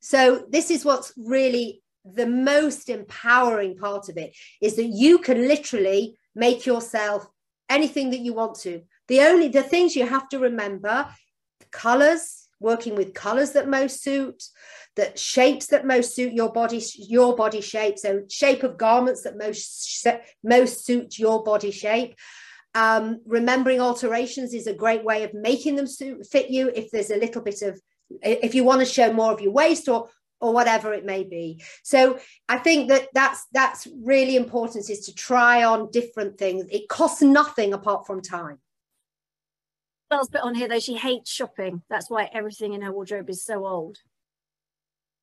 So, 0.00 0.44
this 0.48 0.70
is 0.70 0.84
what's 0.84 1.12
really 1.16 1.82
the 2.04 2.26
most 2.26 2.88
empowering 2.88 3.76
part 3.76 4.08
of 4.08 4.16
it 4.16 4.36
is 4.62 4.76
that 4.76 4.86
you 4.86 5.18
can 5.18 5.48
literally 5.48 6.16
make 6.34 6.64
yourself 6.64 7.26
anything 7.68 8.10
that 8.10 8.20
you 8.20 8.32
want 8.32 8.54
to. 8.60 8.82
The 9.08 9.20
only 9.22 9.48
the 9.48 9.62
things 9.62 9.96
you 9.96 10.06
have 10.06 10.28
to 10.28 10.38
remember 10.38 11.08
the 11.60 11.66
colors, 11.66 12.45
working 12.60 12.94
with 12.96 13.14
colors 13.14 13.52
that 13.52 13.68
most 13.68 14.02
suit, 14.02 14.42
that 14.96 15.18
shapes 15.18 15.66
that 15.66 15.86
most 15.86 16.14
suit 16.14 16.32
your 16.32 16.52
body 16.52 16.82
your 16.96 17.36
body 17.36 17.60
shape 17.60 17.98
so 17.98 18.22
shape 18.30 18.62
of 18.62 18.78
garments 18.78 19.22
that 19.22 19.36
most 19.36 20.06
most 20.42 20.86
suit 20.86 21.18
your 21.18 21.44
body 21.44 21.70
shape 21.70 22.14
Um, 22.76 23.20
remembering 23.24 23.80
alterations 23.80 24.52
is 24.52 24.66
a 24.66 24.74
great 24.74 25.02
way 25.02 25.24
of 25.24 25.32
making 25.32 25.76
them 25.76 25.86
suit, 25.86 26.26
fit 26.26 26.50
you. 26.50 26.70
If 26.74 26.90
there's 26.90 27.10
a 27.10 27.16
little 27.16 27.40
bit 27.40 27.62
of, 27.62 27.80
if 28.20 28.54
you 28.54 28.64
want 28.64 28.80
to 28.80 28.94
show 28.96 29.12
more 29.12 29.32
of 29.32 29.40
your 29.40 29.52
waist 29.52 29.88
or 29.88 30.10
or 30.40 30.52
whatever 30.52 30.92
it 30.92 31.06
may 31.06 31.24
be. 31.24 31.62
So 31.82 32.18
I 32.54 32.58
think 32.58 32.90
that 32.90 33.08
that's 33.14 33.46
that's 33.52 33.88
really 34.04 34.36
important 34.36 34.90
is 34.90 35.06
to 35.06 35.14
try 35.14 35.64
on 35.64 35.90
different 35.90 36.36
things. 36.36 36.66
It 36.70 36.88
costs 36.88 37.22
nothing 37.22 37.72
apart 37.72 38.06
from 38.06 38.20
time. 38.20 38.58
Belle's 40.08 40.28
put 40.28 40.42
on 40.42 40.54
here 40.54 40.68
though 40.68 40.80
she 40.80 40.96
hates 40.96 41.30
shopping. 41.30 41.82
That's 41.90 42.10
why 42.10 42.30
everything 42.32 42.72
in 42.72 42.82
her 42.82 42.92
wardrobe 42.92 43.30
is 43.30 43.44
so 43.44 43.66
old. 43.66 43.98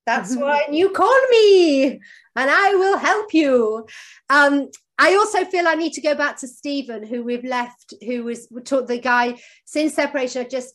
That's 0.06 0.36
why 0.36 0.66
you 0.70 0.90
call 0.90 1.20
me 1.30 1.92
and 1.92 2.00
I 2.36 2.74
will 2.74 2.98
help 2.98 3.32
you. 3.32 3.86
Um, 4.28 4.68
I 4.98 5.16
also 5.16 5.44
feel 5.44 5.66
I 5.66 5.74
need 5.74 5.94
to 5.94 6.00
go 6.00 6.14
back 6.14 6.38
to 6.38 6.48
Stephen, 6.48 7.04
who 7.04 7.24
we've 7.24 7.44
left, 7.44 7.94
who 8.04 8.24
was 8.24 8.48
the 8.48 9.00
guy 9.02 9.40
since 9.64 9.94
separation, 9.94 10.46
just 10.48 10.74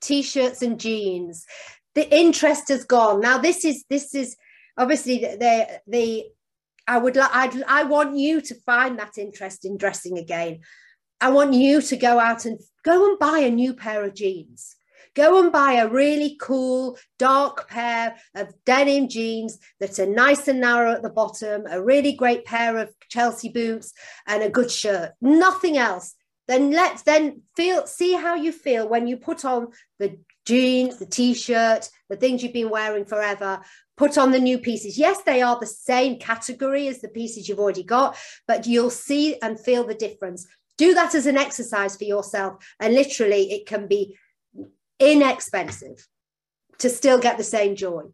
t-shirts 0.00 0.62
and 0.62 0.80
jeans. 0.80 1.46
The 1.94 2.12
interest 2.14 2.68
has 2.68 2.84
gone. 2.84 3.20
Now 3.20 3.38
this 3.38 3.64
is 3.64 3.84
this 3.88 4.14
is 4.14 4.36
obviously 4.76 5.18
the 5.18 5.36
the, 5.38 5.80
the 5.86 6.24
I 6.86 6.98
would 6.98 7.16
like 7.16 7.30
I'd, 7.32 7.62
I 7.64 7.84
want 7.84 8.16
you 8.16 8.40
to 8.40 8.54
find 8.66 8.98
that 8.98 9.18
interest 9.18 9.64
in 9.64 9.76
dressing 9.76 10.18
again. 10.18 10.60
I 11.20 11.30
want 11.30 11.52
you 11.52 11.82
to 11.82 11.96
go 11.96 12.18
out 12.18 12.46
and 12.46 12.58
go 12.84 13.08
and 13.08 13.18
buy 13.18 13.38
a 13.38 13.50
new 13.50 13.74
pair 13.74 14.04
of 14.04 14.14
jeans 14.14 14.76
Go 15.14 15.42
and 15.42 15.50
buy 15.50 15.74
a 15.74 15.88
really 15.88 16.36
cool 16.40 16.96
dark 17.18 17.68
pair 17.68 18.16
of 18.34 18.54
denim 18.64 19.08
jeans 19.08 19.58
that 19.80 19.98
are 19.98 20.06
nice 20.06 20.46
and 20.46 20.60
narrow 20.60 20.92
at 20.92 21.02
the 21.02 21.10
bottom, 21.10 21.64
a 21.68 21.82
really 21.82 22.12
great 22.12 22.44
pair 22.44 22.78
of 22.78 22.94
Chelsea 23.08 23.48
boots, 23.48 23.92
and 24.26 24.42
a 24.42 24.50
good 24.50 24.70
shirt. 24.70 25.12
Nothing 25.20 25.76
else. 25.76 26.14
Then 26.46 26.70
let's 26.70 27.02
then 27.02 27.42
feel 27.56 27.86
see 27.86 28.14
how 28.14 28.34
you 28.34 28.52
feel 28.52 28.88
when 28.88 29.06
you 29.06 29.16
put 29.16 29.44
on 29.44 29.68
the 29.98 30.18
jeans, 30.46 30.98
the 30.98 31.06
t-shirt, 31.06 31.88
the 32.08 32.16
things 32.16 32.42
you've 32.42 32.52
been 32.52 32.70
wearing 32.70 33.04
forever, 33.04 33.60
put 33.96 34.16
on 34.16 34.30
the 34.30 34.38
new 34.38 34.58
pieces. 34.58 34.96
Yes, 34.98 35.22
they 35.22 35.42
are 35.42 35.58
the 35.58 35.66
same 35.66 36.18
category 36.18 36.88
as 36.88 37.00
the 37.00 37.08
pieces 37.08 37.48
you've 37.48 37.60
already 37.60 37.84
got, 37.84 38.16
but 38.48 38.66
you'll 38.66 38.90
see 38.90 39.40
and 39.42 39.60
feel 39.60 39.84
the 39.84 39.94
difference. 39.94 40.46
Do 40.80 40.94
that 40.94 41.14
as 41.14 41.26
an 41.26 41.36
exercise 41.36 41.94
for 41.94 42.04
yourself. 42.04 42.66
And 42.80 42.94
literally, 42.94 43.52
it 43.52 43.66
can 43.66 43.86
be 43.86 44.16
inexpensive 44.98 46.08
to 46.78 46.88
still 46.88 47.18
get 47.18 47.36
the 47.36 47.44
same 47.44 47.76
joy. 47.76 48.04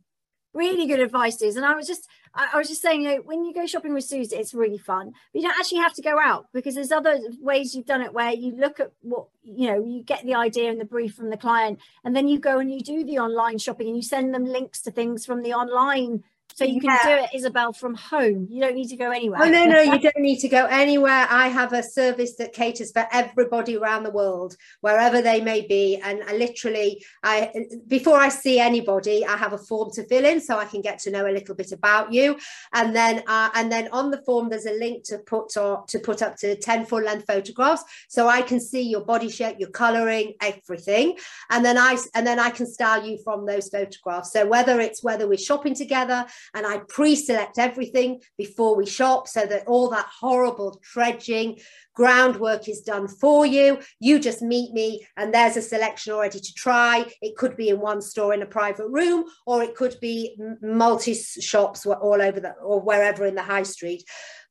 Really 0.52 0.88
good 0.88 0.98
advice, 0.98 1.38
Suze. 1.38 1.55
And 1.55 1.64
I 1.64 1.76
was 1.76 1.87
just, 1.87 2.09
I, 2.35 2.59
was 2.59 2.66
just 2.66 2.83
saying, 2.83 3.02
you 3.02 3.09
know, 3.09 3.22
when 3.24 3.44
you 3.44 3.55
go 3.55 3.66
shopping 3.66 3.94
with 3.94 4.02
Suze, 4.02 4.33
it's 4.33 4.52
really 4.52 4.79
fun. 4.79 5.12
But 5.33 5.40
you 5.40 5.46
don't 5.46 5.57
actually 5.57 5.79
have 5.79 5.94
to 5.94 6.02
go 6.02 6.18
out 6.18 6.46
because 6.52 6.74
there's 6.74 6.90
other 6.90 7.20
ways 7.38 7.72
you've 7.72 7.87
done 7.87 8.02
it 8.02 8.12
where 8.12 8.33
you 8.33 8.57
look 8.57 8.81
at 8.81 8.90
what, 9.00 9.29
you 9.44 9.68
know, 9.68 9.85
you 9.85 10.02
get 10.02 10.24
the 10.24 10.35
idea 10.35 10.68
and 10.68 10.81
the 10.81 10.85
brief 10.85 11.14
from 11.14 11.31
the 11.31 11.37
client, 11.37 11.79
and 12.02 12.16
then 12.16 12.26
you 12.26 12.40
go 12.40 12.59
and 12.59 12.74
you 12.74 12.81
do 12.81 13.05
the 13.05 13.20
online 13.20 13.59
shopping 13.59 13.87
and 13.87 13.96
you 13.96 14.02
send 14.02 14.35
them 14.35 14.44
links 14.44 14.83
to 14.83 14.90
things 14.90 15.24
from 15.24 15.44
the 15.44 15.52
online 15.52 16.24
so 16.56 16.64
you 16.64 16.80
can 16.80 16.88
yeah. 16.88 17.18
do 17.18 17.24
it, 17.24 17.30
Isabel, 17.34 17.74
from 17.74 17.94
home. 17.94 18.48
You 18.50 18.62
don't 18.62 18.74
need 18.74 18.88
to 18.88 18.96
go 18.96 19.10
anywhere. 19.10 19.40
Oh, 19.42 19.48
no, 19.50 19.66
no, 19.66 19.82
you 19.82 19.98
don't 20.00 20.20
need 20.20 20.38
to 20.38 20.48
go 20.48 20.64
anywhere. 20.64 21.26
I 21.28 21.48
have 21.48 21.74
a 21.74 21.82
service 21.82 22.36
that 22.36 22.54
caters 22.54 22.92
for 22.92 23.06
everybody 23.12 23.76
around 23.76 24.04
the 24.04 24.10
world, 24.10 24.56
wherever 24.80 25.20
they 25.20 25.42
may 25.42 25.66
be. 25.66 26.00
And 26.02 26.22
I 26.26 26.34
literally, 26.34 27.04
I 27.22 27.52
before 27.88 28.16
I 28.16 28.30
see 28.30 28.58
anybody, 28.58 29.22
I 29.26 29.36
have 29.36 29.52
a 29.52 29.58
form 29.58 29.90
to 29.96 30.04
fill 30.04 30.24
in 30.24 30.40
so 30.40 30.56
I 30.56 30.64
can 30.64 30.80
get 30.80 30.98
to 31.00 31.10
know 31.10 31.26
a 31.26 31.30
little 31.30 31.54
bit 31.54 31.72
about 31.72 32.10
you. 32.10 32.38
And 32.72 32.96
then, 32.96 33.22
uh, 33.26 33.50
and 33.54 33.70
then 33.70 33.88
on 33.92 34.10
the 34.10 34.22
form, 34.22 34.48
there's 34.48 34.64
a 34.64 34.78
link 34.78 35.04
to 35.08 35.18
put 35.18 35.58
or 35.58 35.84
to 35.88 35.98
put 35.98 36.22
up 36.22 36.36
to 36.36 36.56
10 36.56 36.86
full 36.86 37.02
length 37.02 37.26
photographs, 37.26 37.84
so 38.08 38.28
I 38.28 38.40
can 38.40 38.60
see 38.60 38.80
your 38.80 39.04
body 39.04 39.28
shape, 39.28 39.56
your 39.58 39.68
colouring, 39.68 40.32
everything. 40.40 41.18
And 41.50 41.62
then 41.62 41.76
I 41.76 41.98
and 42.14 42.26
then 42.26 42.38
I 42.38 42.48
can 42.48 42.64
style 42.64 43.04
you 43.04 43.18
from 43.22 43.44
those 43.44 43.68
photographs. 43.68 44.32
So 44.32 44.46
whether 44.46 44.80
it's 44.80 45.04
whether 45.04 45.28
we're 45.28 45.36
shopping 45.36 45.74
together 45.74 46.24
and 46.54 46.66
I 46.66 46.78
pre-select 46.88 47.59
everything 47.59 48.20
before 48.37 48.76
we 48.76 48.87
shop 48.87 49.28
so 49.28 49.46
that 49.46 49.66
all 49.66 49.90
that 49.90 50.06
horrible 50.20 50.80
dredging 50.92 51.59
groundwork 51.94 52.68
is 52.68 52.82
done 52.82 53.09
for 53.09 53.46
you. 53.46 53.78
You 54.00 54.18
just 54.18 54.42
meet 54.42 54.72
me 54.72 55.06
and 55.16 55.32
there's 55.32 55.56
a 55.56 55.62
selection 55.62 56.12
already 56.12 56.38
to 56.38 56.54
try. 56.54 57.06
It 57.22 57.37
could 57.37 57.56
be 57.56 57.70
in 57.70 57.80
one 57.80 58.02
store 58.02 58.35
in 58.35 58.42
a 58.42 58.46
private 58.46 58.88
room 58.88 59.24
or 59.46 59.62
it 59.62 59.74
could 59.74 59.96
be 60.00 60.37
multi 60.62 61.14
shops 61.14 61.87
all 61.87 62.20
over 62.22 62.38
the 62.38 62.52
or 62.62 62.80
wherever 62.80 63.24
in 63.24 63.35
the 63.35 63.42
high 63.42 63.64
street. 63.64 64.04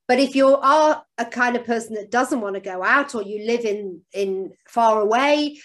But 0.08 0.19
if 0.19 0.36
you 0.36 0.55
are 0.55 1.03
a 1.17 1.25
kind 1.25 1.55
of 1.55 1.65
person 1.65 1.95
that 1.95 2.12
doesn't 2.12 2.41
want 2.41 2.55
to 2.55 2.62
go 2.62 2.84
out 2.84 3.15
or 3.15 3.23
you 3.23 3.45
live 3.45 3.65
in 3.65 4.01
in 4.13 4.51
far 4.67 5.01
away 5.01 5.60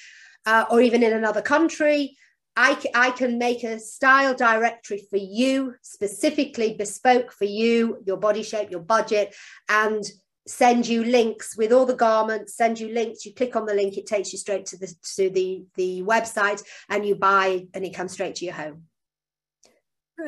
uh, 0.47 0.64
or 0.71 0.81
even 0.81 1.03
in 1.03 1.12
another 1.12 1.43
country, 1.43 2.16
I, 2.57 2.77
I 2.95 3.11
can 3.13 3.39
make 3.39 3.65
a 3.65 3.79
style 3.79 4.35
directory 4.35 5.05
for 5.09 5.17
you, 5.17 5.75
specifically 5.83 6.75
bespoke 6.75 7.33
for 7.33 7.45
you, 7.45 8.03
your 8.07 8.17
body 8.17 8.43
shape, 8.43 8.71
your 8.71 8.81
budget, 8.81 9.35
and 9.69 10.05
send 10.47 10.89
you 10.89 11.05
links 11.05 11.57
with 11.57 11.73
all 11.73 11.87
the 11.87 11.95
garments 11.95 12.57
send 12.57 12.81
you 12.81 12.93
links. 12.93 13.25
You 13.25 13.35
click 13.35 13.55
on 13.57 13.67
the 13.67 13.75
link 13.75 13.97
it 13.97 14.07
takes 14.07 14.33
you 14.33 14.39
straight 14.39 14.67
to 14.67 14.79
the 14.79 14.93
to 15.17 15.31
the 15.31 15.65
the 15.77 16.03
website 16.03 16.63
and 16.89 17.07
you 17.07 17.15
buy 17.15 17.67
and 17.75 17.85
it 17.85 17.95
comes 17.95 18.13
straight 18.13 18.37
to 18.37 18.45
your 18.45 18.55
home 18.55 18.85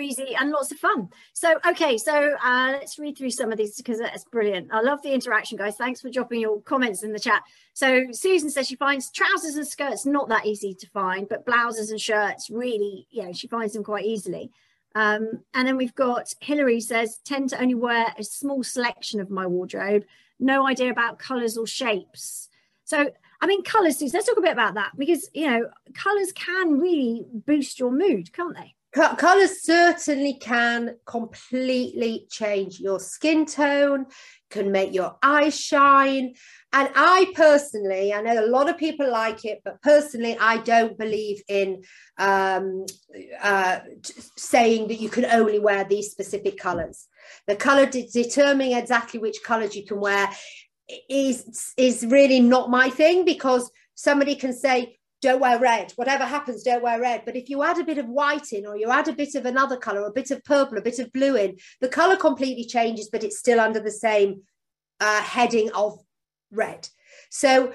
easy 0.00 0.34
and 0.38 0.50
lots 0.50 0.72
of 0.72 0.78
fun. 0.78 1.08
So, 1.32 1.58
okay, 1.66 1.98
so 1.98 2.36
uh, 2.42 2.68
let's 2.72 2.98
read 2.98 3.16
through 3.16 3.30
some 3.30 3.52
of 3.52 3.58
these 3.58 3.76
because 3.76 3.98
that's 3.98 4.24
brilliant. 4.24 4.68
I 4.72 4.80
love 4.80 5.02
the 5.02 5.12
interaction, 5.12 5.58
guys. 5.58 5.76
Thanks 5.76 6.00
for 6.00 6.10
dropping 6.10 6.40
your 6.40 6.60
comments 6.62 7.02
in 7.02 7.12
the 7.12 7.18
chat. 7.18 7.42
So, 7.74 8.04
Susan 8.12 8.50
says 8.50 8.68
she 8.68 8.76
finds 8.76 9.10
trousers 9.10 9.56
and 9.56 9.66
skirts 9.66 10.06
not 10.06 10.28
that 10.28 10.46
easy 10.46 10.74
to 10.74 10.86
find, 10.88 11.28
but 11.28 11.46
blouses 11.46 11.90
and 11.90 12.00
shirts 12.00 12.50
really, 12.50 13.06
you 13.10 13.22
know, 13.24 13.32
she 13.32 13.48
finds 13.48 13.72
them 13.72 13.84
quite 13.84 14.04
easily. 14.04 14.50
Um, 14.94 15.42
and 15.54 15.66
then 15.66 15.76
we've 15.76 15.94
got 15.94 16.34
Hillary 16.40 16.80
says, 16.80 17.18
tend 17.24 17.50
to 17.50 17.60
only 17.60 17.74
wear 17.74 18.12
a 18.18 18.24
small 18.24 18.62
selection 18.62 19.20
of 19.20 19.30
my 19.30 19.46
wardrobe, 19.46 20.04
no 20.38 20.66
idea 20.66 20.90
about 20.90 21.18
colours 21.18 21.56
or 21.56 21.66
shapes. 21.66 22.48
So, 22.84 23.10
I 23.40 23.46
mean, 23.46 23.64
colours, 23.64 24.00
let's 24.00 24.26
talk 24.26 24.36
a 24.36 24.42
bit 24.42 24.52
about 24.52 24.74
that 24.74 24.92
because, 24.96 25.28
you 25.34 25.50
know, 25.50 25.68
colours 25.94 26.32
can 26.32 26.78
really 26.78 27.24
boost 27.32 27.80
your 27.80 27.90
mood, 27.90 28.32
can't 28.32 28.54
they? 28.54 28.74
Colors 28.92 29.62
certainly 29.62 30.34
can 30.34 30.96
completely 31.06 32.26
change 32.30 32.78
your 32.78 33.00
skin 33.00 33.46
tone 33.46 34.06
can 34.50 34.70
make 34.70 34.92
your 34.92 35.16
eyes 35.22 35.58
shine. 35.58 36.34
And 36.74 36.88
i 36.94 37.32
personally 37.34 38.12
i 38.14 38.20
know 38.20 38.44
a 38.44 38.46
lot 38.46 38.68
of 38.68 38.78
people 38.78 39.10
like 39.10 39.44
it 39.44 39.60
but 39.64 39.80
personally 39.82 40.36
i 40.40 40.56
don't 40.58 40.96
believe 40.96 41.42
in 41.48 41.82
um, 42.18 42.86
uh, 43.42 43.80
saying 44.36 44.88
that 44.88 45.00
you 45.00 45.08
can 45.08 45.24
only 45.26 45.58
wear 45.58 45.84
these 45.84 46.10
specific 46.10 46.58
colors. 46.58 47.08
The 47.46 47.56
color 47.56 47.86
de- 47.86 48.08
determining 48.12 48.76
exactly 48.76 49.20
which 49.20 49.42
colors 49.42 49.74
you 49.74 49.84
can 49.84 50.00
wear 50.00 50.28
is 51.08 51.72
is 51.76 52.06
really 52.06 52.40
not 52.40 52.70
my 52.70 52.90
thing 52.90 53.24
because 53.24 53.70
somebody 53.94 54.34
can 54.34 54.52
say 54.52 54.96
don't 55.22 55.40
wear 55.40 55.58
red. 55.58 55.92
Whatever 55.96 56.24
happens, 56.24 56.62
don't 56.62 56.82
wear 56.82 57.00
red. 57.00 57.22
But 57.24 57.36
if 57.36 57.48
you 57.48 57.62
add 57.62 57.78
a 57.78 57.84
bit 57.84 57.98
of 57.98 58.08
white 58.08 58.52
in, 58.52 58.66
or 58.66 58.76
you 58.76 58.90
add 58.90 59.08
a 59.08 59.14
bit 59.14 59.34
of 59.34 59.46
another 59.46 59.76
color, 59.76 60.04
a 60.04 60.12
bit 60.12 60.30
of 60.30 60.44
purple, 60.44 60.76
a 60.76 60.82
bit 60.82 60.98
of 60.98 61.12
blue 61.12 61.36
in, 61.36 61.56
the 61.80 61.88
color 61.88 62.16
completely 62.16 62.64
changes, 62.64 63.08
but 63.10 63.24
it's 63.24 63.38
still 63.38 63.60
under 63.60 63.80
the 63.80 63.90
same 63.90 64.42
uh, 65.00 65.22
heading 65.22 65.70
of 65.72 65.98
red. 66.50 66.88
So 67.30 67.72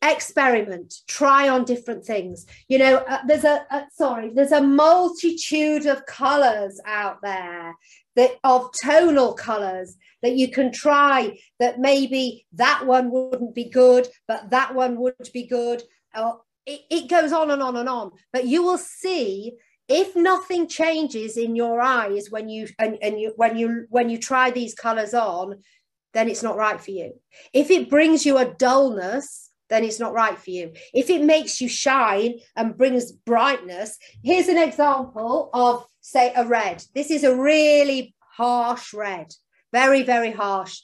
experiment, 0.00 0.94
try 1.08 1.48
on 1.48 1.64
different 1.64 2.04
things. 2.04 2.46
You 2.68 2.78
know, 2.78 2.96
uh, 2.96 3.18
there's 3.26 3.44
a 3.44 3.66
uh, 3.70 3.84
sorry, 3.92 4.30
there's 4.32 4.52
a 4.52 4.62
multitude 4.62 5.86
of 5.86 6.06
colors 6.06 6.80
out 6.86 7.18
there 7.22 7.74
that 8.14 8.32
of 8.44 8.70
tonal 8.82 9.34
colors 9.34 9.96
that 10.22 10.36
you 10.36 10.50
can 10.50 10.72
try 10.72 11.38
that 11.60 11.78
maybe 11.78 12.46
that 12.52 12.86
one 12.86 13.10
wouldn't 13.10 13.54
be 13.54 13.68
good 13.68 14.08
but 14.26 14.50
that 14.50 14.74
one 14.74 14.98
would 14.98 15.14
be 15.32 15.46
good 15.46 15.82
or 16.16 16.40
it, 16.66 16.80
it 16.90 17.08
goes 17.08 17.32
on 17.32 17.50
and 17.50 17.62
on 17.62 17.76
and 17.76 17.88
on. 17.88 18.10
But 18.32 18.46
you 18.46 18.62
will 18.62 18.78
see 18.78 19.54
if 19.88 20.16
nothing 20.16 20.66
changes 20.66 21.36
in 21.36 21.54
your 21.54 21.80
eyes 21.80 22.30
when 22.30 22.48
you 22.48 22.68
and, 22.78 22.98
and 23.00 23.20
you 23.20 23.32
when 23.36 23.56
you 23.56 23.86
when 23.88 24.10
you 24.10 24.18
try 24.18 24.50
these 24.50 24.74
colors 24.74 25.14
on 25.14 25.60
then 26.12 26.28
it's 26.28 26.42
not 26.42 26.56
right 26.56 26.80
for 26.80 26.90
you. 26.90 27.12
If 27.52 27.70
it 27.70 27.90
brings 27.90 28.26
you 28.26 28.38
a 28.38 28.52
dullness 28.54 29.50
then 29.68 29.82
it's 29.82 29.98
not 29.98 30.12
right 30.12 30.38
for 30.38 30.50
you. 30.50 30.72
If 30.94 31.10
it 31.10 31.24
makes 31.24 31.60
you 31.60 31.68
shine 31.68 32.38
and 32.56 32.76
brings 32.76 33.12
brightness 33.12 33.96
here's 34.24 34.48
an 34.48 34.58
example 34.58 35.50
of 35.52 35.86
say 36.00 36.32
a 36.34 36.44
red. 36.44 36.82
This 36.94 37.10
is 37.10 37.22
a 37.22 37.36
really 37.36 38.14
harsh 38.36 38.92
red. 38.92 39.32
Very 39.72 40.02
very 40.02 40.32
harsh. 40.32 40.80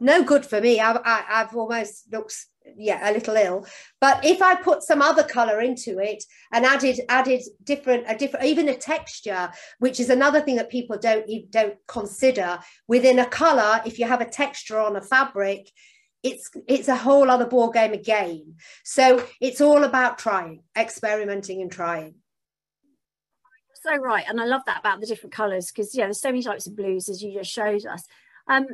No 0.00 0.24
good 0.24 0.44
for 0.44 0.60
me. 0.60 0.80
I've, 0.80 1.00
I, 1.04 1.24
have 1.28 1.56
almost 1.56 2.12
looks 2.12 2.48
yeah 2.76 3.10
a 3.10 3.12
little 3.12 3.36
ill. 3.36 3.66
But 4.00 4.24
if 4.24 4.42
i 4.42 4.54
put 4.54 4.82
some 4.82 5.02
other 5.02 5.22
color 5.22 5.60
into 5.60 5.98
it 5.98 6.24
and 6.52 6.64
added 6.64 7.00
added 7.08 7.42
different 7.62 8.04
a 8.08 8.16
different 8.16 8.46
even 8.46 8.68
a 8.68 8.76
texture 8.76 9.50
which 9.78 10.00
is 10.00 10.10
another 10.10 10.40
thing 10.40 10.56
that 10.56 10.70
people 10.70 10.98
don't 10.98 11.26
don't 11.50 11.76
consider 11.86 12.58
within 12.88 13.18
a 13.18 13.26
color 13.26 13.80
if 13.84 13.98
you 13.98 14.06
have 14.06 14.20
a 14.20 14.28
texture 14.28 14.78
on 14.78 14.96
a 14.96 15.00
fabric 15.00 15.70
it's 16.26 16.50
it's 16.66 16.88
a 16.88 16.96
whole 16.96 17.30
other 17.30 17.46
ball 17.46 17.70
game 17.70 17.92
again. 17.92 18.56
So 18.84 19.24
it's 19.40 19.60
all 19.60 19.84
about 19.84 20.18
trying 20.18 20.62
experimenting 20.76 21.62
and 21.62 21.70
trying. 21.70 22.16
So 23.82 23.94
right 23.96 24.24
and 24.28 24.40
i 24.40 24.44
love 24.44 24.62
that 24.66 24.80
about 24.80 25.00
the 25.00 25.06
different 25.06 25.32
colors 25.32 25.70
because 25.70 25.94
yeah 25.94 26.06
there's 26.06 26.20
so 26.20 26.30
many 26.30 26.42
types 26.42 26.66
of 26.66 26.74
blues 26.74 27.08
as 27.08 27.22
you 27.22 27.32
just 27.32 27.50
showed 27.50 27.86
us. 27.86 28.02
Um 28.48 28.66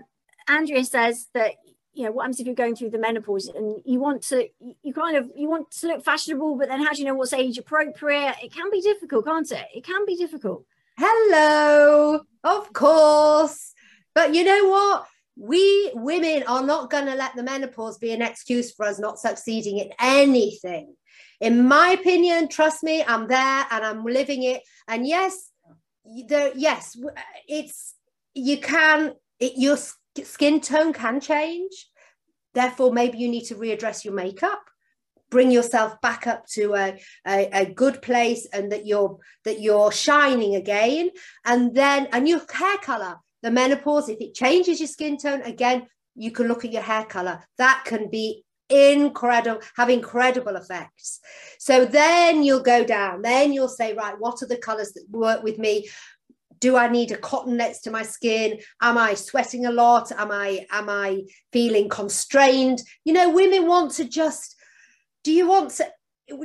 andrea 0.48 0.84
says 0.84 1.28
that 1.34 1.54
you 1.94 2.04
know 2.04 2.12
what 2.12 2.22
happens 2.22 2.40
if 2.40 2.46
you're 2.46 2.54
going 2.54 2.74
through 2.74 2.90
the 2.90 2.98
menopause 2.98 3.48
and 3.48 3.80
you 3.84 4.00
want 4.00 4.22
to 4.22 4.48
you 4.82 4.94
kind 4.94 5.16
of 5.16 5.30
you 5.36 5.48
want 5.48 5.70
to 5.70 5.88
look 5.88 6.04
fashionable 6.04 6.56
but 6.56 6.68
then 6.68 6.82
how 6.82 6.92
do 6.92 6.98
you 6.98 7.04
know 7.04 7.14
what's 7.14 7.32
age 7.32 7.58
appropriate? 7.58 8.36
It 8.42 8.52
can 8.52 8.70
be 8.70 8.80
difficult 8.80 9.26
can't 9.26 9.50
it? 9.50 9.66
It 9.74 9.84
can 9.84 10.06
be 10.06 10.16
difficult. 10.16 10.64
Hello 10.96 12.22
of 12.44 12.72
course. 12.72 13.74
But 14.14 14.34
you 14.34 14.44
know 14.44 14.68
what? 14.68 15.06
We 15.36 15.90
women 15.94 16.44
are 16.46 16.62
not 16.62 16.90
going 16.90 17.06
to 17.06 17.14
let 17.14 17.34
the 17.34 17.42
menopause 17.42 17.98
be 17.98 18.12
an 18.12 18.22
excuse 18.22 18.72
for 18.72 18.86
us 18.86 18.98
not 18.98 19.18
succeeding 19.18 19.78
in 19.78 19.90
anything. 19.98 20.94
In 21.40 21.66
my 21.66 21.90
opinion 21.90 22.48
trust 22.48 22.82
me 22.82 23.04
i'm 23.06 23.28
there 23.28 23.66
and 23.70 23.84
i'm 23.84 24.04
living 24.04 24.44
it. 24.44 24.62
And 24.88 25.06
yes 25.06 25.50
there 26.28 26.52
yes 26.56 26.96
it's 27.46 27.94
you 28.34 28.58
can 28.58 29.12
it, 29.38 29.52
your 29.56 29.76
skin 30.24 30.60
tone 30.60 30.92
can 30.92 31.20
change. 31.20 31.88
Therefore 32.54 32.92
maybe 32.92 33.18
you 33.18 33.28
need 33.28 33.44
to 33.46 33.54
readdress 33.54 34.04
your 34.04 34.14
makeup 34.14 34.62
bring 35.32 35.50
yourself 35.50 35.98
back 36.02 36.26
up 36.26 36.46
to 36.46 36.74
a, 36.74 37.00
a, 37.26 37.48
a, 37.52 37.72
good 37.72 38.02
place 38.02 38.46
and 38.52 38.70
that 38.70 38.86
you're 38.86 39.18
that 39.44 39.60
you're 39.60 39.90
shining 39.90 40.54
again. 40.54 41.10
And 41.44 41.74
then 41.74 42.06
and 42.12 42.28
your 42.28 42.42
hair 42.52 42.76
color 42.76 43.16
the 43.42 43.50
menopause 43.50 44.08
if 44.08 44.20
it 44.20 44.34
changes 44.34 44.78
your 44.78 44.86
skin 44.86 45.16
tone 45.16 45.42
again 45.42 45.86
you 46.14 46.30
can 46.30 46.46
look 46.46 46.64
at 46.64 46.72
your 46.72 46.82
hair 46.82 47.04
color. 47.04 47.42
That 47.58 47.84
can 47.86 48.10
be 48.10 48.44
incredible 48.68 49.60
have 49.76 49.90
incredible 49.90 50.56
effects. 50.56 51.20
So 51.58 51.84
then 51.84 52.42
you'll 52.42 52.62
go 52.62 52.84
down. 52.84 53.22
Then 53.22 53.52
you'll 53.52 53.68
say 53.68 53.94
right 53.94 54.14
what 54.18 54.42
are 54.42 54.46
the 54.46 54.58
colors 54.58 54.92
that 54.92 55.04
work 55.10 55.42
with 55.42 55.58
me 55.58 55.88
do 56.62 56.76
i 56.76 56.88
need 56.88 57.10
a 57.10 57.18
cotton 57.18 57.56
next 57.56 57.80
to 57.80 57.90
my 57.90 58.04
skin? 58.04 58.58
Am 58.80 58.96
i 58.96 59.12
sweating 59.14 59.66
a 59.66 59.72
lot? 59.72 60.12
Am 60.12 60.30
i 60.30 60.64
am 60.70 60.88
i 60.88 61.22
feeling 61.52 61.88
constrained? 61.90 62.80
You 63.04 63.12
know 63.12 63.28
women 63.28 63.66
want 63.66 63.90
to 63.94 64.04
just 64.04 64.56
do 65.24 65.32
you 65.32 65.46
want 65.46 65.70
to, 65.72 65.88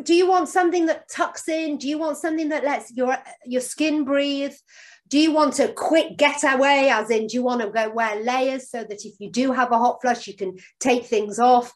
do 0.04 0.14
you 0.14 0.28
want 0.28 0.50
something 0.50 0.88
that 0.88 1.10
tucks 1.10 1.48
in? 1.48 1.78
Do 1.78 1.88
you 1.88 1.98
want 1.98 2.18
something 2.18 2.50
that 2.50 2.66
lets 2.66 2.92
your 2.92 3.18
your 3.46 3.62
skin 3.62 4.04
breathe? 4.04 4.56
Do 5.08 5.20
you 5.20 5.32
want 5.32 5.60
a 5.60 5.70
quick 5.70 6.18
getaway 6.18 6.90
as 6.92 7.10
in 7.12 7.28
do 7.28 7.36
you 7.36 7.44
want 7.44 7.62
to 7.62 7.70
go 7.70 7.90
wear 7.90 8.22
layers 8.22 8.70
so 8.70 8.84
that 8.84 9.06
if 9.06 9.14
you 9.20 9.32
do 9.32 9.54
have 9.54 9.72
a 9.72 9.78
hot 9.78 10.00
flush 10.02 10.28
you 10.28 10.36
can 10.36 10.58
take 10.80 11.06
things 11.06 11.38
off? 11.38 11.72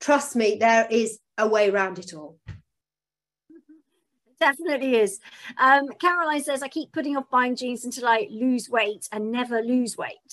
Trust 0.00 0.34
me 0.34 0.56
there 0.58 0.88
is 0.90 1.18
a 1.36 1.46
way 1.46 1.68
around 1.70 1.98
it 1.98 2.14
all 2.14 2.38
definitely 4.42 4.96
is. 4.96 5.20
Um, 5.56 5.88
Caroline 6.00 6.42
says, 6.42 6.62
I 6.62 6.68
keep 6.68 6.92
putting 6.92 7.16
off 7.16 7.30
buying 7.30 7.54
jeans 7.54 7.84
until 7.84 8.08
I 8.08 8.26
lose 8.30 8.68
weight 8.68 9.08
and 9.12 9.30
never 9.30 9.62
lose 9.62 9.96
weight. 9.96 10.30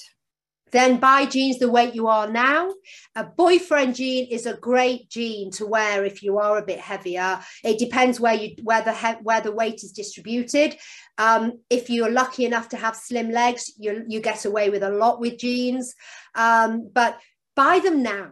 Then 0.72 1.00
buy 1.00 1.26
jeans 1.26 1.58
the 1.58 1.70
weight 1.70 1.96
you 1.96 2.08
are 2.08 2.30
now. 2.30 2.72
A 3.16 3.24
boyfriend 3.24 3.96
jean 3.96 4.28
is 4.28 4.46
a 4.46 4.58
great 4.58 5.10
jean 5.10 5.50
to 5.52 5.66
wear 5.66 6.06
if 6.06 6.22
you 6.22 6.38
are 6.38 6.58
a 6.58 6.66
bit 6.66 6.80
heavier. 6.80 7.40
It 7.64 7.80
depends 7.80 8.20
where 8.20 8.36
you 8.36 8.56
where 8.64 8.84
the 8.84 8.94
where 9.24 9.42
the 9.42 9.52
weight 9.52 9.84
is 9.84 9.92
distributed. 9.92 10.78
Um, 11.18 11.60
if 11.72 11.90
you're 11.90 12.12
lucky 12.12 12.46
enough 12.46 12.70
to 12.70 12.78
have 12.78 12.96
slim 12.96 13.32
legs, 13.32 13.74
you 13.80 14.06
you 14.08 14.20
get 14.20 14.46
away 14.46 14.70
with 14.70 14.84
a 14.84 14.92
lot 14.92 15.20
with 15.20 15.40
jeans. 15.40 15.96
Um, 16.36 16.90
but 16.94 17.20
buy 17.56 17.80
them 17.80 18.04
now 18.04 18.30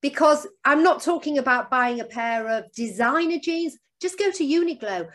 because 0.00 0.46
I'm 0.64 0.84
not 0.84 1.02
talking 1.02 1.38
about 1.38 1.68
buying 1.68 1.98
a 1.98 2.04
pair 2.04 2.48
of 2.48 2.72
designer 2.72 3.40
jeans 3.42 3.76
just 4.02 4.18
go 4.18 4.30
to 4.30 4.44
Uniqlo, 4.44 5.08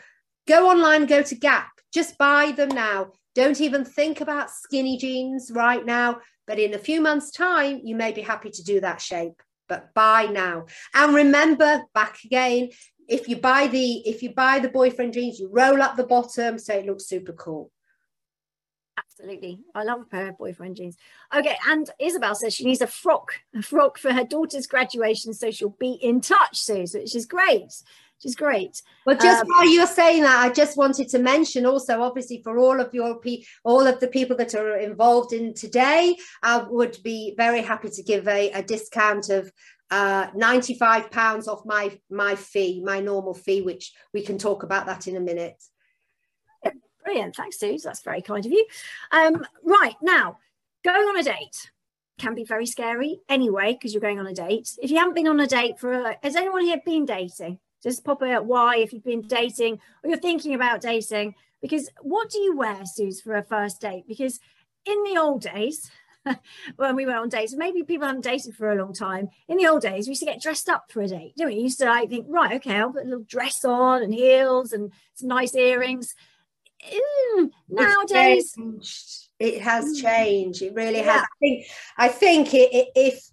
go 0.48 0.70
online, 0.70 1.06
go 1.06 1.22
to 1.22 1.34
Gap, 1.34 1.70
just 1.92 2.18
buy 2.18 2.52
them 2.52 2.70
now. 2.70 3.12
Don't 3.34 3.60
even 3.60 3.84
think 3.84 4.20
about 4.20 4.50
skinny 4.50 4.96
jeans 4.96 5.52
right 5.54 5.84
now. 5.84 6.20
But 6.46 6.58
in 6.58 6.74
a 6.74 6.78
few 6.78 7.00
months' 7.00 7.30
time, 7.30 7.82
you 7.84 7.94
may 7.94 8.10
be 8.10 8.22
happy 8.22 8.50
to 8.50 8.64
do 8.64 8.80
that 8.80 9.00
shape. 9.00 9.42
But 9.68 9.92
buy 9.94 10.24
now. 10.24 10.64
And 10.94 11.14
remember, 11.14 11.82
back 11.94 12.18
again, 12.24 12.70
if 13.06 13.28
you 13.28 13.36
buy 13.36 13.66
the 13.66 13.96
if 14.08 14.22
you 14.22 14.34
buy 14.34 14.58
the 14.58 14.70
boyfriend 14.70 15.12
jeans, 15.12 15.38
you 15.38 15.50
roll 15.52 15.82
up 15.82 15.96
the 15.96 16.06
bottom 16.06 16.58
so 16.58 16.74
it 16.74 16.86
looks 16.86 17.06
super 17.06 17.34
cool. 17.34 17.70
Absolutely. 18.98 19.60
I 19.74 19.84
love 19.84 20.00
a 20.00 20.04
pair 20.04 20.28
of 20.28 20.38
boyfriend 20.38 20.76
jeans. 20.76 20.96
Okay, 21.36 21.56
and 21.68 21.88
Isabel 22.00 22.34
says 22.34 22.54
she 22.54 22.64
needs 22.64 22.80
a 22.80 22.86
frock, 22.86 23.34
a 23.54 23.62
frock 23.62 23.98
for 23.98 24.12
her 24.12 24.24
daughter's 24.24 24.66
graduation, 24.66 25.34
so 25.34 25.50
she'll 25.50 25.76
be 25.78 25.92
in 25.92 26.20
touch 26.20 26.58
soon, 26.58 26.86
which 26.92 27.14
is 27.14 27.26
great 27.26 27.72
which 28.18 28.30
is 28.30 28.34
great. 28.34 28.82
Well, 29.06 29.16
just 29.16 29.42
um, 29.42 29.48
while 29.48 29.68
you're 29.68 29.86
saying 29.86 30.22
that, 30.22 30.44
I 30.44 30.52
just 30.52 30.76
wanted 30.76 31.08
to 31.10 31.18
mention 31.20 31.64
also, 31.64 32.02
obviously, 32.02 32.42
for 32.42 32.58
all 32.58 32.80
of 32.80 32.92
your 32.92 33.20
pe- 33.20 33.44
all 33.62 33.86
of 33.86 34.00
the 34.00 34.08
people 34.08 34.36
that 34.38 34.54
are 34.54 34.76
involved 34.76 35.32
in 35.32 35.54
today, 35.54 36.16
I 36.42 36.58
would 36.58 36.98
be 37.04 37.34
very 37.36 37.62
happy 37.62 37.90
to 37.90 38.02
give 38.02 38.26
a, 38.26 38.50
a 38.50 38.62
discount 38.62 39.28
of 39.28 39.52
uh, 39.90 40.26
95 40.34 41.10
pounds 41.12 41.46
off 41.46 41.64
my 41.64 41.96
my 42.10 42.34
fee, 42.34 42.82
my 42.84 42.98
normal 42.98 43.34
fee, 43.34 43.62
which 43.62 43.92
we 44.12 44.22
can 44.22 44.36
talk 44.36 44.64
about 44.64 44.86
that 44.86 45.06
in 45.06 45.16
a 45.16 45.20
minute. 45.20 45.62
Brilliant, 47.04 47.36
thanks, 47.36 47.58
Suze. 47.58 47.84
That's 47.84 48.02
very 48.02 48.20
kind 48.20 48.44
of 48.44 48.50
you. 48.52 48.66
Um, 49.12 49.46
right 49.64 49.96
now, 50.02 50.38
going 50.84 51.08
on 51.08 51.18
a 51.18 51.22
date 51.22 51.70
can 52.18 52.34
be 52.34 52.44
very 52.44 52.66
scary 52.66 53.20
anyway 53.28 53.72
because 53.72 53.94
you're 53.94 54.00
going 54.00 54.18
on 54.18 54.26
a 54.26 54.34
date. 54.34 54.76
If 54.82 54.90
you 54.90 54.98
haven't 54.98 55.14
been 55.14 55.28
on 55.28 55.38
a 55.38 55.46
date 55.46 55.78
for, 55.78 55.92
a, 55.92 56.18
has 56.22 56.34
anyone 56.34 56.64
here 56.64 56.80
been 56.84 57.04
dating? 57.04 57.60
Just 57.82 58.04
pop 58.04 58.22
out 58.22 58.46
why 58.46 58.76
if 58.76 58.92
you've 58.92 59.04
been 59.04 59.26
dating 59.26 59.80
or 60.02 60.10
you're 60.10 60.18
thinking 60.18 60.54
about 60.54 60.80
dating. 60.80 61.34
Because 61.60 61.88
what 62.02 62.30
do 62.30 62.38
you 62.38 62.56
wear, 62.56 62.84
Suze, 62.84 63.20
for 63.20 63.36
a 63.36 63.42
first 63.42 63.80
date? 63.80 64.04
Because 64.06 64.40
in 64.84 65.02
the 65.04 65.18
old 65.20 65.42
days, 65.42 65.90
when 66.76 66.96
we 66.96 67.06
went 67.06 67.18
on 67.18 67.28
dates, 67.28 67.54
maybe 67.54 67.82
people 67.82 68.06
haven't 68.06 68.24
dated 68.24 68.54
for 68.54 68.70
a 68.70 68.76
long 68.76 68.92
time. 68.92 69.28
In 69.48 69.56
the 69.56 69.66
old 69.66 69.82
days, 69.82 70.06
we 70.06 70.12
used 70.12 70.20
to 70.20 70.26
get 70.26 70.40
dressed 70.40 70.68
up 70.68 70.90
for 70.90 71.02
a 71.02 71.08
date. 71.08 71.34
Didn't 71.36 71.50
we? 71.50 71.56
we 71.56 71.62
used 71.62 71.78
to 71.78 71.86
like 71.86 72.10
think, 72.10 72.26
right, 72.28 72.56
okay, 72.56 72.76
I'll 72.76 72.92
put 72.92 73.04
a 73.04 73.08
little 73.08 73.24
dress 73.24 73.64
on 73.64 74.02
and 74.02 74.14
heels 74.14 74.72
and 74.72 74.92
some 75.14 75.28
nice 75.28 75.54
earrings. 75.54 76.14
Mm, 77.38 77.50
nowadays, 77.68 78.54
it 79.38 79.60
has 79.62 79.84
mm. 79.84 80.02
changed. 80.02 80.62
It 80.62 80.74
really 80.74 80.98
yeah. 80.98 81.12
has. 81.12 81.22
I 81.22 81.26
think. 81.40 81.66
I 81.96 82.08
think 82.08 82.54
it, 82.54 82.72
it, 82.72 82.88
if 82.94 83.30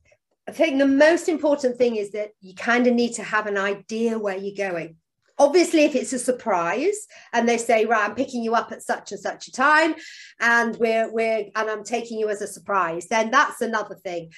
I 0.47 0.51
think 0.51 0.77
the 0.77 0.87
most 0.87 1.27
important 1.27 1.77
thing 1.77 1.95
is 1.95 2.11
that 2.11 2.31
you 2.39 2.53
kind 2.53 2.85
of 2.87 2.93
need 2.93 3.13
to 3.13 3.23
have 3.23 3.47
an 3.47 3.57
idea 3.57 4.19
where 4.19 4.37
you're 4.37 4.55
going. 4.55 4.97
Obviously, 5.37 5.83
if 5.83 5.95
it's 5.95 6.13
a 6.13 6.19
surprise 6.19 7.07
and 7.33 7.49
they 7.49 7.57
say, 7.57 7.85
right, 7.85 8.07
I'm 8.07 8.15
picking 8.15 8.43
you 8.43 8.55
up 8.55 8.71
at 8.71 8.83
such 8.83 9.11
and 9.11 9.19
such 9.19 9.47
a 9.47 9.51
time, 9.51 9.95
and 10.39 10.77
we're 10.77 11.11
we're 11.11 11.45
and 11.55 11.69
I'm 11.69 11.83
taking 11.83 12.19
you 12.19 12.29
as 12.29 12.41
a 12.41 12.47
surprise, 12.47 13.07
then 13.07 13.31
that's 13.31 13.59
another 13.59 13.95
thing. 13.95 14.31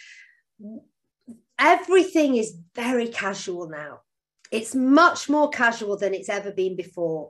Everything 1.60 2.38
is 2.38 2.58
very 2.74 3.10
casual 3.10 3.70
now. 3.70 4.02
It's 4.52 4.74
much 4.74 5.30
more 5.30 5.50
casual 5.50 5.98
than 5.98 6.14
it's 6.14 6.30
ever 6.30 6.52
been 6.52 6.76
before 6.76 7.30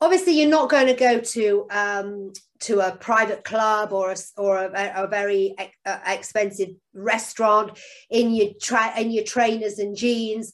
obviously 0.00 0.38
you're 0.38 0.50
not 0.50 0.70
going 0.70 0.86
to 0.86 0.94
go 0.94 1.20
to 1.20 1.66
um, 1.70 2.32
to 2.60 2.80
a 2.80 2.96
private 2.96 3.44
club 3.44 3.92
or 3.92 4.12
a, 4.12 4.16
or 4.36 4.58
a, 4.58 4.92
a 4.96 5.06
very 5.06 5.54
uh, 5.86 5.98
expensive 6.06 6.70
restaurant 6.94 7.78
in 8.10 8.34
your 8.34 8.50
tra- 8.60 8.98
in 8.98 9.10
your 9.10 9.24
trainers 9.24 9.78
and 9.78 9.96
jeans. 9.96 10.52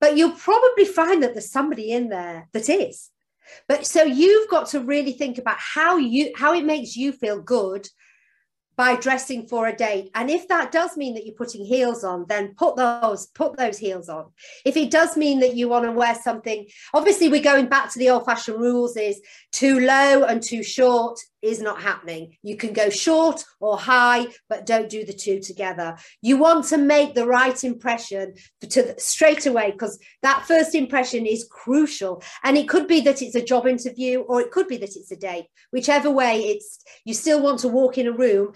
But 0.00 0.16
you'll 0.16 0.32
probably 0.32 0.84
find 0.84 1.22
that 1.22 1.34
there's 1.34 1.50
somebody 1.50 1.90
in 1.90 2.08
there 2.08 2.48
that 2.52 2.68
is. 2.68 3.10
But 3.68 3.86
so 3.86 4.02
you've 4.02 4.50
got 4.50 4.68
to 4.68 4.80
really 4.80 5.12
think 5.12 5.38
about 5.38 5.56
how 5.58 5.96
you 5.96 6.32
how 6.36 6.52
it 6.54 6.64
makes 6.64 6.96
you 6.96 7.12
feel 7.12 7.40
good 7.40 7.88
by 8.76 8.96
dressing 8.96 9.46
for 9.46 9.66
a 9.66 9.76
date. 9.76 10.10
And 10.14 10.30
if 10.30 10.48
that 10.48 10.70
does 10.70 10.96
mean 10.96 11.14
that 11.14 11.24
you're 11.24 11.34
putting 11.34 11.64
heels 11.64 12.04
on 12.04 12.26
then 12.28 12.54
put 12.56 12.76
those 12.76 13.26
put 13.26 13.56
those 13.56 13.78
heels 13.78 14.08
on. 14.08 14.26
If 14.64 14.76
it 14.76 14.90
does 14.90 15.16
mean 15.16 15.40
that 15.40 15.54
you 15.54 15.68
want 15.68 15.84
to 15.84 15.92
wear 15.92 16.14
something 16.14 16.66
obviously 16.94 17.28
we're 17.28 17.42
going 17.42 17.66
back 17.66 17.92
to 17.92 17.98
the 17.98 18.10
old 18.10 18.24
fashioned 18.24 18.60
rules 18.60 18.96
is 18.96 19.20
too 19.52 19.80
low 19.80 20.24
and 20.24 20.42
too 20.42 20.62
short 20.62 21.18
is 21.46 21.60
not 21.60 21.80
happening. 21.80 22.36
You 22.42 22.56
can 22.56 22.72
go 22.72 22.90
short 22.90 23.44
or 23.60 23.78
high, 23.78 24.26
but 24.48 24.66
don't 24.66 24.88
do 24.88 25.04
the 25.04 25.12
two 25.12 25.40
together. 25.40 25.96
You 26.20 26.38
want 26.38 26.66
to 26.66 26.78
make 26.78 27.14
the 27.14 27.26
right 27.26 27.62
impression 27.64 28.34
to 28.60 28.98
straight 28.98 29.46
away 29.46 29.70
because 29.70 29.98
that 30.22 30.44
first 30.46 30.74
impression 30.74 31.26
is 31.26 31.48
crucial. 31.50 32.22
And 32.44 32.56
it 32.56 32.68
could 32.68 32.86
be 32.86 33.00
that 33.02 33.22
it's 33.22 33.34
a 33.34 33.44
job 33.44 33.66
interview 33.66 34.20
or 34.20 34.40
it 34.40 34.50
could 34.50 34.68
be 34.68 34.76
that 34.78 34.96
it's 34.96 35.12
a 35.12 35.16
date. 35.16 35.46
Whichever 35.70 36.10
way, 36.10 36.40
it's 36.46 36.78
you 37.04 37.14
still 37.14 37.42
want 37.42 37.60
to 37.60 37.68
walk 37.68 37.98
in 37.98 38.06
a 38.06 38.12
room 38.12 38.52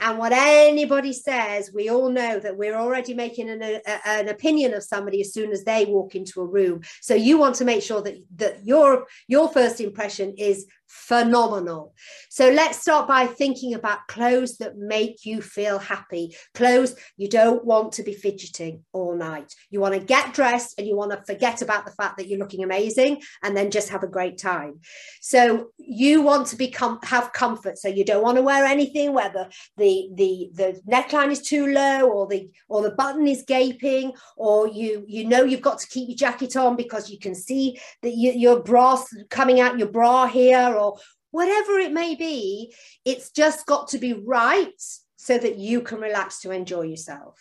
and 0.00 0.18
what 0.18 0.32
anybody 0.32 1.12
says, 1.12 1.70
we 1.74 1.90
all 1.90 2.08
know 2.08 2.40
that 2.40 2.56
we're 2.56 2.76
already 2.76 3.12
making 3.12 3.50
an, 3.50 3.62
a, 3.62 3.80
an 4.06 4.28
opinion 4.28 4.72
of 4.72 4.82
somebody 4.82 5.20
as 5.20 5.34
soon 5.34 5.52
as 5.52 5.64
they 5.64 5.84
walk 5.84 6.14
into 6.14 6.40
a 6.40 6.46
room. 6.46 6.80
So 7.02 7.14
you 7.14 7.38
want 7.38 7.56
to 7.56 7.66
make 7.66 7.82
sure 7.82 8.00
that, 8.02 8.16
that 8.36 8.64
your, 8.64 9.06
your 9.28 9.48
first 9.50 9.80
impression 9.80 10.34
is 10.38 10.66
phenomenal. 10.90 11.94
So 12.30 12.50
let's 12.50 12.80
start 12.80 13.06
by 13.06 13.26
thinking 13.26 13.74
about 13.74 14.08
clothes 14.08 14.58
that 14.58 14.76
make 14.76 15.24
you 15.24 15.40
feel 15.40 15.78
happy. 15.78 16.34
Clothes 16.54 16.96
you 17.16 17.28
don't 17.28 17.64
want 17.64 17.92
to 17.92 18.02
be 18.02 18.12
fidgeting 18.12 18.82
all 18.92 19.16
night. 19.16 19.54
You 19.70 19.80
want 19.80 19.94
to 19.94 20.00
get 20.00 20.34
dressed 20.34 20.74
and 20.78 20.86
you 20.88 20.96
want 20.96 21.12
to 21.12 21.22
forget 21.32 21.62
about 21.62 21.86
the 21.86 21.92
fact 21.92 22.18
that 22.18 22.26
you're 22.26 22.40
looking 22.40 22.64
amazing 22.64 23.22
and 23.44 23.56
then 23.56 23.70
just 23.70 23.90
have 23.90 24.02
a 24.02 24.08
great 24.08 24.36
time. 24.36 24.80
So 25.20 25.70
you 25.78 26.22
want 26.22 26.48
to 26.48 26.56
become 26.56 26.98
have 27.04 27.32
comfort. 27.32 27.78
So 27.78 27.88
you 27.88 28.04
don't 28.04 28.24
want 28.24 28.36
to 28.36 28.42
wear 28.42 28.64
anything 28.64 29.12
where 29.12 29.30
the 29.30 29.48
the 29.76 30.10
the, 30.14 30.50
the 30.54 30.80
neckline 30.90 31.30
is 31.30 31.40
too 31.40 31.68
low 31.68 32.10
or 32.10 32.26
the 32.26 32.50
or 32.68 32.82
the 32.82 32.90
button 32.90 33.28
is 33.28 33.44
gaping 33.46 34.12
or 34.36 34.66
you 34.66 35.04
you 35.06 35.28
know 35.28 35.44
you've 35.44 35.60
got 35.60 35.78
to 35.78 35.88
keep 35.88 36.08
your 36.08 36.16
jacket 36.16 36.56
on 36.56 36.74
because 36.74 37.10
you 37.10 37.18
can 37.18 37.34
see 37.34 37.78
that 38.02 38.14
you, 38.14 38.32
your 38.32 38.60
bra 38.60 39.00
coming 39.28 39.60
out 39.60 39.78
your 39.78 39.88
bra 39.88 40.26
here 40.26 40.74
or 40.80 40.98
whatever 41.30 41.78
it 41.78 41.92
may 41.92 42.14
be 42.14 42.74
it's 43.04 43.30
just 43.30 43.66
got 43.66 43.88
to 43.88 43.98
be 43.98 44.12
right 44.12 44.82
so 45.16 45.38
that 45.38 45.56
you 45.58 45.80
can 45.80 46.00
relax 46.00 46.40
to 46.40 46.50
enjoy 46.50 46.82
yourself 46.82 47.40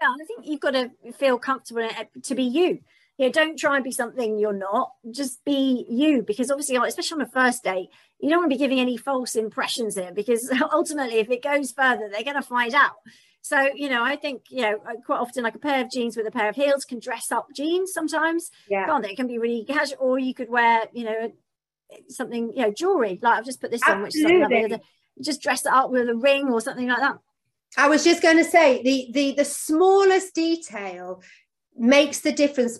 yeah 0.00 0.08
i 0.08 0.24
think 0.26 0.46
you've 0.46 0.60
got 0.60 0.72
to 0.72 0.90
feel 1.18 1.38
comfortable 1.38 1.88
to 2.22 2.34
be 2.34 2.44
you 2.44 2.80
you 3.18 3.26
know, 3.26 3.32
don't 3.32 3.58
try 3.58 3.76
and 3.76 3.84
be 3.84 3.92
something 3.92 4.38
you're 4.38 4.52
not. 4.52 4.92
Just 5.10 5.44
be 5.44 5.86
you, 5.88 6.22
because 6.22 6.50
obviously, 6.50 6.76
especially 6.76 7.16
on 7.16 7.28
a 7.28 7.30
first 7.30 7.62
date, 7.62 7.88
you 8.18 8.28
don't 8.28 8.40
want 8.40 8.50
to 8.50 8.56
be 8.56 8.58
giving 8.58 8.80
any 8.80 8.96
false 8.96 9.36
impressions 9.36 9.96
here. 9.96 10.12
Because 10.12 10.50
ultimately, 10.72 11.18
if 11.18 11.30
it 11.30 11.42
goes 11.42 11.72
further, 11.72 12.08
they're 12.10 12.24
going 12.24 12.36
to 12.36 12.42
find 12.42 12.74
out. 12.74 12.94
So, 13.42 13.68
you 13.74 13.88
know, 13.88 14.02
I 14.02 14.16
think, 14.16 14.44
you 14.50 14.62
know, 14.62 14.78
quite 15.04 15.18
often 15.18 15.42
like 15.42 15.56
a 15.56 15.58
pair 15.58 15.82
of 15.84 15.90
jeans 15.90 16.16
with 16.16 16.26
a 16.26 16.30
pair 16.30 16.48
of 16.48 16.54
heels 16.54 16.84
can 16.84 17.00
dress 17.00 17.30
up 17.32 17.48
jeans 17.54 17.92
sometimes. 17.92 18.50
Yeah. 18.68 18.86
Can't 18.86 19.02
they? 19.02 19.10
It 19.10 19.16
can 19.16 19.26
be 19.26 19.38
really 19.38 19.64
casual, 19.64 19.98
or 20.00 20.18
you 20.18 20.32
could 20.32 20.48
wear, 20.48 20.84
you 20.92 21.04
know, 21.04 21.32
something, 22.08 22.52
you 22.54 22.62
know, 22.62 22.72
jewelry. 22.72 23.18
Like 23.22 23.38
I've 23.38 23.44
just 23.44 23.60
put 23.60 23.70
this 23.70 23.82
Absolutely. 23.86 24.42
on, 24.42 24.50
which 24.50 24.72
is 24.72 24.78
just 25.22 25.42
dress 25.42 25.66
it 25.66 25.72
up 25.72 25.90
with 25.90 26.08
a 26.08 26.14
ring 26.14 26.48
or 26.48 26.60
something 26.60 26.88
like 26.88 26.98
that. 26.98 27.18
I 27.76 27.88
was 27.88 28.04
just 28.04 28.22
going 28.22 28.36
to 28.36 28.44
say 28.44 28.82
the 28.82 29.10
the 29.12 29.34
the 29.36 29.44
smallest 29.44 30.34
detail 30.34 31.22
makes 31.76 32.20
the 32.20 32.32
difference 32.32 32.78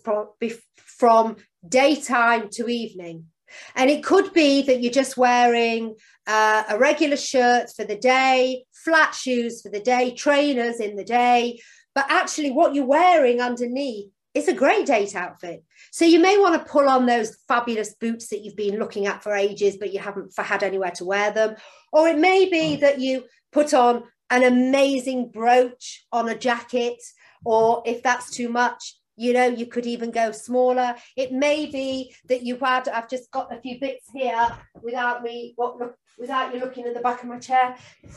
from 0.76 1.36
daytime 1.66 2.48
to 2.50 2.68
evening. 2.68 3.26
And 3.74 3.90
it 3.90 4.02
could 4.02 4.32
be 4.32 4.62
that 4.62 4.82
you're 4.82 4.92
just 4.92 5.16
wearing 5.16 5.94
uh, 6.26 6.64
a 6.70 6.78
regular 6.78 7.16
shirt 7.16 7.70
for 7.74 7.84
the 7.84 7.96
day, 7.96 8.64
flat 8.72 9.14
shoes 9.14 9.60
for 9.60 9.68
the 9.68 9.80
day, 9.80 10.14
trainers 10.14 10.80
in 10.80 10.96
the 10.96 11.04
day. 11.04 11.60
But 11.94 12.06
actually, 12.08 12.50
what 12.50 12.74
you're 12.74 12.86
wearing 12.86 13.40
underneath 13.40 14.10
is 14.34 14.48
a 14.48 14.54
great 14.54 14.86
date 14.86 15.14
outfit. 15.14 15.64
So 15.90 16.04
you 16.04 16.18
may 16.18 16.38
want 16.38 16.54
to 16.54 16.70
pull 16.70 16.88
on 16.88 17.06
those 17.06 17.36
fabulous 17.48 17.94
boots 17.94 18.28
that 18.28 18.40
you've 18.40 18.56
been 18.56 18.78
looking 18.78 19.06
at 19.06 19.22
for 19.22 19.34
ages, 19.34 19.76
but 19.76 19.92
you 19.92 19.98
haven't 19.98 20.32
had 20.36 20.62
anywhere 20.62 20.92
to 20.92 21.04
wear 21.04 21.30
them. 21.30 21.56
Or 21.92 22.08
it 22.08 22.18
may 22.18 22.48
be 22.48 22.76
mm. 22.76 22.80
that 22.80 23.00
you 23.00 23.24
put 23.52 23.74
on 23.74 24.04
an 24.30 24.44
amazing 24.44 25.30
brooch 25.30 26.06
on 26.10 26.28
a 26.28 26.38
jacket, 26.38 27.02
or 27.44 27.82
if 27.84 28.02
that's 28.02 28.30
too 28.30 28.48
much, 28.48 28.96
you 29.16 29.32
know 29.32 29.44
you 29.44 29.66
could 29.66 29.86
even 29.86 30.10
go 30.10 30.32
smaller 30.32 30.94
it 31.16 31.32
may 31.32 31.66
be 31.66 32.14
that 32.28 32.42
you 32.42 32.56
had 32.56 32.88
i've 32.88 33.08
just 33.08 33.30
got 33.30 33.52
a 33.52 33.60
few 33.60 33.78
bits 33.78 34.06
here 34.14 34.48
without 34.82 35.22
me 35.22 35.52
what 35.56 35.76
without 36.18 36.54
you 36.54 36.60
looking 36.60 36.86
at 36.86 36.94
the 36.94 37.00
back 37.00 37.22
of 37.22 37.28
my 37.28 37.38
chair 37.38 37.76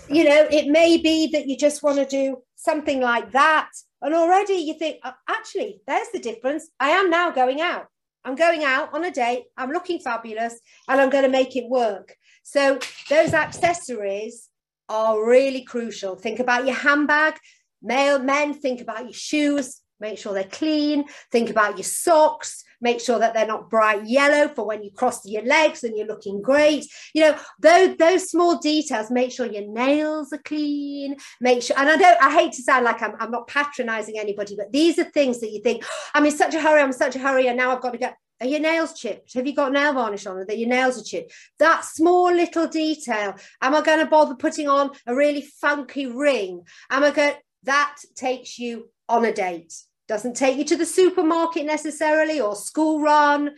you 0.10 0.24
know 0.24 0.48
it 0.50 0.68
may 0.68 0.98
be 0.98 1.28
that 1.28 1.48
you 1.48 1.58
just 1.58 1.84
want 1.84 1.98
to 1.98 2.06
do 2.06 2.38
something 2.56 3.02
like 3.02 3.32
that 3.32 3.70
and 4.06 4.14
already 4.14 4.54
you 4.54 4.76
think 4.76 5.00
oh, 5.04 5.14
actually 5.28 5.82
there's 5.88 6.10
the 6.14 6.20
difference. 6.20 6.70
I 6.80 6.92
am 6.92 7.10
now 7.10 7.32
going 7.32 7.60
out. 7.60 7.88
I'm 8.24 8.36
going 8.36 8.64
out 8.64 8.94
on 8.94 9.04
a 9.04 9.12
date. 9.12 9.46
I'm 9.58 9.72
looking 9.72 10.00
fabulous 10.00 10.60
and 10.88 11.02
i'm 11.02 11.10
going 11.10 11.24
to 11.24 11.30
make 11.30 11.56
it 11.56 11.68
work. 11.68 12.16
So 12.44 12.80
those 13.10 13.34
accessories 13.34 14.50
are 14.90 15.28
really 15.28 15.64
crucial. 15.64 16.16
Think 16.16 16.40
about 16.40 16.66
your 16.66 16.76
handbag. 16.76 17.38
Male 17.82 18.20
men 18.20 18.54
think 18.54 18.80
about 18.82 19.04
your 19.04 19.14
shoes. 19.14 19.82
Make 20.00 20.20
sure 20.20 20.34
they're 20.34 20.44
clean. 20.44 21.06
Think 21.32 21.50
about 21.50 21.78
your 21.78 21.84
socks 21.84 22.64
make 22.82 23.00
sure 23.00 23.20
that 23.20 23.34
they're 23.34 23.48
not 23.48 23.70
bright 23.70 24.06
yellow 24.06 24.48
for 24.48 24.66
when 24.66 24.84
you 24.84 24.92
cross 24.92 25.26
your 25.26 25.44
legs 25.44 25.84
and 25.84 25.98
you're 25.98 26.08
looking 26.08 26.42
great 26.42 26.86
you 27.14 27.22
know 27.22 27.38
those 27.60 27.96
those 27.98 28.30
small 28.30 28.58
details 28.58 29.12
make 29.12 29.32
sure 29.32 29.46
your 29.46 29.68
nails 29.72 30.32
are 30.34 30.40
clean 30.40 31.16
make 31.42 31.62
sure 31.62 31.78
and 31.78 31.90
i 31.90 31.96
don't 31.96 32.22
i 32.22 32.32
hate 32.32 32.52
to 32.54 32.62
sound 32.62 32.86
like 32.86 33.02
i'm, 33.02 33.14
I'm 33.20 33.32
not 33.32 33.48
patronizing 33.48 34.20
anybody 34.20 34.56
but 34.56 34.72
these 34.72 35.00
are 35.00 35.06
things 35.06 35.40
that 35.40 35.52
you 35.52 35.62
think 35.62 35.84
oh, 35.86 36.10
i'm 36.16 36.26
in 36.26 36.32
such 36.32 36.54
a 36.54 36.62
hurry 36.62 36.82
i'm 36.82 36.88
in 36.88 36.94
such 36.94 37.16
a 37.16 37.20
hurry 37.20 37.48
and 37.48 37.58
now 37.58 37.72
i've 37.72 37.82
got 37.82 37.92
to 37.92 37.98
get 37.98 38.18
are 38.42 38.48
your 38.48 38.60
nails 38.60 39.00
chipped? 39.00 39.34
Have 39.34 39.48
you 39.48 39.56
got 39.56 39.72
nail 39.72 39.94
varnish 39.94 40.26
on? 40.26 40.46
That 40.46 40.58
your 40.58 40.68
nails 40.68 41.00
are 41.00 41.04
chipped? 41.04 41.34
That 41.60 41.86
small 41.86 42.34
little 42.34 42.68
detail. 42.68 43.36
Am 43.62 43.74
I 43.74 43.82
going 43.82 44.00
to 44.00 44.06
bother 44.06 44.36
putting 44.36 44.68
on 44.68 44.92
a 45.08 45.16
really 45.16 45.42
funky 45.42 46.06
ring? 46.06 46.64
Am 46.90 47.04
I 47.04 47.12
going? 47.12 47.36
That 47.64 47.96
takes 48.16 48.60
you 48.60 48.90
on 49.08 49.24
a 49.24 49.32
date. 49.32 49.74
Doesn't 50.08 50.36
take 50.36 50.58
you 50.58 50.66
to 50.66 50.78
the 50.78 50.86
supermarket 50.86 51.66
necessarily 51.66 52.40
or 52.40 52.56
school 52.56 53.02
run, 53.02 53.56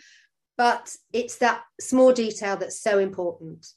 but 0.58 0.96
it's 1.12 1.38
that 1.38 1.62
small 1.80 2.14
detail 2.14 2.56
that's 2.58 2.82
so 2.82 3.00
important. 3.00 3.68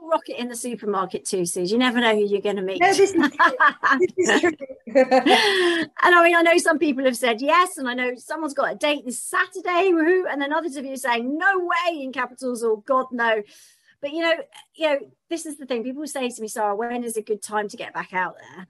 Rocket 0.00 0.40
in 0.40 0.48
the 0.48 0.54
supermarket 0.54 1.24
too, 1.24 1.44
Suze. 1.44 1.72
You 1.72 1.78
never 1.78 2.00
know 2.00 2.14
who 2.14 2.24
you're 2.24 2.40
going 2.40 2.56
to 2.56 2.62
meet. 2.62 2.80
No, 2.80 2.94
this 2.94 3.12
is 3.12 3.12
true. 3.12 3.28
this 4.16 4.30
is 4.30 4.40
true. 4.40 4.52
and 4.94 5.90
I 6.14 6.22
mean, 6.22 6.36
I 6.36 6.42
know 6.42 6.56
some 6.58 6.78
people 6.78 7.04
have 7.04 7.16
said 7.16 7.42
yes, 7.42 7.76
and 7.76 7.88
I 7.88 7.94
know 7.94 8.14
someone's 8.14 8.54
got 8.54 8.72
a 8.72 8.76
date 8.76 9.04
this 9.04 9.20
Saturday, 9.20 9.90
woohoo, 9.90 10.30
and 10.30 10.40
then 10.40 10.52
others 10.52 10.76
of 10.76 10.84
you 10.84 10.92
are 10.92 10.96
saying 10.96 11.36
no 11.36 11.58
way 11.58 12.02
in 12.02 12.12
capitals 12.12 12.62
or 12.62 12.82
God 12.82 13.06
no. 13.10 13.42
But 14.00 14.12
you 14.12 14.20
know, 14.20 14.34
you 14.76 14.88
know, 14.88 14.98
this 15.28 15.44
is 15.44 15.56
the 15.56 15.66
thing. 15.66 15.82
People 15.82 16.06
say 16.06 16.28
to 16.28 16.40
me, 16.42 16.46
Sarah, 16.46 16.76
when 16.76 17.02
is 17.02 17.16
a 17.16 17.22
good 17.22 17.42
time 17.42 17.68
to 17.68 17.76
get 17.76 17.92
back 17.92 18.14
out 18.14 18.36
there? 18.38 18.68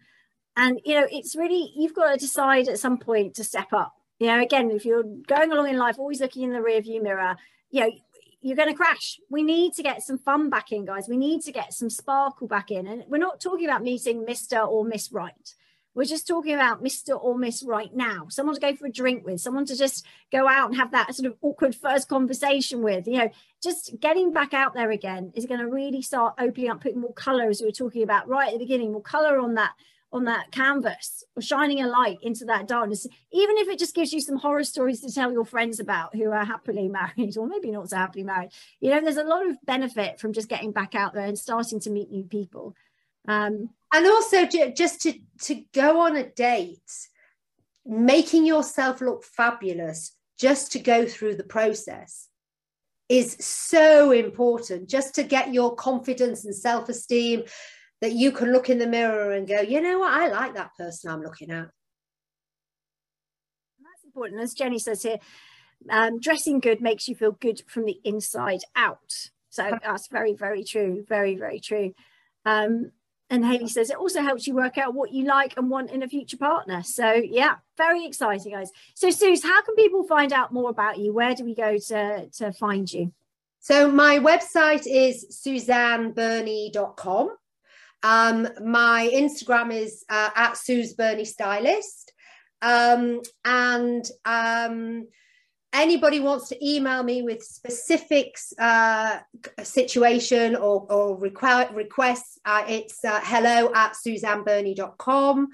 And 0.57 0.81
you 0.85 0.95
know, 0.95 1.07
it's 1.11 1.37
really 1.37 1.73
you've 1.77 1.95
got 1.95 2.13
to 2.13 2.19
decide 2.19 2.69
at 2.69 2.79
some 2.79 2.99
point 2.99 3.35
to 3.35 3.45
step 3.45 3.73
up. 3.73 3.95
You 4.19 4.29
know, 4.29 4.41
again, 4.41 4.71
if 4.71 4.85
you're 4.85 5.03
going 5.03 5.53
along 5.53 5.69
in 5.69 5.77
life, 5.77 5.99
always 5.99 6.21
looking 6.21 6.45
in 6.45 6.53
the 6.53 6.59
rearview 6.59 7.03
mirror, 7.03 7.37
you 7.71 7.81
know, 7.81 7.91
you're 8.41 8.57
going 8.57 8.69
to 8.69 8.75
crash. 8.75 9.19
We 9.29 9.43
need 9.43 9.75
to 9.75 9.83
get 9.83 10.03
some 10.03 10.19
fun 10.19 10.49
back 10.49 10.73
in, 10.73 10.87
guys. 10.87 11.09
We 11.09 11.17
need 11.17 11.43
to 11.43 11.53
get 11.53 11.75
some 11.75 11.91
sparkle 11.91 12.47
back 12.47 12.71
in. 12.71 12.87
And 12.87 13.05
we're 13.09 13.19
not 13.19 13.41
talking 13.41 13.67
about 13.67 13.83
meeting 13.83 14.25
Mr. 14.25 14.67
or 14.67 14.85
Miss 14.85 15.13
Right. 15.13 15.55
We're 15.97 16.05
just 16.05 16.29
talking 16.29 16.55
about 16.55 16.85
Mr. 16.85 17.19
or 17.19 17.39
Miss 17.39 17.63
right 17.63 17.95
now, 17.95 18.27
someone 18.29 18.55
to 18.55 18.61
go 18.61 18.77
for 18.77 18.87
a 18.87 18.93
drink 18.93 19.25
with, 19.25 19.41
someone 19.41 19.65
to 19.65 19.75
just 19.75 20.05
go 20.31 20.47
out 20.47 20.69
and 20.69 20.77
have 20.77 20.91
that 20.91 21.15
sort 21.15 21.27
of 21.27 21.39
awkward 21.41 21.75
first 21.75 22.07
conversation 22.07 22.83
with. 22.83 23.09
You 23.09 23.17
know, 23.17 23.31
just 23.63 23.99
getting 23.99 24.31
back 24.31 24.53
out 24.53 24.75
there 24.75 24.91
again 24.91 25.33
is 25.35 25.47
going 25.47 25.61
to 25.61 25.67
really 25.67 26.03
start 26.03 26.35
opening 26.39 26.71
up, 26.71 26.83
putting 26.83 27.01
more 27.01 27.15
color, 27.15 27.49
as 27.49 27.63
we 27.63 27.67
were 27.69 27.73
talking 27.73 28.03
about 28.03 28.29
right 28.29 28.49
at 28.49 28.53
the 28.53 28.59
beginning, 28.59 28.93
more 28.93 29.01
color 29.01 29.39
on 29.39 29.55
that 29.55 29.73
on 30.17 30.25
that 30.25 30.51
canvas 30.51 31.23
or 31.37 31.43
shining 31.43 31.81
a 31.81 31.87
light 31.87 32.19
into 32.23 32.45
that 32.47 32.67
darkness, 32.67 33.07
even 33.33 33.57
if 33.59 33.69
it 33.69 33.79
just 33.79 33.95
gives 33.95 34.13
you 34.13 34.21
some 34.21 34.37
horror 34.37 34.65
stories 34.65 35.01
to 35.01 35.13
tell 35.13 35.31
your 35.31 35.45
friends 35.45 35.79
about 35.79 36.17
who 36.17 36.33
are 36.33 36.45
happily 36.45 36.89
married 37.17 37.37
or 37.37 37.47
maybe 37.47 37.71
not 37.71 37.91
so 37.91 37.97
happily 37.97 38.25
married. 38.25 38.51
You 38.81 38.91
know, 38.91 39.01
there's 39.01 39.17
a 39.17 39.25
lot 39.25 39.47
of 39.47 39.57
benefit 39.65 40.19
from 40.19 40.33
just 40.33 40.49
getting 40.49 40.73
back 40.73 40.95
out 40.95 41.15
there 41.15 41.27
and 41.27 41.39
starting 41.39 41.79
to 41.81 41.91
meet 41.91 42.11
new 42.11 42.25
people. 42.25 42.75
Um, 43.29 43.71
and 43.93 44.07
also 44.07 44.47
just 44.47 45.03
to, 45.03 45.15
to 45.43 45.63
go 45.73 46.01
on 46.01 46.17
a 46.17 46.29
date, 46.29 47.09
making 47.85 48.47
yourself 48.47 49.01
look 49.01 49.25
fabulous 49.25 50.13
just 50.39 50.73
to 50.73 50.79
go 50.79 51.07
through 51.07 51.37
the 51.37 51.45
process 51.45 52.29
is 53.09 53.37
so 53.39 54.11
important 54.11 54.89
just 54.89 55.15
to 55.15 55.23
get 55.23 55.55
your 55.55 55.75
confidence 55.77 56.45
and 56.45 56.55
self-esteem 56.55 57.45
that 58.01 58.13
you 58.13 58.33
can 58.33 58.53
look 58.53 58.69
in 58.69 58.79
the 58.79 58.87
mirror 58.87 59.33
and 59.33 59.49
go, 59.49 59.61
you 59.61 59.81
know 59.81 60.01
what, 60.01 60.13
I 60.13 60.29
like 60.29 60.55
that 60.55 60.77
person 60.77 61.11
I'm 61.11 61.23
looking 61.23 61.51
at. 61.51 61.69
That's 63.81 64.05
important. 64.05 64.41
As 64.41 64.55
Jenny 64.55 64.79
says 64.79 65.03
here, 65.03 65.19
um, 65.91 66.21
dressing 66.21 66.61
good 66.61 66.81
makes 66.81 67.09
you 67.09 67.15
feel 67.15 67.33
good 67.33 67.63
from 67.69 67.85
the 67.85 67.99
inside 68.05 68.61
out. 68.75 69.31
So 69.51 69.79
that's 69.83 70.09
very, 70.09 70.35
very 70.35 70.65
true. 70.65 71.05
Very, 71.09 71.37
very 71.37 71.61
true. 71.61 71.95
Um, 72.45 72.93
and 73.29 73.45
Haley 73.45 73.69
says 73.69 73.91
it 73.91 73.97
also 73.97 74.23
helps 74.23 74.47
you 74.47 74.55
work 74.55 74.79
out 74.79 74.95
what 74.95 75.11
you 75.13 75.25
like 75.25 75.55
and 75.57 75.69
want 75.69 75.91
in 75.91 76.05
a 76.05 76.09
future 76.09 76.37
partner. 76.37 76.85
So 76.85 77.15
yeah, 77.15 77.57
very 77.77 78.07
exciting, 78.07 78.53
guys. 78.53 78.71
So 78.95 79.11
Suze, 79.11 79.43
how 79.43 79.63
can 79.63 79.75
people 79.75 80.05
find 80.05 80.33
out 80.33 80.53
more 80.53 80.71
about 80.71 80.99
you? 80.99 81.13
Where 81.13 81.35
do 81.35 81.45
we 81.45 81.57
go 81.57 81.77
to 81.77 82.29
to 82.29 82.53
find 82.53 82.93
you? 82.93 83.13
So 83.59 83.91
my 83.91 84.21
website 84.21 84.87
is 84.87 85.43
suzanneburney.com. 85.45 87.37
Um, 88.03 88.49
my 88.65 89.11
Instagram 89.13 89.73
is 89.73 90.05
uh, 90.09 90.31
at 90.35 90.57
Suze 90.57 90.95
Burney 90.95 91.25
Stylist. 91.25 92.13
Um, 92.63 93.21
and 93.45 94.05
um, 94.25 95.07
anybody 95.73 96.21
wants 96.21 96.49
to 96.49 96.67
email 96.67 97.03
me 97.03 97.23
with 97.23 97.43
specifics, 97.43 98.53
uh, 98.59 99.19
situation 99.63 100.57
or, 100.57 100.87
or 100.91 101.21
requ- 101.21 101.75
requests, 101.75 102.39
uh, 102.45 102.65
it's 102.67 103.05
uh, 103.05 103.21
hello 103.23 103.71
at 103.75 103.95
suzanneburney.com. 103.95 105.49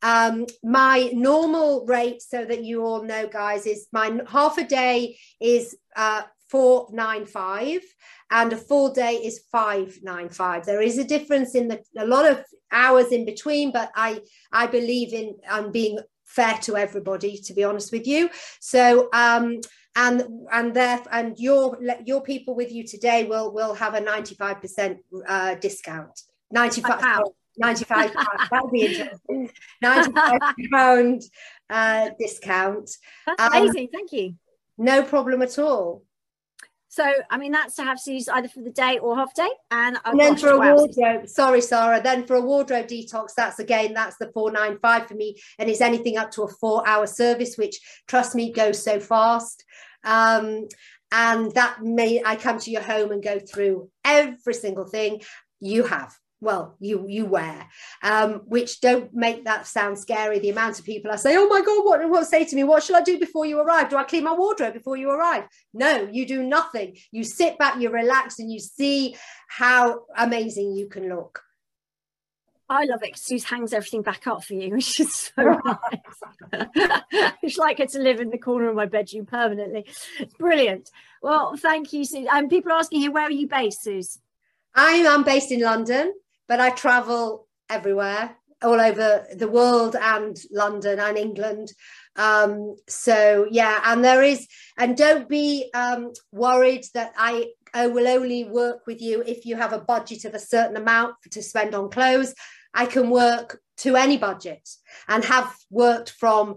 Um, 0.00 0.46
my 0.62 1.10
normal 1.12 1.84
rate, 1.86 2.22
so 2.22 2.44
that 2.44 2.62
you 2.64 2.84
all 2.84 3.02
know, 3.02 3.26
guys, 3.26 3.66
is 3.66 3.88
my 3.92 4.20
half 4.28 4.56
a 4.56 4.64
day 4.64 5.18
is 5.40 5.76
uh, 5.96 6.22
495 6.48 7.80
and 8.30 8.52
a 8.52 8.56
full 8.56 8.92
day 8.92 9.14
is 9.14 9.40
595 9.52 10.64
there 10.66 10.82
is 10.82 10.98
a 10.98 11.04
difference 11.04 11.54
in 11.54 11.68
the 11.68 11.82
a 11.98 12.06
lot 12.06 12.30
of 12.30 12.44
hours 12.72 13.08
in 13.12 13.24
between 13.24 13.72
but 13.72 13.90
i 13.94 14.20
i 14.52 14.66
believe 14.66 15.12
in 15.12 15.34
um, 15.48 15.70
being 15.72 15.98
fair 16.24 16.58
to 16.62 16.76
everybody 16.76 17.38
to 17.38 17.54
be 17.54 17.64
honest 17.64 17.90
with 17.90 18.06
you. 18.06 18.28
So 18.60 19.08
um 19.14 19.60
and 19.96 20.22
and 20.52 20.74
there 20.74 21.02
and 21.10 21.38
your 21.38 21.78
your 22.04 22.20
people 22.22 22.54
with 22.54 22.70
you 22.70 22.84
today 22.86 23.24
will 23.24 23.52
will 23.54 23.74
have 23.74 23.94
a 23.94 24.00
95% 24.00 24.98
uh, 25.26 25.54
discount. 25.54 26.20
95 26.50 27.00
Wow. 27.00 27.32
95 27.56 28.12
that 28.50 28.62
would 28.62 28.70
be 28.72 28.84
interesting. 28.86 29.50
95 29.80 30.40
pound 30.72 31.22
uh, 31.70 32.10
discount. 32.20 32.90
That's 33.26 33.42
Um, 33.42 33.52
amazing. 33.62 33.88
Thank 33.92 34.12
you. 34.12 34.34
no 34.76 35.02
problem 35.02 35.40
at 35.42 35.58
all 35.58 36.04
So, 36.88 37.04
I 37.30 37.36
mean, 37.36 37.52
that's 37.52 37.76
to 37.76 37.84
have 37.84 38.02
to 38.04 38.12
use 38.12 38.28
either 38.28 38.48
for 38.48 38.62
the 38.62 38.70
day 38.70 38.98
or 38.98 39.16
half 39.16 39.34
day. 39.34 39.48
And, 39.70 39.98
and 40.04 40.18
then 40.18 40.36
for 40.36 40.50
a 40.50 40.58
wardrobe 40.58 41.28
sorry 41.28 41.60
sarah 41.60 42.00
then 42.02 42.26
for 42.26 42.36
a 42.36 42.40
wardrobe 42.40 42.86
detox 42.86 43.34
that's 43.36 43.58
again 43.58 43.94
that's 43.94 44.16
the 44.16 44.30
495 44.32 45.06
for 45.06 45.14
me 45.14 45.36
and 45.58 45.68
it's 45.68 45.80
anything 45.80 46.16
up 46.16 46.30
to 46.32 46.42
a 46.42 46.48
four 46.48 46.86
hour 46.86 47.06
service 47.06 47.56
which 47.56 47.78
trust 48.06 48.34
me 48.34 48.52
goes 48.52 48.82
so 48.82 48.98
fast 48.98 49.64
um 50.04 50.66
and 51.12 51.52
that 51.52 51.82
may 51.82 52.22
i 52.24 52.36
come 52.36 52.58
to 52.58 52.70
your 52.70 52.82
home 52.82 53.12
and 53.12 53.22
go 53.22 53.38
through 53.38 53.90
every 54.04 54.54
single 54.54 54.86
thing 54.86 55.20
you 55.60 55.84
have 55.84 56.14
well 56.40 56.76
you 56.80 57.04
you 57.08 57.24
wear 57.26 57.66
um 58.02 58.42
which 58.46 58.80
don't 58.80 59.12
make 59.12 59.44
that 59.44 59.66
sound 59.66 59.98
scary 59.98 60.38
the 60.38 60.50
amount 60.50 60.78
of 60.78 60.84
people 60.84 61.10
i 61.10 61.16
say 61.16 61.36
oh 61.36 61.48
my 61.48 61.60
god 61.60 61.84
what 61.84 62.08
what 62.08 62.26
say 62.26 62.44
to 62.44 62.54
me 62.54 62.64
what 62.64 62.82
should 62.82 62.96
i 62.96 63.02
do 63.02 63.18
before 63.18 63.44
you 63.44 63.58
arrive 63.58 63.88
do 63.88 63.96
i 63.96 64.04
clean 64.04 64.24
my 64.24 64.32
wardrobe 64.32 64.72
before 64.72 64.96
you 64.96 65.10
arrive 65.10 65.44
no 65.74 66.08
you 66.12 66.26
do 66.26 66.42
nothing 66.42 66.96
you 67.10 67.24
sit 67.24 67.58
back 67.58 67.80
you 67.80 67.90
relax 67.90 68.38
and 68.38 68.52
you 68.52 68.60
see 68.60 69.16
how 69.48 70.02
amazing 70.16 70.72
you 70.72 70.88
can 70.88 71.08
look 71.08 71.42
I 72.70 72.84
love 72.84 73.02
it 73.02 73.12
'cause 73.12 73.22
Suze 73.22 73.44
hangs 73.44 73.72
everything 73.72 74.02
back 74.02 74.26
up 74.26 74.44
for 74.44 74.52
you, 74.52 74.68
which 74.74 75.00
is 75.00 75.14
so 75.14 75.58
nice. 75.64 76.52
it's 77.42 77.56
like 77.56 77.78
her 77.78 77.86
to 77.86 77.98
live 77.98 78.20
in 78.20 78.28
the 78.28 78.36
corner 78.36 78.68
of 78.68 78.76
my 78.76 78.84
bedroom 78.84 79.24
permanently. 79.24 79.86
Brilliant. 80.38 80.90
Well, 81.22 81.56
thank 81.56 81.94
you, 81.94 82.04
Suze. 82.04 82.26
And 82.30 82.50
people 82.50 82.72
are 82.72 82.78
asking 82.78 83.00
here, 83.00 83.10
where 83.10 83.24
are 83.24 83.30
you 83.30 83.48
based, 83.48 83.82
Suze? 83.82 84.18
I 84.74 84.92
am 84.92 85.24
based 85.24 85.50
in 85.50 85.60
London, 85.62 86.12
but 86.48 86.60
I 86.60 86.70
travel 86.70 87.46
everywhere, 87.70 88.36
all 88.62 88.80
over 88.80 89.26
the 89.34 89.48
world 89.48 89.94
and 89.94 90.36
London 90.50 90.98
and 90.98 91.16
England. 91.16 91.72
Um, 92.16 92.74
so 92.88 93.46
yeah, 93.50 93.80
and 93.84 94.04
there 94.04 94.22
is, 94.22 94.48
and 94.76 94.96
don't 94.96 95.28
be 95.28 95.70
um, 95.74 96.12
worried 96.32 96.84
that 96.94 97.12
I, 97.16 97.50
I 97.72 97.86
will 97.86 98.08
only 98.08 98.44
work 98.44 98.86
with 98.86 99.00
you 99.00 99.22
if 99.22 99.44
you 99.44 99.56
have 99.56 99.72
a 99.72 99.80
budget 99.80 100.24
of 100.24 100.34
a 100.34 100.40
certain 100.40 100.76
amount 100.76 101.14
to 101.30 101.42
spend 101.42 101.74
on 101.74 101.90
clothes. 101.90 102.34
I 102.74 102.86
can 102.86 103.10
work 103.10 103.60
to 103.78 103.96
any 103.96 104.16
budget 104.16 104.68
and 105.06 105.24
have 105.24 105.54
worked 105.70 106.10
from 106.10 106.56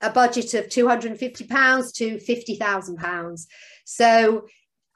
a 0.00 0.10
budget 0.10 0.54
of 0.54 0.68
250 0.68 1.46
pounds 1.46 1.92
to 1.92 2.18
50,000 2.18 2.96
pounds. 2.96 3.46
So 3.84 4.46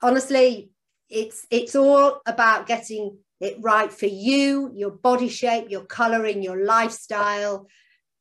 honestly, 0.02 0.70
it's 1.08 1.46
it's 1.50 1.76
all 1.76 2.20
about 2.26 2.66
getting 2.66 3.18
it 3.40 3.56
right 3.60 3.92
for 3.92 4.06
you, 4.06 4.70
your 4.74 4.90
body 4.90 5.28
shape, 5.28 5.70
your 5.70 5.84
coloring, 5.84 6.42
your 6.42 6.64
lifestyle, 6.64 7.68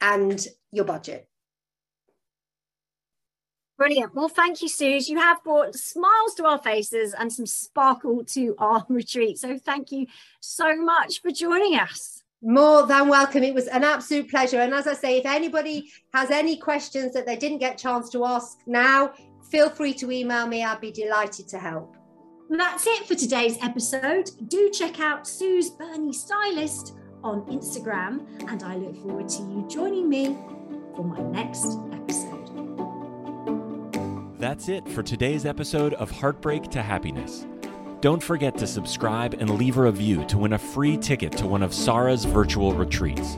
and 0.01 0.45
your 0.72 0.86
budget. 0.86 1.30
Brilliant. 3.78 4.16
Well, 4.16 4.30
thank 4.30 4.61
you, 4.61 4.70
Suze. 4.70 5.09
You 5.09 5.20
have 5.20 5.43
brought 5.43 5.76
smiles 5.76 6.34
to 6.36 6.45
our 6.45 6.61
faces 6.61 7.13
and 7.13 7.32
some 7.32 7.45
sparkle 7.45 8.24
to 8.26 8.55
our 8.57 8.86
retreat. 8.89 9.38
So 9.38 9.57
thank 9.57 9.91
you 9.91 10.07
so 10.39 10.76
much 10.78 11.22
for 11.22 11.32
joining 11.32 11.78
us. 11.78 12.24
More 12.41 12.86
than 12.86 13.09
welcome. 13.09 13.43
It 13.43 13.53
was 13.53 13.68
an 13.68 13.84
absolute 13.84 14.30
pleasure. 14.30 14.61
And 14.61 14.74
as 14.74 14.88
I 14.88 14.93
say, 14.93 15.18
if 15.18 15.26
anybody 15.26 15.91
has 16.13 16.32
any 16.32 16.57
questions 16.57 17.13
that 17.13 17.26
they 17.26 17.36
didn't 17.36 17.57
get 17.57 17.78
chance 17.78 18.09
to 18.11 18.24
ask 18.24 18.59
now, 18.66 19.11
feel 19.49 19.70
free 19.70 19.93
to 19.95 20.11
email 20.11 20.47
me. 20.47 20.63
I'd 20.63 20.80
be 20.80 20.91
delighted 20.91 21.47
to 21.49 21.59
help. 21.59 21.95
That's 22.50 22.86
it 22.86 23.08
for 23.08 23.16
today's 23.16 23.58
episode. 23.64 24.30
Do 24.48 24.70
check 24.70 25.00
out 25.00 25.28
Suze 25.28 25.72
Burney 25.72 26.14
Stylist 26.14 26.96
on 27.24 27.41
Instagram, 27.48 28.28
and 28.48 28.62
I 28.62 28.76
look 28.76 28.96
forward 29.02 29.28
to 29.30 29.41
you 29.41 29.66
joining 29.68 30.08
me 30.08 30.38
for 30.96 31.04
my 31.04 31.20
next 31.32 31.80
episode. 31.91 32.43
That's 34.38 34.70
it 34.70 34.88
for 34.88 35.02
today's 35.02 35.48
episode 35.48 35.96
of 35.96 36.12
Heartbreak 36.12 36.70
to 36.70 36.84
Happiness. 36.84 37.48
Don't 38.02 38.22
forget 38.22 38.56
to 38.60 38.68
subscribe 38.68 39.34
and 39.34 39.58
leave 39.58 39.78
a 39.78 39.82
review 39.82 40.24
to 40.26 40.38
win 40.38 40.54
a 40.54 40.60
free 40.60 40.98
ticket 40.98 41.32
to 41.38 41.48
one 41.48 41.64
of 41.64 41.74
Sarah's 41.74 42.26
virtual 42.26 42.74
retreats. 42.74 43.38